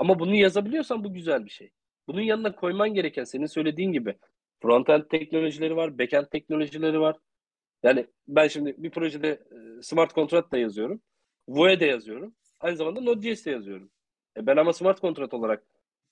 Ama 0.00 0.18
bunu 0.18 0.34
yazabiliyorsan 0.34 1.04
bu 1.04 1.14
güzel 1.14 1.44
bir 1.44 1.50
şey. 1.50 1.70
Bunun 2.08 2.20
yanına 2.20 2.54
koyman 2.54 2.94
gereken 2.94 3.24
senin 3.24 3.46
söylediğin 3.46 3.92
gibi 3.92 4.14
frontend 4.62 5.02
teknolojileri 5.02 5.76
var, 5.76 5.98
backend 5.98 6.26
teknolojileri 6.26 7.00
var. 7.00 7.16
Yani 7.82 8.06
ben 8.28 8.48
şimdi 8.48 8.74
bir 8.78 8.90
projede 8.90 9.28
e, 9.28 9.82
smart 9.82 10.14
contract 10.14 10.52
da 10.52 10.58
yazıyorum. 10.58 11.02
Vue 11.48 11.80
de 11.80 11.86
yazıyorum. 11.86 12.34
Aynı 12.60 12.76
zamanda 12.76 13.00
Node.js 13.00 13.46
de 13.46 13.50
yazıyorum. 13.50 13.90
E 14.36 14.46
ben 14.46 14.56
ama 14.56 14.72
smart 14.72 15.00
contract 15.00 15.34
olarak 15.34 15.64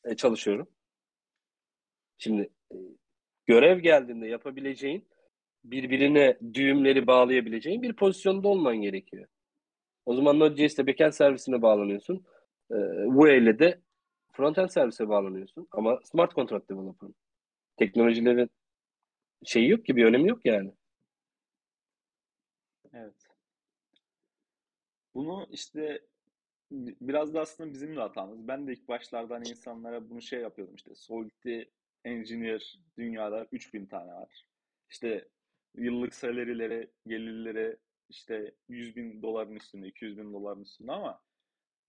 e, 0.05 0.17
çalışıyorum. 0.17 0.69
Şimdi 2.19 2.51
e, 2.73 2.77
görev 3.47 3.79
geldiğinde 3.79 4.27
yapabileceğin 4.27 5.09
birbirine 5.65 6.39
düğümleri 6.55 7.07
bağlayabileceğin 7.07 7.83
bir 7.83 7.93
pozisyonda 7.93 8.49
olman 8.49 8.77
gerekiyor. 8.77 9.27
O 10.07 10.15
zaman 10.15 10.39
Node.js'te 10.39 10.87
backend 10.87 11.13
servisine 11.13 11.63
bağlanıyorsun. 11.63 12.27
E, 12.71 12.75
Vue 13.07 13.39
ile 13.39 13.59
de 13.59 13.81
frontend 14.33 14.69
servise 14.69 15.09
bağlanıyorsun. 15.09 15.69
Ama 15.73 16.01
smart 16.05 16.35
contract 16.35 16.71
developer. 16.71 17.09
Teknolojilerin 17.77 18.51
şeyi 19.45 19.69
yok 19.71 19.87
ki 19.87 19.97
bir 19.97 20.05
önemi 20.05 20.29
yok 20.29 20.41
yani. 20.45 20.73
Evet. 22.93 23.15
Bunu 25.15 25.47
işte 25.51 26.01
biraz 27.01 27.35
da 27.35 27.41
aslında 27.41 27.73
bizim 27.73 27.97
de 27.97 28.01
hatamız. 28.01 28.49
Ben 28.49 28.67
de 28.67 28.73
ilk 28.73 28.89
başlardan 28.89 29.45
insanlara 29.45 30.11
bunu 30.11 30.23
şey 30.23 30.41
yapıyordum 30.41 30.75
işte. 30.75 30.95
Solidity 30.95 31.61
Engineer 32.05 32.79
dünyada 32.99 33.47
3000 33.53 33.87
tane 33.87 34.13
var. 34.13 34.47
İşte 34.91 35.29
yıllık 35.75 36.15
salarileri, 36.15 36.91
gelirleri 37.07 37.77
işte 38.09 38.55
100 38.69 38.97
bin 38.97 39.23
doların 39.23 39.55
üstünde, 39.55 39.89
200 39.89 40.19
bin 40.19 40.33
doların 40.33 40.63
üstünde 40.63 40.93
ama 40.93 41.21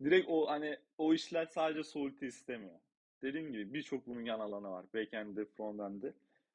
direkt 0.03 0.29
o 0.29 0.47
hani 0.47 0.77
o 0.97 1.13
işler 1.13 1.45
sadece 1.45 1.83
Solidity 1.83 2.27
istemiyor. 2.27 2.79
Dediğim 3.21 3.51
gibi 3.51 3.73
birçok 3.73 4.07
bunun 4.07 4.25
yan 4.25 4.39
alanı 4.39 4.71
var. 4.71 4.85
Backend'de, 4.93 5.45
frontend'de. 5.45 6.13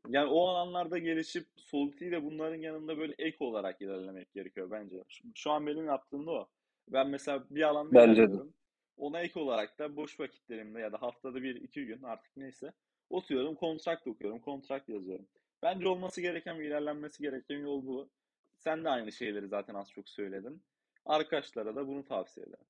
Yani 0.09 0.30
o 0.30 0.47
alanlarda 0.49 0.99
gelişip 0.99 1.47
Solidity 1.57 2.11
de 2.11 2.24
bunların 2.24 2.57
yanında 2.57 2.99
böyle 2.99 3.14
ek 3.18 3.36
olarak 3.40 3.82
ilerlemek 3.82 4.32
gerekiyor 4.32 4.70
bence. 4.70 5.05
Şu, 5.09 5.28
şu 5.34 5.51
an 5.51 5.66
benim 5.66 5.86
yaptığım 5.86 6.26
da 6.26 6.30
o. 6.30 6.49
Ben 6.88 7.09
mesela 7.09 7.45
bir 7.51 7.62
alanda 7.62 7.95
bence 7.95 8.12
ilerliyorum. 8.12 8.49
De. 8.49 8.53
Ona 8.97 9.20
ek 9.20 9.40
olarak 9.40 9.78
da 9.78 9.97
boş 9.97 10.20
vakitlerimde 10.20 10.80
ya 10.80 10.92
da 10.92 11.03
haftada 11.03 11.42
bir 11.42 11.55
iki 11.55 11.86
gün 11.86 12.03
artık 12.03 12.36
neyse 12.36 12.72
oturuyorum 13.11 13.55
kontrakt 13.55 14.07
okuyorum, 14.07 14.38
kontrakt 14.38 14.88
yazıyorum. 14.88 15.26
Bence 15.62 15.88
olması 15.88 16.20
gereken 16.20 16.59
ve 16.59 16.66
ilerlenmesi 16.66 17.22
gereken 17.22 17.59
yol 17.59 17.86
bu. 17.86 18.09
Sen 18.57 18.84
de 18.84 18.88
aynı 18.88 19.12
şeyleri 19.12 19.49
zaten 19.49 19.74
az 19.74 19.90
çok 19.90 20.09
söyledin. 20.09 20.62
Arkadaşlara 21.07 21.76
da 21.76 21.88
bunu 21.88 22.05
tavsiye 22.05 22.47
ederim. 22.47 22.66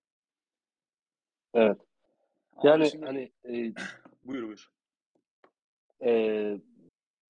Evet. 1.55 1.79
Ama 2.57 2.71
yani 2.71 2.91
şimdi... 2.91 3.07
hani 3.07 3.33
e, 3.45 3.73
buyur 4.25 4.43
buyur. 4.43 4.71
E, 6.05 6.59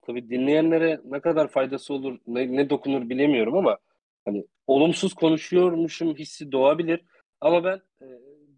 tabii 0.02 0.30
dinleyenlere 0.30 1.00
ne 1.04 1.20
kadar 1.20 1.48
faydası 1.48 1.94
olur, 1.94 2.18
ne, 2.26 2.56
ne 2.56 2.70
dokunur 2.70 3.08
bilemiyorum 3.08 3.56
ama 3.56 3.78
hani 4.24 4.46
olumsuz 4.66 5.14
konuşuyormuşum 5.14 6.14
hissi 6.14 6.52
doğabilir. 6.52 7.00
Ama 7.40 7.64
ben 7.64 7.76
e, 7.76 8.06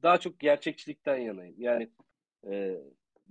daha 0.02 0.18
çok 0.18 0.38
gerçekçilikten 0.38 1.16
yanayım. 1.16 1.54
Yani 1.58 1.88
e, 2.50 2.76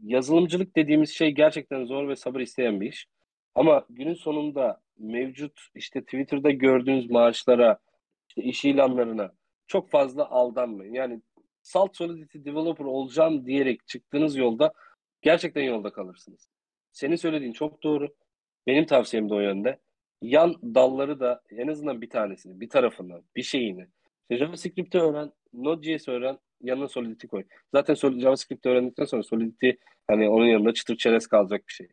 yazılımcılık 0.04 0.76
dediğimiz 0.76 1.10
şey 1.10 1.32
gerçekten 1.32 1.86
zor 1.86 2.08
ve 2.08 2.16
sabır 2.16 2.40
isteyen 2.40 2.82
bir 2.82 2.90
iş. 2.90 3.08
Ama 3.56 3.86
günün 3.90 4.14
sonunda 4.14 4.82
mevcut 4.98 5.62
işte 5.76 6.02
Twitter'da 6.02 6.52
gördüğünüz 6.52 7.10
maaşlara, 7.10 7.80
işte 8.30 8.44
iş 8.44 8.66
ilanlarına 8.66 9.32
çok 9.68 9.90
fazla 9.90 10.30
aldanmayın. 10.30 10.94
Yani 10.94 11.22
Salt 11.66 11.98
Solidity 11.98 12.38
Developer 12.46 12.86
olacağım 12.86 13.46
diyerek 13.46 13.88
çıktığınız 13.88 14.36
yolda 14.36 14.74
gerçekten 15.22 15.64
yolda 15.64 15.90
kalırsınız. 15.90 16.50
Senin 16.92 17.16
söylediğin 17.16 17.52
çok 17.52 17.84
doğru. 17.84 18.16
Benim 18.68 18.86
tavsiyem 18.86 19.30
de 19.30 19.34
o 19.34 19.40
yönde. 19.40 19.80
Yan 20.22 20.56
dalları 20.64 21.20
da 21.20 21.42
en 21.50 21.68
azından 21.68 22.02
bir 22.02 22.10
tanesini, 22.10 22.60
bir 22.60 22.70
tarafından, 22.70 23.24
bir 23.36 23.44
şeyini. 23.44 23.88
İşte 24.22 24.38
JavaScript'i 24.38 25.00
öğren, 25.00 25.32
Node.js 25.54 26.08
öğren, 26.08 26.40
yanına 26.62 26.88
Solidity 26.88 27.28
koy. 27.28 27.44
Zaten 27.74 27.96
JavaScript 27.96 28.66
öğrendikten 28.66 29.06
sonra 29.06 29.24
Solidity 29.24 29.70
hani 30.08 30.30
onun 30.30 30.46
yanında 30.46 30.74
çıtır 30.74 30.98
çerez 30.98 31.28
kalacak 31.28 31.64
bir 31.68 31.74
şey. 31.74 31.88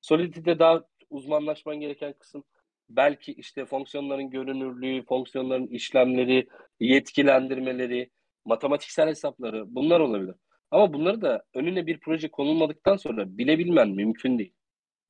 Solidity'de 0.00 0.58
daha 0.58 0.84
uzmanlaşman 1.10 1.80
gereken 1.80 2.12
kısım 2.12 2.44
belki 2.88 3.32
işte 3.32 3.64
fonksiyonların 3.64 4.30
görünürlüğü, 4.30 5.04
fonksiyonların 5.04 5.66
işlemleri, 5.66 6.48
yetkilendirmeleri, 6.80 8.10
matematiksel 8.46 9.08
hesapları 9.08 9.74
bunlar 9.74 10.00
olabilir. 10.00 10.34
Ama 10.70 10.92
bunları 10.92 11.22
da 11.22 11.44
önüne 11.54 11.86
bir 11.86 12.00
proje 12.00 12.28
konulmadıktan 12.28 12.96
sonra 12.96 13.38
bilebilmen 13.38 13.88
mümkün 13.88 14.38
değil. 14.38 14.54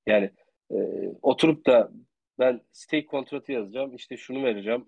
Yani 0.06 0.30
e, 0.70 0.76
oturup 1.22 1.66
da 1.66 1.90
ben 2.38 2.60
stake 2.72 3.06
kontratı 3.06 3.52
yazacağım, 3.52 3.94
işte 3.94 4.16
şunu 4.16 4.44
vereceğim. 4.44 4.86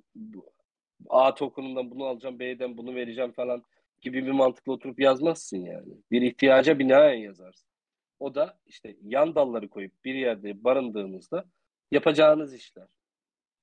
A 1.08 1.34
token'ından 1.34 1.90
bunu 1.90 2.04
alacağım, 2.04 2.38
B'den 2.38 2.76
bunu 2.76 2.94
vereceğim 2.94 3.32
falan 3.32 3.62
gibi 4.00 4.26
bir 4.26 4.30
mantıkla 4.30 4.72
oturup 4.72 5.00
yazmazsın 5.00 5.58
yani. 5.58 5.94
Bir 6.10 6.22
ihtiyaca 6.22 6.78
binaen 6.78 7.18
yazarsın. 7.18 7.68
O 8.20 8.34
da 8.34 8.58
işte 8.66 8.96
yan 9.02 9.34
dalları 9.34 9.68
koyup 9.68 10.04
bir 10.04 10.14
yerde 10.14 10.64
barındığınızda 10.64 11.44
yapacağınız 11.90 12.54
işler. 12.54 12.86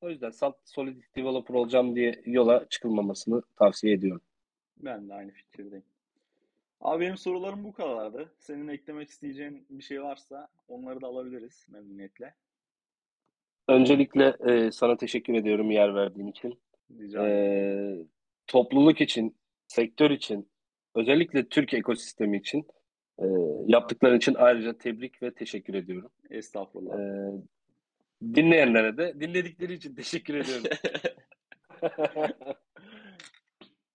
O 0.02 0.10
yüzden 0.10 0.32
Solidity 0.66 1.22
Developer 1.22 1.56
olacağım 1.56 1.96
diye 1.96 2.22
yola 2.26 2.70
çıkılmamasını 2.70 3.42
tavsiye 3.56 3.94
ediyorum. 3.94 4.22
Ben 4.78 5.10
de 5.10 5.14
aynı 5.14 5.32
fikirdeyim. 5.32 5.86
Abi 6.82 7.02
benim 7.02 7.18
sorularım 7.18 7.64
bu 7.64 7.74
kadardı. 7.74 8.34
Senin 8.38 8.68
eklemek 8.68 9.10
isteyeceğin 9.10 9.66
bir 9.70 9.84
şey 9.84 10.04
varsa 10.04 10.48
onları 10.68 11.02
da 11.02 11.08
alabiliriz 11.08 11.66
memnuniyetle. 11.70 12.34
Öncelikle 13.68 14.36
e, 14.48 14.72
sana 14.72 14.98
teşekkür 14.98 15.34
ediyorum 15.34 15.72
yer 15.72 15.96
verdiğin 15.96 16.28
için. 16.28 16.60
Rica 17.00 17.28
ederim. 17.28 18.02
E, 18.02 18.06
topluluk 18.48 19.02
için, 19.02 19.36
sektör 19.68 20.12
için, 20.12 20.50
özellikle 20.96 21.50
Türk 21.50 21.74
ekosistemi 21.74 22.38
için 22.38 22.68
e, 23.20 23.26
yaptıkların 23.68 24.18
için 24.18 24.36
ayrıca 24.38 24.78
tebrik 24.78 25.24
ve 25.24 25.34
teşekkür 25.34 25.74
ediyorum. 25.74 26.12
Estağfurullah. 26.30 27.00
E, 27.00 27.32
dinleyenlere 28.36 28.98
de 28.98 29.20
dinledikleri 29.20 29.74
için 29.74 29.96
teşekkür 29.96 30.36
ediyorum. 30.36 30.66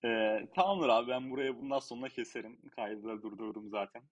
Ee, 0.04 0.48
tamamdır 0.54 0.88
abi 0.88 1.08
ben 1.08 1.30
buraya 1.30 1.56
bundan 1.56 1.78
sonra 1.78 2.08
keserim. 2.08 2.58
Kaydı 2.76 3.04
da 3.04 3.22
durdurdum 3.22 3.68
zaten. 3.70 4.02